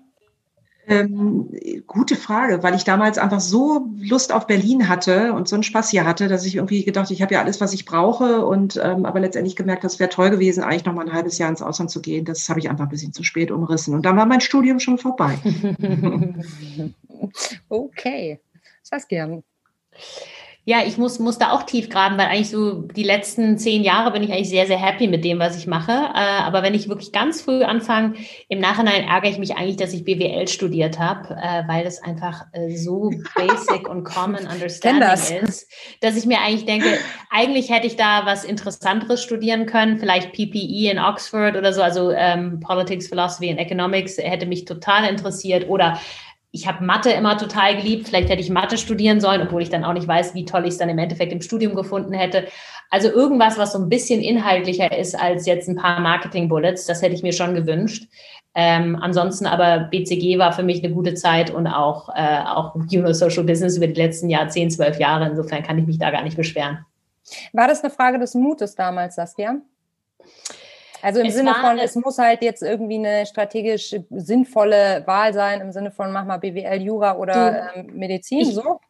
Ähm, 0.90 1.50
gute 1.86 2.16
Frage, 2.16 2.64
weil 2.64 2.74
ich 2.74 2.86
damals 2.86 3.18
einfach 3.18 3.42
so 3.42 3.88
Lust 3.98 4.32
auf 4.32 4.48
Berlin 4.48 4.88
hatte 4.88 5.34
und 5.34 5.48
so 5.48 5.56
einen 5.56 5.64
Spaß 5.64 5.90
hier 5.90 6.06
hatte, 6.06 6.30
dass 6.30 6.46
ich 6.46 6.56
irgendwie 6.56 6.86
gedacht, 6.86 7.12
ich 7.12 7.22
habe 7.22 7.34
ja 7.34 7.42
alles, 7.42 7.60
was 7.60 7.74
ich 7.74 7.84
brauche 7.84 8.46
und 8.46 8.80
ähm, 8.82 9.06
aber 9.06 9.20
letztendlich 9.20 9.58
gemerkt, 9.58 9.84
das 9.84 10.00
wäre 10.00 10.10
toll 10.10 10.30
gewesen, 10.30 10.64
eigentlich 10.64 10.86
noch 10.86 10.94
mal 10.94 11.06
ein 11.06 11.14
halbes 11.14 11.38
Jahr 11.38 11.50
ins 11.50 11.62
Ausland 11.62 11.92
zu 11.92 12.02
gehen. 12.02 12.24
Das 12.24 12.48
habe 12.48 12.62
ich 12.62 12.70
einfach 12.70 12.86
ein 12.86 12.90
bisschen 12.90 13.12
zu 13.12 13.24
spät 13.24 13.52
umrissen 13.52 13.94
und 13.94 14.06
dann 14.06 14.16
war 14.16 14.26
mein 14.26 14.40
Studium 14.40 14.80
schon 14.80 14.98
vorbei. 14.98 15.38
okay, 17.70 18.40
Saskia. 18.82 19.42
Ja, 20.70 20.80
ich 20.86 20.98
muss, 20.98 21.18
muss 21.20 21.38
da 21.38 21.54
auch 21.54 21.64
tief 21.64 21.90
graben, 21.90 22.18
weil 22.18 22.26
eigentlich 22.26 22.50
so 22.50 22.82
die 22.82 23.06
letzten 23.06 23.58
zehn 23.58 23.84
Jahre 23.86 24.12
bin 24.12 24.22
ich 24.22 24.34
eigentlich 24.34 24.50
sehr, 24.50 24.68
sehr 24.68 24.78
happy 24.78 25.08
mit 25.08 25.24
dem, 25.24 25.40
was 25.40 25.58
ich 25.58 25.66
mache. 25.66 25.94
Äh, 25.94 26.42
aber 26.42 26.62
wenn 26.62 26.74
ich 26.74 26.90
wirklich 26.90 27.14
ganz 27.14 27.42
früh 27.42 27.64
anfange, 27.64 28.16
im 28.50 28.60
Nachhinein 28.60 29.08
ärgere 29.08 29.32
ich 29.32 29.38
mich 29.38 29.56
eigentlich, 29.56 29.78
dass 29.78 29.94
ich 29.94 30.04
BWL 30.04 30.46
studiert 30.50 31.00
habe, 31.00 31.36
äh, 31.42 31.66
weil 31.70 31.86
das 31.86 32.04
einfach 32.04 32.48
äh, 32.52 32.76
so 32.76 33.12
basic 33.36 33.88
und 33.88 34.04
common 34.04 34.46
understanding 34.46 35.08
das. 35.08 35.32
ist, 35.32 35.72
dass 36.02 36.18
ich 36.18 36.26
mir 36.26 36.42
eigentlich 36.42 36.66
denke, 36.66 36.98
eigentlich 37.30 37.72
hätte 37.72 37.88
ich 37.88 37.96
da 37.96 38.26
was 38.26 38.44
Interessanteres 38.44 39.24
studieren 39.24 39.68
können, 39.68 40.00
vielleicht 40.00 40.34
PPE 40.34 40.92
in 40.92 41.00
Oxford 41.00 41.56
oder 41.56 41.72
so, 41.72 41.82
also 41.82 42.12
ähm, 42.12 42.60
Politics, 42.60 43.08
Philosophy 43.08 43.50
and 43.50 43.60
Economics 43.60 44.18
hätte 44.18 44.46
mich 44.46 44.66
total 44.66 45.10
interessiert 45.10 45.70
oder 45.70 45.98
ich 46.52 46.68
habe 46.68 46.84
Mathe 46.84 47.12
immer 47.12 47.38
total 47.38 47.76
geliebt. 47.76 48.08
Vielleicht 48.08 48.30
hätte 48.30 48.42
ich 48.42 48.50
Mathe 48.50 48.78
studieren 48.78 49.20
sollen, 49.20 49.42
obwohl 49.42 49.62
ich 49.62 49.70
dann 49.70 49.84
auch 49.84 49.94
nicht 49.94 50.08
weiß, 50.08 50.34
wie 50.34 50.46
toll 50.46 50.64
ich 50.64 50.70
es 50.70 50.78
dann 50.78 50.90
im 50.90 50.98
Endeffekt 50.98 51.32
im 51.32 51.42
Studium 51.42 51.76
gefunden 51.76 52.14
hätte. 52.14 52.48
Also 52.90 53.10
irgendwas, 53.10 53.58
was 53.58 53.74
so 53.74 53.80
ein 53.80 53.90
bisschen 53.90 54.22
inhaltlicher 54.22 54.98
ist 54.98 55.14
als 55.14 55.46
jetzt 55.46 55.68
ein 55.68 55.76
paar 55.76 56.00
Marketing-Bullets, 56.00 56.86
das 56.86 57.02
hätte 57.02 57.16
ich 57.16 57.24
mir 57.24 57.34
schon 57.34 57.54
gewünscht. 57.54 58.08
Ähm, 58.56 58.98
ansonsten 59.00 59.46
aber 59.46 59.90
BCG 59.92 60.40
war 60.40 60.54
für 60.54 60.64
mich 60.64 60.84
eine 60.84 60.94
gute 60.94 61.14
Zeit 61.14 61.52
und 61.52 61.68
auch, 61.68 62.10
äh, 62.16 62.40
auch 62.40 62.76
Juno 62.90 63.14
Social 63.14 63.44
Business 63.44 63.78
über 63.78 63.88
die 63.88 64.02
letzten 64.02 64.30
Jahr, 64.30 64.48
zehn, 64.48 64.72
zwölf 64.72 65.00
Jahre. 65.00 65.28
Insofern 65.28 65.64
kann 65.64 65.78
ich 65.78 65.86
mich 65.86 66.00
da 66.00 66.10
gar 66.10 66.24
nicht 66.24 66.38
beschweren. 66.38 66.86
War 67.52 67.68
das 67.68 67.84
eine 67.84 67.92
Frage 67.92 68.20
des 68.20 68.34
Mutes 68.34 68.74
damals, 68.74 69.16
Saskia? 69.16 69.58
Also 71.08 71.22
im 71.22 71.28
es 71.28 71.36
Sinne 71.36 71.56
von, 71.56 71.80
es 71.80 71.96
muss 71.96 72.18
halt 72.18 72.42
jetzt 72.42 72.62
irgendwie 72.62 72.96
eine 72.96 73.26
strategisch 73.26 73.96
sinnvolle 74.10 75.04
Wahl 75.06 75.34
sein, 75.34 75.62
im 75.62 75.72
Sinne 75.72 75.90
von 75.90 76.12
mach 76.12 76.26
mal 76.26 76.36
BWL, 76.36 76.82
Jura 76.82 77.16
oder 77.16 77.70
ähm, 77.76 77.92
Medizin, 77.94 78.40
ich, 78.40 78.54
so? 78.54 78.82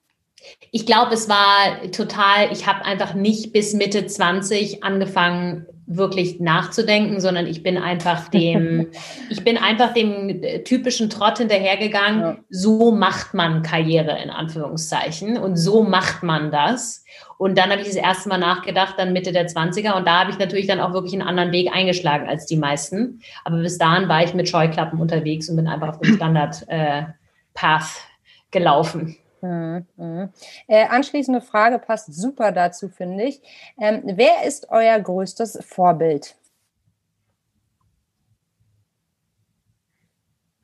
Ich 0.71 0.87
glaube, 0.87 1.13
es 1.13 1.29
war 1.29 1.79
total, 1.91 2.51
ich 2.51 2.65
habe 2.65 2.83
einfach 2.85 3.13
nicht 3.13 3.53
bis 3.53 3.75
Mitte 3.75 4.07
20 4.07 4.83
angefangen, 4.83 5.67
wirklich 5.87 6.41
nachzudenken, 6.41 7.21
sondern 7.21 7.47
ich 7.47 7.63
bin 7.63 7.77
einfach 7.77 8.27
dem, 8.27 8.87
ich 9.29 9.43
bin 9.43 9.57
einfach 9.57 9.93
dem 9.93 10.41
typischen 10.65 11.09
Trott 11.09 11.37
hinterhergegangen. 11.37 12.21
Ja. 12.21 12.37
So 12.49 12.91
macht 12.91 13.33
man 13.33 13.63
Karriere 13.63 14.21
in 14.21 14.29
Anführungszeichen 14.29 15.37
und 15.37 15.55
so 15.55 15.83
macht 15.83 16.23
man 16.23 16.51
das. 16.51 17.05
Und 17.37 17.57
dann 17.57 17.69
habe 17.69 17.81
ich 17.81 17.87
das 17.87 17.95
erste 17.95 18.29
Mal 18.29 18.37
nachgedacht, 18.37 18.95
dann 18.97 19.13
Mitte 19.13 19.31
der 19.31 19.47
20er. 19.47 19.95
Und 19.95 20.07
da 20.07 20.19
habe 20.19 20.31
ich 20.31 20.39
natürlich 20.39 20.67
dann 20.67 20.79
auch 20.79 20.93
wirklich 20.93 21.13
einen 21.13 21.27
anderen 21.27 21.51
Weg 21.51 21.73
eingeschlagen 21.73 22.27
als 22.27 22.45
die 22.45 22.57
meisten. 22.57 23.21
Aber 23.45 23.57
bis 23.57 23.77
dahin 23.77 24.09
war 24.09 24.23
ich 24.23 24.33
mit 24.33 24.49
Scheuklappen 24.49 24.99
unterwegs 24.99 25.47
und 25.49 25.55
bin 25.55 25.67
einfach 25.67 25.89
auf 25.89 25.99
dem 25.99 26.15
Standard-Path 26.15 26.67
äh, 27.83 28.51
gelaufen. 28.51 29.17
Mhm. 29.41 29.85
mhm. 29.97 30.29
Äh, 30.67 30.85
anschließende 30.87 31.41
Frage 31.41 31.79
passt 31.79 32.13
super 32.13 32.51
dazu, 32.51 32.89
finde 32.89 33.25
ich. 33.25 33.41
Ähm, 33.79 34.01
wer 34.05 34.43
ist 34.45 34.69
euer 34.69 34.99
größtes 34.99 35.59
Vorbild? 35.65 36.35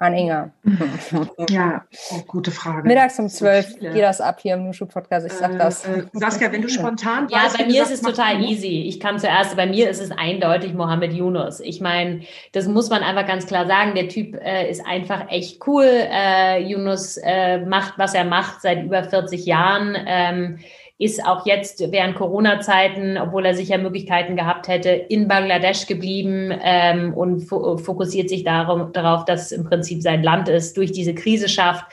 An 0.04 0.14
Inga? 0.14 0.52
Ja, 1.50 1.84
oh, 2.12 2.22
gute 2.28 2.52
Frage. 2.52 2.88
Mittags 2.88 3.20
um 3.20 3.30
zwölf 3.30 3.78
geht 3.80 4.02
das 4.02 4.22
ab 4.22 4.40
hier 4.42 4.56
im 4.56 4.66
Nushu-Podcast, 4.66 5.26
ich 5.26 5.34
sag 5.34 5.58
das. 5.58 5.86
Äh, 5.86 6.00
äh, 6.00 6.04
Saskia, 6.14 6.52
wenn 6.52 6.62
du 6.62 6.70
spontan 6.70 7.28
Ja, 7.30 7.44
weißt, 7.44 7.58
bei 7.58 7.66
mir 7.66 7.84
ist 7.84 7.92
es 7.92 8.02
total 8.02 8.42
easy. 8.42 8.84
Ich 8.88 9.00
kann 9.00 9.20
zuerst, 9.20 9.56
bei 9.56 9.66
mir 9.66 9.90
ist 9.90 10.02
es 10.02 10.12
eindeutig 10.12 10.74
Mohammed 10.74 11.14
Yunus. 11.14 11.60
Ich 11.60 11.82
meine, 11.82 12.22
das 12.52 12.68
muss 12.68 12.90
man 12.90 13.04
einfach 13.04 13.28
ganz 13.28 13.46
klar 13.48 13.66
sagen. 13.68 13.96
Der 13.96 14.10
Typ 14.10 14.36
äh, 14.36 14.70
ist 14.70 14.86
einfach 14.86 15.30
echt 15.30 15.66
cool. 15.68 15.86
Äh, 15.86 16.64
Yunus 16.64 17.18
äh, 17.18 17.60
macht, 17.66 17.98
was 17.98 18.14
er 18.14 18.26
macht 18.26 18.62
seit 18.62 18.84
über 18.84 19.04
40 19.04 19.46
Jahren. 19.46 19.98
Ähm, 20.06 20.60
ist 21.04 21.26
auch 21.26 21.46
jetzt 21.46 21.92
während 21.92 22.16
Corona-Zeiten, 22.16 23.18
obwohl 23.18 23.46
er 23.46 23.56
sicher 23.56 23.78
Möglichkeiten 23.78 24.36
gehabt 24.36 24.68
hätte, 24.68 24.90
in 24.90 25.28
Bangladesch 25.28 25.86
geblieben 25.88 26.52
ähm, 26.64 27.14
und 27.14 27.42
fo 27.42 27.78
fokussiert 27.78 28.30
sich 28.30 28.44
darum, 28.44 28.94
darauf, 28.94 29.26
dass 29.26 29.52
im 29.52 29.66
Prinzip 29.66 30.02
sein 30.02 30.24
Land 30.24 30.48
es 30.48 30.74
durch 30.74 30.92
diese 30.92 31.14
Krise 31.14 31.50
schafft. 31.50 31.86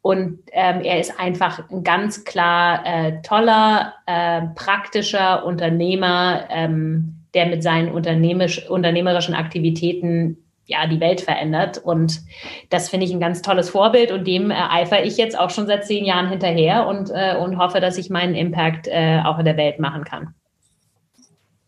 Und 0.00 0.38
ähm, 0.52 0.82
er 0.82 1.00
ist 1.00 1.18
einfach 1.18 1.68
ein 1.70 1.82
ganz 1.82 2.24
klar 2.24 2.82
äh, 2.86 3.20
toller, 3.22 3.94
äh, 4.06 4.42
praktischer 4.54 5.44
Unternehmer, 5.44 6.44
ähm, 6.48 7.16
der 7.34 7.46
mit 7.46 7.62
seinen 7.62 7.90
unternehmerischen 7.90 9.34
Aktivitäten 9.34 10.45
ja, 10.66 10.86
die 10.86 11.00
Welt 11.00 11.20
verändert. 11.20 11.78
Und 11.78 12.22
das 12.70 12.88
finde 12.88 13.06
ich 13.06 13.12
ein 13.12 13.20
ganz 13.20 13.40
tolles 13.40 13.70
Vorbild 13.70 14.10
und 14.10 14.26
dem 14.26 14.50
eifere 14.50 15.02
ich 15.02 15.16
jetzt 15.16 15.38
auch 15.38 15.50
schon 15.50 15.66
seit 15.66 15.86
zehn 15.86 16.04
Jahren 16.04 16.28
hinterher 16.28 16.86
und, 16.86 17.10
äh, 17.10 17.36
und 17.36 17.58
hoffe, 17.58 17.80
dass 17.80 17.96
ich 17.98 18.10
meinen 18.10 18.34
Impact 18.34 18.88
äh, 18.88 19.20
auch 19.24 19.38
in 19.38 19.44
der 19.44 19.56
Welt 19.56 19.78
machen 19.78 20.04
kann. 20.04 20.34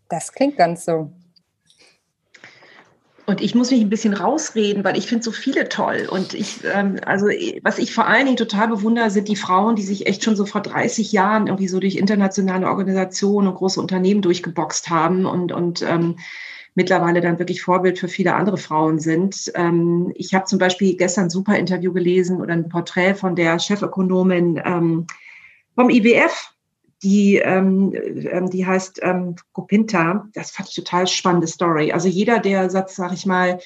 Das 0.09 0.33
klingt 0.33 0.57
ganz 0.57 0.85
so. 0.85 1.13
Und 3.27 3.43
ich 3.43 3.55
muss 3.55 3.71
mich 3.71 3.83
ein 3.83 3.91
bisschen 3.91 4.15
rausreden, 4.15 4.85
weil 4.85 4.97
ich 4.97 5.07
finde 5.07 5.23
so 5.23 5.33
viele 5.33 5.69
toll. 5.69 6.09
Und 6.11 6.33
ich, 6.33 6.65
ähm, 6.65 6.97
also 7.05 7.27
was 7.63 7.79
ich 7.79 7.93
vor 7.93 8.07
allen 8.07 8.25
Dingen 8.25 8.39
total 8.39 8.69
bewundere, 8.69 9.11
sind 9.11 9.29
die 9.29 9.37
Frauen, 9.37 9.77
die 9.77 9.83
sich 9.83 10.07
echt 10.07 10.25
schon 10.25 10.35
so 10.35 10.47
vor 10.47 10.63
30 10.63 11.13
Jahren 11.13 11.47
irgendwie 11.47 11.69
so 11.69 11.79
durch 11.79 11.97
internationale 11.97 12.67
Organisationen 12.67 13.49
und 13.49 13.57
große 13.57 13.79
Unternehmen 13.83 14.23
durchgeboxt 14.23 14.89
haben 14.89 15.27
und, 15.27 15.53
und 15.53 15.83
ähm, 15.83 16.17
mittlerweile 16.79 17.21
dann 17.21 17.41
wirklich 17.41 17.61
Vorbild 17.61 17.99
für 17.99 18.07
viele 18.07 18.37
andere 18.37 18.57
Frauen 18.57 19.01
sind. 19.01 19.51
Ähm, 19.57 20.13
ich 20.15 20.33
habe 20.33 20.45
zum 20.45 20.61
Beispiel 20.61 20.97
gestern 20.97 21.25
ein 21.25 21.31
super 21.31 21.59
Interview 21.59 21.93
gelesen 21.93 22.41
oder 22.41 22.53
ein 22.53 22.69
Porträt 22.69 23.15
von 23.15 23.35
der 23.35 23.59
Chefökonomin 23.59 24.63
ähm, 24.65 25.07
vom 25.75 25.91
IWF, 25.91 26.55
die, 27.03 27.37
ähm, 27.37 27.93
ähm, 28.31 28.49
die 28.49 28.65
heißt 28.65 29.01
ähm, 29.03 29.35
Gopinta. 29.53 30.29
Das 30.35 30.53
fand 30.53 30.69
ich 30.69 30.77
total 30.77 31.09
spannende 31.09 31.49
Story. 31.49 31.91
Also 31.91 32.07
jeder, 32.07 32.39
der, 32.39 32.71
sag 32.71 33.13
ich 33.13 33.27
mal, 33.27 33.59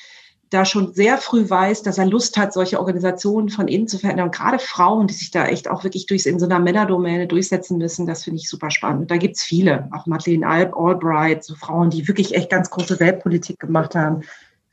da 0.53 0.65
schon 0.65 0.93
sehr 0.93 1.19
früh 1.19 1.49
weiß, 1.49 1.83
dass 1.83 1.99
er 1.99 2.07
Lust 2.07 2.37
hat, 2.37 2.53
solche 2.53 2.79
Organisationen 2.79 3.49
von 3.49 3.69
innen 3.69 3.88
zu 3.88 3.99
verändern. 3.99 4.27
Und 4.27 4.35
gerade 4.35 4.59
Frauen, 4.59 5.07
die 5.07 5.15
sich 5.15 5.31
da 5.31 5.47
echt 5.47 5.69
auch 5.69 5.85
wirklich 5.85 6.07
durch 6.07 6.27
in 6.27 6.38
so 6.38 6.47
einer 6.47 6.59
Männerdomäne 6.59 7.27
durchsetzen 7.27 7.79
müssen, 7.79 8.07
das 8.07 8.25
finde 8.25 8.41
ich 8.41 8.49
super 8.49 8.71
spannend. 8.71 9.11
Da 9.11 9.17
gibt 9.17 9.37
es 9.37 9.43
viele, 9.43 9.88
auch 9.93 10.07
Madeleine 10.07 10.47
Alb, 10.47 10.77
Albright, 10.77 11.45
so 11.45 11.55
Frauen, 11.55 11.91
die 11.91 12.07
wirklich 12.07 12.35
echt 12.35 12.51
ganz 12.51 12.71
große 12.71 13.01
Weltpolitik 13.01 13.59
gemacht 13.59 13.95
haben, 13.95 14.23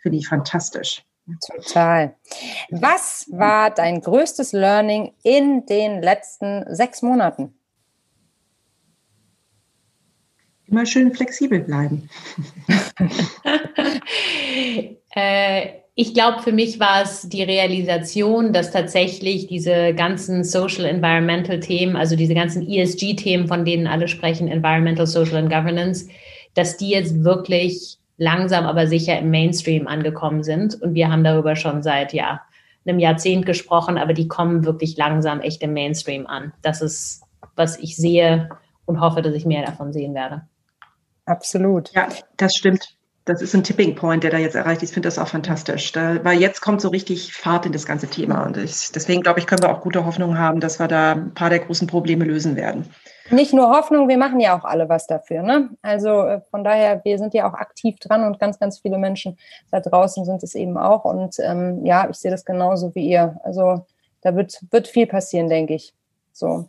finde 0.02 0.18
ich 0.18 0.28
fantastisch. 0.28 1.04
Total. 1.56 2.16
Was 2.72 3.28
war 3.32 3.70
dein 3.70 4.02
größtes 4.02 4.52
Learning 4.52 5.14
in 5.24 5.66
den 5.66 6.02
letzten 6.02 6.66
sechs 6.74 7.02
Monaten? 7.02 7.54
Immer 10.66 10.86
schön 10.86 11.14
flexibel 11.14 11.62
bleiben. 11.62 12.10
Äh, 15.16 15.80
ich 15.96 16.14
glaube, 16.14 16.42
für 16.42 16.54
mich 16.54 16.80
war 16.80 17.02
es 17.02 17.28
die 17.28 17.44
Realisation, 17.44 18.54
dass 18.54 18.72
tatsächlich 18.72 19.48
diese 19.48 19.94
ganzen 19.94 20.46
Social 20.46 20.86
Environmental 20.86 21.60
Themen, 21.60 21.98
also 21.98 22.16
diese 22.16 22.34
ganzen 22.34 22.66
ESG-Themen, 22.66 23.48
von 23.48 23.66
denen 23.66 23.86
alle 23.86 24.08
sprechen, 24.08 24.48
Environmental, 24.48 25.08
Social 25.08 25.36
and 25.36 25.52
Governance, 25.52 26.08
dass 26.54 26.78
die 26.78 26.92
jetzt 26.92 27.24
wirklich 27.26 27.98
langsam 28.16 28.66
aber 28.66 28.88
sicher 28.88 29.20
im 29.20 29.30
Mainstream 29.30 29.88
angekommen 29.88 30.42
sind. 30.42 30.82
Und 30.82 30.94
wir 30.94 31.12
haben 31.12 31.26
darüber 31.26 31.58
schon 31.58 31.84
seit 31.84 32.14
ja, 32.14 32.42
einem 32.86 33.00
Jahrzehnt 33.00 33.46
gesprochen, 33.46 33.98
aber 33.98 34.14
die 34.14 34.30
kommen 34.30 34.64
wirklich 34.64 34.96
langsam 34.96 35.42
echt 35.42 35.62
im 35.64 35.74
Mainstream 35.74 36.28
an. 36.28 36.54
Das 36.62 36.82
ist, 36.82 37.24
was 37.58 37.78
ich 37.78 37.98
sehe 37.98 38.50
und 38.86 39.02
hoffe, 39.02 39.22
dass 39.22 39.34
ich 39.34 39.46
mehr 39.46 39.66
davon 39.66 39.92
sehen 39.92 40.14
werde. 40.14 40.44
Absolut. 41.26 41.92
Ja, 41.94 42.08
das 42.38 42.56
stimmt 42.56 42.99
das 43.30 43.44
ist 43.44 43.54
ein 43.54 43.64
Tipping 43.64 43.94
Point, 43.96 44.24
der 44.24 44.32
da 44.32 44.38
jetzt 44.38 44.56
erreicht. 44.56 44.82
Ich 44.82 44.90
finde 44.90 45.08
das 45.08 45.20
auch 45.20 45.28
fantastisch, 45.28 45.92
da, 45.92 46.24
weil 46.24 46.40
jetzt 46.40 46.62
kommt 46.62 46.82
so 46.82 46.90
richtig 46.90 47.34
Fahrt 47.34 47.66
in 47.66 47.72
das 47.72 47.86
ganze 47.86 48.08
Thema. 48.08 48.44
Und 48.46 48.58
ich, 48.58 48.92
deswegen 48.92 49.22
glaube 49.22 49.40
ich, 49.40 49.46
können 49.46 49.62
wir 49.62 49.70
auch 49.70 49.82
gute 49.82 50.06
Hoffnung 50.06 50.38
haben, 50.38 50.60
dass 50.60 50.80
wir 50.80 50.88
da 50.88 51.12
ein 51.12 51.34
paar 51.34 51.52
der 51.52 51.60
großen 51.60 51.88
Probleme 51.88 52.26
lösen 52.26 52.56
werden. 52.56 52.90
Nicht 53.30 53.54
nur 53.54 53.70
Hoffnung, 53.70 54.08
wir 54.08 54.18
machen 54.18 54.40
ja 54.40 54.58
auch 54.58 54.66
alle 54.66 54.90
was 54.90 55.06
dafür. 55.06 55.44
Ne? 55.44 55.70
Also 55.84 56.24
äh, 56.24 56.42
von 56.50 56.64
daher, 56.64 57.02
wir 57.06 57.20
sind 57.20 57.36
ja 57.36 57.48
auch 57.48 57.54
aktiv 57.54 58.00
dran 58.00 58.24
und 58.24 58.40
ganz, 58.40 58.58
ganz 58.58 58.80
viele 58.80 58.98
Menschen 58.98 59.38
da 59.70 59.80
draußen 59.80 60.26
sind 60.26 60.42
es 60.42 60.56
eben 60.56 60.78
auch. 60.78 61.06
Und 61.06 61.36
ähm, 61.40 61.86
ja, 61.86 62.10
ich 62.10 62.18
sehe 62.18 62.32
das 62.32 62.44
genauso 62.44 62.96
wie 62.96 63.08
ihr. 63.08 63.40
Also 63.44 63.86
da 64.22 64.36
wird, 64.36 64.60
wird 64.72 64.88
viel 64.88 65.06
passieren, 65.06 65.48
denke 65.48 65.76
ich. 65.76 65.94
So 66.34 66.66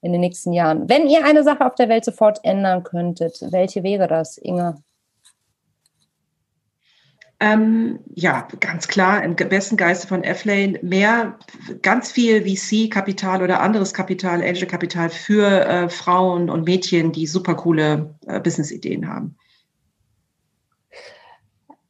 in 0.00 0.12
den 0.12 0.22
nächsten 0.22 0.54
Jahren. 0.54 0.88
Wenn 0.88 1.06
ihr 1.08 1.26
eine 1.26 1.44
Sache 1.44 1.66
auf 1.66 1.74
der 1.74 1.90
Welt 1.90 2.06
sofort 2.06 2.40
ändern 2.42 2.84
könntet, 2.84 3.38
welche 3.50 3.82
wäre 3.82 4.08
das, 4.08 4.38
Inge? 4.38 4.76
Ähm, 7.42 8.00
ja, 8.14 8.46
ganz 8.60 8.86
klar, 8.86 9.24
im 9.24 9.34
besten 9.34 9.78
Geiste 9.78 10.06
von 10.06 10.22
F-Lane 10.22 10.78
mehr, 10.82 11.38
ganz 11.80 12.12
viel 12.12 12.42
VC-Kapital 12.42 13.42
oder 13.42 13.60
anderes 13.60 13.94
Kapital, 13.94 14.42
Angel-Kapital 14.42 15.08
für 15.08 15.46
äh, 15.46 15.88
Frauen 15.88 16.50
und 16.50 16.66
Mädchen, 16.66 17.12
die 17.12 17.26
super 17.26 17.54
coole 17.54 18.14
äh, 18.26 18.40
Business-Ideen 18.40 19.08
haben. 19.08 19.36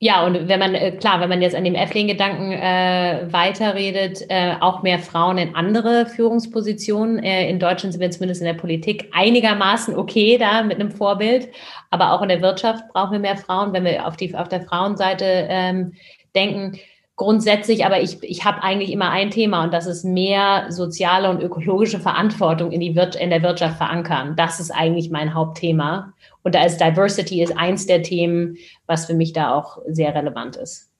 Ja, 0.03 0.25
und 0.25 0.49
wenn 0.49 0.59
man, 0.59 0.75
äh, 0.75 0.93
klar, 0.93 1.21
wenn 1.21 1.29
man 1.29 1.43
jetzt 1.43 1.55
an 1.55 1.63
dem 1.63 1.75
Effling-Gedanken 1.75 2.53
äh, 2.53 3.27
weiterredet, 3.31 4.23
äh, 4.31 4.55
auch 4.59 4.83
mehr 4.83 4.99
Frauen 4.99 5.37
in 5.37 5.55
andere 5.55 6.07
Führungspositionen. 6.07 7.23
Äh, 7.23 7.51
in 7.51 7.59
Deutschland 7.59 7.93
sind 7.93 8.01
wir 8.01 8.11
zumindest 8.11 8.41
in 8.41 8.47
der 8.47 8.55
Politik 8.55 9.11
einigermaßen 9.13 9.95
okay 9.95 10.39
da 10.39 10.63
mit 10.63 10.81
einem 10.81 10.91
Vorbild, 10.91 11.51
aber 11.91 12.13
auch 12.13 12.23
in 12.23 12.31
der 12.31 12.41
Wirtschaft 12.41 12.89
brauchen 12.95 13.13
wir 13.13 13.19
mehr 13.19 13.37
Frauen, 13.37 13.75
wenn 13.75 13.85
wir 13.85 14.07
auf, 14.07 14.17
die, 14.17 14.35
auf 14.35 14.49
der 14.49 14.63
Frauenseite 14.63 15.47
ähm, 15.51 15.93
denken. 16.35 16.79
Grundsätzlich, 17.17 17.85
aber 17.85 18.01
ich, 18.01 18.23
ich 18.23 18.47
habe 18.47 18.63
eigentlich 18.63 18.93
immer 18.93 19.11
ein 19.11 19.31
Thema 19.31 19.65
und 19.65 19.75
das 19.75 19.87
ist 19.87 20.05
mehr 20.05 20.65
soziale 20.71 21.29
und 21.29 21.43
ökologische 21.43 22.01
Verantwortung 22.01 22.73
in, 22.73 22.81
die 22.81 22.97
Wir 22.97 23.15
in 23.21 23.29
der 23.29 23.43
Wirtschaft 23.43 23.77
verankern. 23.77 24.35
Das 24.35 24.61
ist 24.61 24.71
eigentlich 24.71 25.11
mein 25.11 25.35
Hauptthema. 25.35 26.15
Und 26.43 26.55
da 26.55 26.64
ist 26.64 26.80
Diversity 26.80 27.43
ist 27.43 27.57
eins 27.57 27.86
der 27.86 28.03
Themen, 28.03 28.57
was 28.86 29.07
für 29.07 29.14
mich 29.14 29.32
da 29.32 29.55
auch 29.55 29.78
sehr 29.86 30.14
relevant 30.14 30.57
ist. 30.57 30.91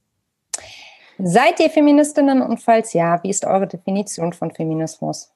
Seid 1.19 1.61
ihr 1.61 1.71
Feministinnen 1.71 2.41
und 2.41 2.61
falls 2.61 2.93
ja, 2.93 3.23
wie 3.23 3.31
ist 3.31 3.45
eure 3.45 3.67
Definition 3.67 4.33
von 4.33 4.51
Feminismus? 4.51 5.33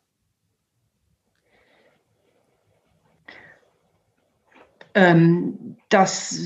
Ähm, 4.95 5.74
das 5.88 6.36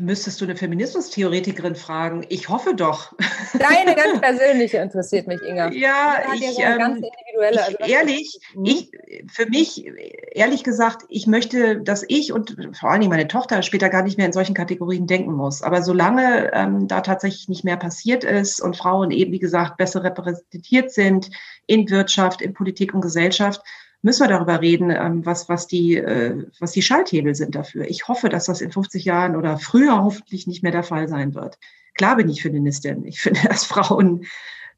müsstest 0.00 0.40
du 0.40 0.44
eine 0.44 0.56
Feminismustheoretikerin 0.56 1.76
fragen. 1.76 2.26
Ich 2.28 2.48
hoffe 2.48 2.74
doch. 2.74 3.14
Deine 3.52 3.94
ganz 3.94 4.20
persönliche 4.20 4.78
interessiert 4.78 5.26
mich, 5.26 5.40
Inga. 5.42 5.72
Ja, 5.72 6.16
ich, 6.34 6.58
ja 6.58 6.76
ganz 6.76 6.98
ähm, 6.98 7.04
individuelle. 7.04 7.64
Also 7.64 7.78
ehrlich, 7.78 8.38
ich, 8.64 8.90
für 9.30 9.46
mich, 9.46 9.86
ehrlich 10.32 10.64
gesagt, 10.64 11.04
ich 11.08 11.26
möchte, 11.26 11.80
dass 11.80 12.04
ich 12.08 12.32
und 12.32 12.56
vor 12.78 12.90
allen 12.90 13.00
Dingen 13.00 13.10
meine 13.10 13.28
Tochter 13.28 13.62
später 13.62 13.88
gar 13.88 14.02
nicht 14.02 14.18
mehr 14.18 14.26
in 14.26 14.32
solchen 14.32 14.54
Kategorien 14.54 15.06
denken 15.06 15.32
muss. 15.32 15.62
Aber 15.62 15.82
solange 15.82 16.52
ähm, 16.52 16.88
da 16.88 17.00
tatsächlich 17.00 17.48
nicht 17.48 17.64
mehr 17.64 17.76
passiert 17.76 18.24
ist 18.24 18.60
und 18.60 18.76
Frauen 18.76 19.10
eben, 19.10 19.32
wie 19.32 19.38
gesagt, 19.38 19.76
besser 19.76 20.02
repräsentiert 20.04 20.90
sind 20.92 21.30
in 21.66 21.88
Wirtschaft, 21.88 22.42
in 22.42 22.52
Politik 22.52 22.92
und 22.92 23.00
Gesellschaft, 23.00 23.62
müssen 24.02 24.24
wir 24.24 24.28
darüber 24.28 24.60
reden, 24.60 24.90
ähm, 24.90 25.24
was, 25.24 25.48
was, 25.48 25.66
die, 25.66 25.96
äh, 25.96 26.44
was 26.58 26.72
die 26.72 26.82
Schalthebel 26.82 27.34
sind 27.34 27.54
dafür. 27.54 27.88
Ich 27.88 28.08
hoffe, 28.08 28.28
dass 28.28 28.46
das 28.46 28.60
in 28.60 28.72
50 28.72 29.04
Jahren 29.04 29.36
oder 29.36 29.58
früher 29.58 30.02
hoffentlich 30.02 30.46
nicht 30.46 30.62
mehr 30.62 30.72
der 30.72 30.82
Fall 30.82 31.08
sein 31.08 31.34
wird. 31.34 31.58
Klar 31.94 32.16
bin 32.16 32.28
ich 32.28 32.42
Feministin. 32.42 33.04
Ich 33.06 33.20
finde, 33.22 33.40
dass 33.48 33.64
Frauen, 33.64 34.24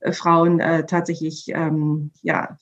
äh, 0.00 0.12
Frauen 0.12 0.60
äh, 0.60 0.86
tatsächlich 0.86 1.48
ähm, 1.48 2.12
ja, 2.22 2.58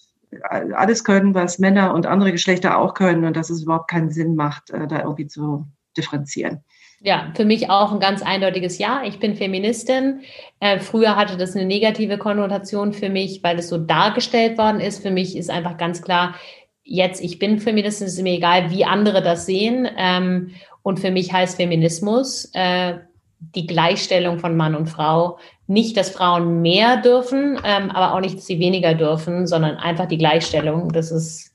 alles 0.50 1.04
können, 1.04 1.34
was 1.34 1.58
Männer 1.58 1.92
und 1.92 2.06
andere 2.06 2.32
Geschlechter 2.32 2.78
auch 2.78 2.94
können 2.94 3.24
und 3.24 3.36
dass 3.36 3.50
es 3.50 3.64
überhaupt 3.64 3.90
keinen 3.90 4.10
Sinn 4.10 4.34
macht, 4.34 4.70
äh, 4.70 4.86
da 4.86 5.00
irgendwie 5.00 5.26
zu 5.26 5.66
differenzieren. 5.96 6.64
Ja, 7.05 7.32
für 7.34 7.44
mich 7.44 7.68
auch 7.68 7.92
ein 7.92 7.98
ganz 7.98 8.22
eindeutiges 8.22 8.78
Ja. 8.78 9.03
Ich 9.05 9.18
bin 9.18 9.34
Feministin. 9.34 10.20
Äh, 10.61 10.78
früher 10.78 11.16
hatte 11.16 11.36
das 11.36 11.57
eine 11.57 11.66
negative 11.66 12.16
Konnotation 12.16 12.92
für 12.92 13.09
mich, 13.09 13.42
weil 13.42 13.59
es 13.59 13.68
so 13.68 13.76
dargestellt 13.76 14.57
worden 14.57 14.80
ist. 14.80 15.03
Für 15.03 15.11
mich 15.11 15.36
ist 15.36 15.50
einfach 15.50 15.76
ganz 15.78 16.03
klar, 16.03 16.36
jetzt 16.84 17.22
ich 17.22 17.40
bin 17.40 17.59
Feministin, 17.59 18.07
es 18.07 18.14
ist 18.14 18.22
mir 18.22 18.34
egal, 18.34 18.70
wie 18.70 18.84
andere 18.84 19.20
das 19.20 19.46
sehen. 19.46 19.88
Ähm, 19.96 20.53
und 20.82 21.00
für 21.00 21.11
mich 21.11 21.32
heißt 21.32 21.57
Feminismus 21.57 22.50
äh, 22.55 22.98
die 23.40 23.66
Gleichstellung 23.66 24.38
von 24.38 24.57
Mann 24.57 24.76
und 24.76 24.86
Frau. 24.86 25.38
Nicht, 25.66 25.96
dass 25.96 26.11
Frauen 26.11 26.62
mehr 26.62 26.98
dürfen, 26.98 27.59
ähm, 27.64 27.90
aber 27.90 28.14
auch 28.14 28.20
nicht, 28.20 28.36
dass 28.36 28.46
sie 28.46 28.61
weniger 28.61 28.94
dürfen, 28.94 29.48
sondern 29.48 29.76
einfach 29.76 30.07
die 30.07 30.18
Gleichstellung. 30.18 30.92
Das 30.92 31.11
ist, 31.11 31.53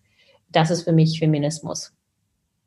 das 0.51 0.71
ist 0.71 0.83
für 0.83 0.91
mich 0.91 1.19
Feminismus. 1.19 1.96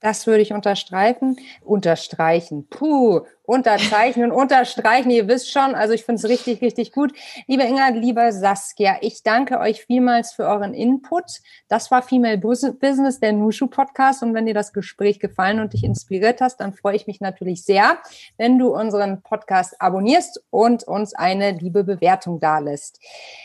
Das 0.02 0.26
würde 0.26 0.42
ich 0.42 0.52
unterstreichen. 0.52 1.36
Unterstreichen. 1.62 2.66
Puh, 2.68 3.20
unterzeichnen, 3.50 4.30
unterstreichen. 4.30 5.10
Ihr 5.10 5.26
wisst 5.26 5.50
schon, 5.50 5.74
also 5.74 5.92
ich 5.92 6.04
finde 6.04 6.20
es 6.20 6.28
richtig, 6.28 6.62
richtig 6.62 6.92
gut. 6.92 7.12
Liebe 7.48 7.64
Inga, 7.64 7.88
lieber 7.88 8.30
Saskia, 8.30 8.98
ich 9.00 9.24
danke 9.24 9.58
euch 9.58 9.84
vielmals 9.84 10.32
für 10.32 10.44
euren 10.44 10.72
Input. 10.72 11.24
Das 11.68 11.90
war 11.90 12.02
Female 12.02 12.38
Business, 12.38 13.18
der 13.18 13.32
Nushu 13.32 13.66
Podcast. 13.66 14.22
Und 14.22 14.34
wenn 14.34 14.46
dir 14.46 14.54
das 14.54 14.72
Gespräch 14.72 15.18
gefallen 15.18 15.58
und 15.58 15.72
dich 15.72 15.82
inspiriert 15.82 16.40
hast, 16.40 16.58
dann 16.58 16.72
freue 16.72 16.94
ich 16.94 17.08
mich 17.08 17.20
natürlich 17.20 17.64
sehr, 17.64 17.98
wenn 18.38 18.56
du 18.56 18.72
unseren 18.72 19.20
Podcast 19.22 19.80
abonnierst 19.80 20.44
und 20.50 20.84
uns 20.84 21.12
eine 21.14 21.50
liebe 21.50 21.82
Bewertung 21.82 22.38
dalässt. 22.38 23.00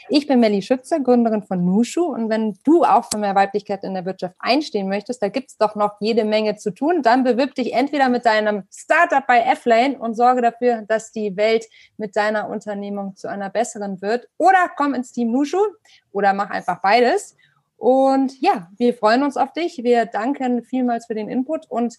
Ich 0.10 0.28
bin 0.28 0.40
Melly 0.40 0.62
Schütze, 0.62 1.02
Gründerin 1.02 1.42
von 1.42 1.66
Nushu. 1.66 2.14
Und 2.14 2.30
wenn 2.30 2.60
du 2.64 2.84
auch 2.84 3.06
für 3.12 3.18
mehr 3.18 3.34
Weiblichkeit 3.34 3.84
in 3.84 3.96
der 3.96 4.06
Wirtschaft 4.06 4.36
einstehen 4.38 4.88
möchtest, 4.88 5.24
da 5.24 5.30
gibt 5.30 5.50
es 5.50 5.58
doch 5.58 5.74
noch 5.74 5.94
jede 6.00 6.26
Menge 6.26 6.58
zu 6.58 6.72
tun. 6.72 7.02
Dann 7.02 7.24
bewirb 7.24 7.56
dich 7.56 7.74
entweder 7.74 8.08
mit 8.10 8.28
deinem 8.28 8.66
Startup 8.72 9.26
bei 9.26 9.40
F-Lane 9.40 9.95
und 10.00 10.16
sorge 10.16 10.42
dafür, 10.42 10.84
dass 10.88 11.12
die 11.12 11.36
Welt 11.36 11.66
mit 11.98 12.16
deiner 12.16 12.50
Unternehmung 12.50 13.16
zu 13.16 13.28
einer 13.28 13.50
besseren 13.50 14.02
wird. 14.02 14.28
Oder 14.38 14.70
komm 14.76 14.94
ins 14.94 15.12
Team 15.12 15.32
Nushu 15.32 15.60
oder 16.12 16.34
mach 16.34 16.50
einfach 16.50 16.82
beides. 16.82 17.36
Und 17.78 18.40
ja, 18.42 18.70
wir 18.78 18.94
freuen 18.94 19.24
uns 19.24 19.38
auf 19.38 19.54
dich. 19.54 19.84
Wir 19.84 20.06
danken 20.06 20.64
vielmals 20.64 21.08
für 21.08 21.16
den 21.16 21.30
Input 21.30 21.70
und 21.70 21.96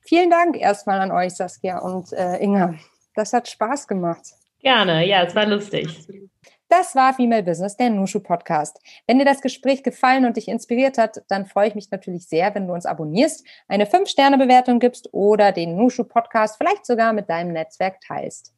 vielen 0.00 0.30
Dank 0.30 0.56
erstmal 0.56 1.00
an 1.00 1.10
euch, 1.10 1.34
Saskia 1.34 1.78
und 1.78 2.12
äh, 2.12 2.42
Inga. 2.42 2.74
Das 3.14 3.32
hat 3.32 3.48
Spaß 3.48 3.88
gemacht. 3.88 4.22
Gerne, 4.60 5.06
ja, 5.06 5.22
es 5.24 5.34
war 5.34 5.46
lustig. 5.46 5.88
Das 6.70 6.94
war 6.94 7.14
Female 7.14 7.42
Business, 7.42 7.78
der 7.78 7.88
Nushu 7.88 8.20
Podcast. 8.20 8.78
Wenn 9.06 9.18
dir 9.18 9.24
das 9.24 9.40
Gespräch 9.40 9.82
gefallen 9.82 10.26
und 10.26 10.36
dich 10.36 10.48
inspiriert 10.48 10.98
hat, 10.98 11.22
dann 11.28 11.46
freue 11.46 11.68
ich 11.68 11.74
mich 11.74 11.90
natürlich 11.90 12.28
sehr, 12.28 12.54
wenn 12.54 12.66
du 12.66 12.74
uns 12.74 12.84
abonnierst, 12.84 13.42
eine 13.68 13.86
5-Sterne-Bewertung 13.86 14.78
gibst 14.78 15.08
oder 15.14 15.52
den 15.52 15.76
Nushu 15.76 16.04
Podcast 16.04 16.58
vielleicht 16.58 16.84
sogar 16.84 17.14
mit 17.14 17.30
deinem 17.30 17.54
Netzwerk 17.54 18.02
teilst. 18.02 18.52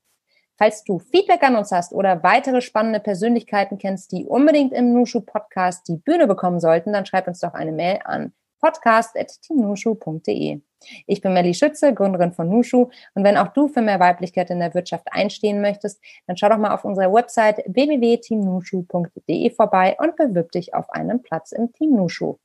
Falls 0.58 0.82
du 0.82 0.98
Feedback 0.98 1.44
an 1.44 1.54
uns 1.54 1.70
hast 1.70 1.92
oder 1.92 2.24
weitere 2.24 2.60
spannende 2.60 2.98
Persönlichkeiten 2.98 3.78
kennst, 3.78 4.10
die 4.10 4.26
unbedingt 4.26 4.72
im 4.72 4.92
Nushu 4.92 5.20
Podcast 5.20 5.86
die 5.86 5.96
Bühne 5.96 6.26
bekommen 6.26 6.58
sollten, 6.58 6.92
dann 6.92 7.06
schreib 7.06 7.28
uns 7.28 7.38
doch 7.38 7.54
eine 7.54 7.70
Mail 7.70 8.00
an 8.04 8.32
podcast.teamnushu.de. 8.60 10.62
Ich 11.06 11.20
bin 11.20 11.32
Melly 11.32 11.54
Schütze, 11.54 11.94
Gründerin 11.94 12.32
von 12.32 12.48
Nushu. 12.48 12.88
Und 13.14 13.24
wenn 13.24 13.36
auch 13.36 13.48
du 13.48 13.68
für 13.68 13.82
mehr 13.82 14.00
Weiblichkeit 14.00 14.50
in 14.50 14.60
der 14.60 14.74
Wirtschaft 14.74 15.06
einstehen 15.10 15.60
möchtest, 15.60 16.00
dann 16.26 16.36
schau 16.36 16.48
doch 16.48 16.58
mal 16.58 16.74
auf 16.74 16.84
unserer 16.84 17.12
Website 17.12 17.62
www.teamnushu.de 17.66 19.50
vorbei 19.50 19.96
und 19.98 20.16
bewirb 20.16 20.52
dich 20.52 20.74
auf 20.74 20.90
einen 20.90 21.22
Platz 21.22 21.52
im 21.52 21.72
Team 21.72 21.96
Nushu. 21.96 22.36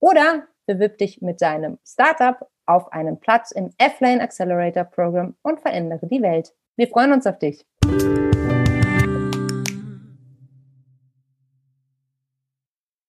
Oder 0.00 0.44
bewirb 0.66 0.98
dich 0.98 1.22
mit 1.22 1.40
deinem 1.42 1.78
Startup 1.86 2.48
auf 2.66 2.92
einen 2.92 3.18
Platz 3.20 3.50
im 3.50 3.70
F-Lane 3.78 4.22
Accelerator 4.22 4.84
Program 4.84 5.34
und 5.42 5.60
verändere 5.60 6.06
die 6.06 6.22
Welt. 6.22 6.54
Wir 6.76 6.88
freuen 6.88 7.12
uns 7.12 7.26
auf 7.26 7.38
dich. 7.38 7.66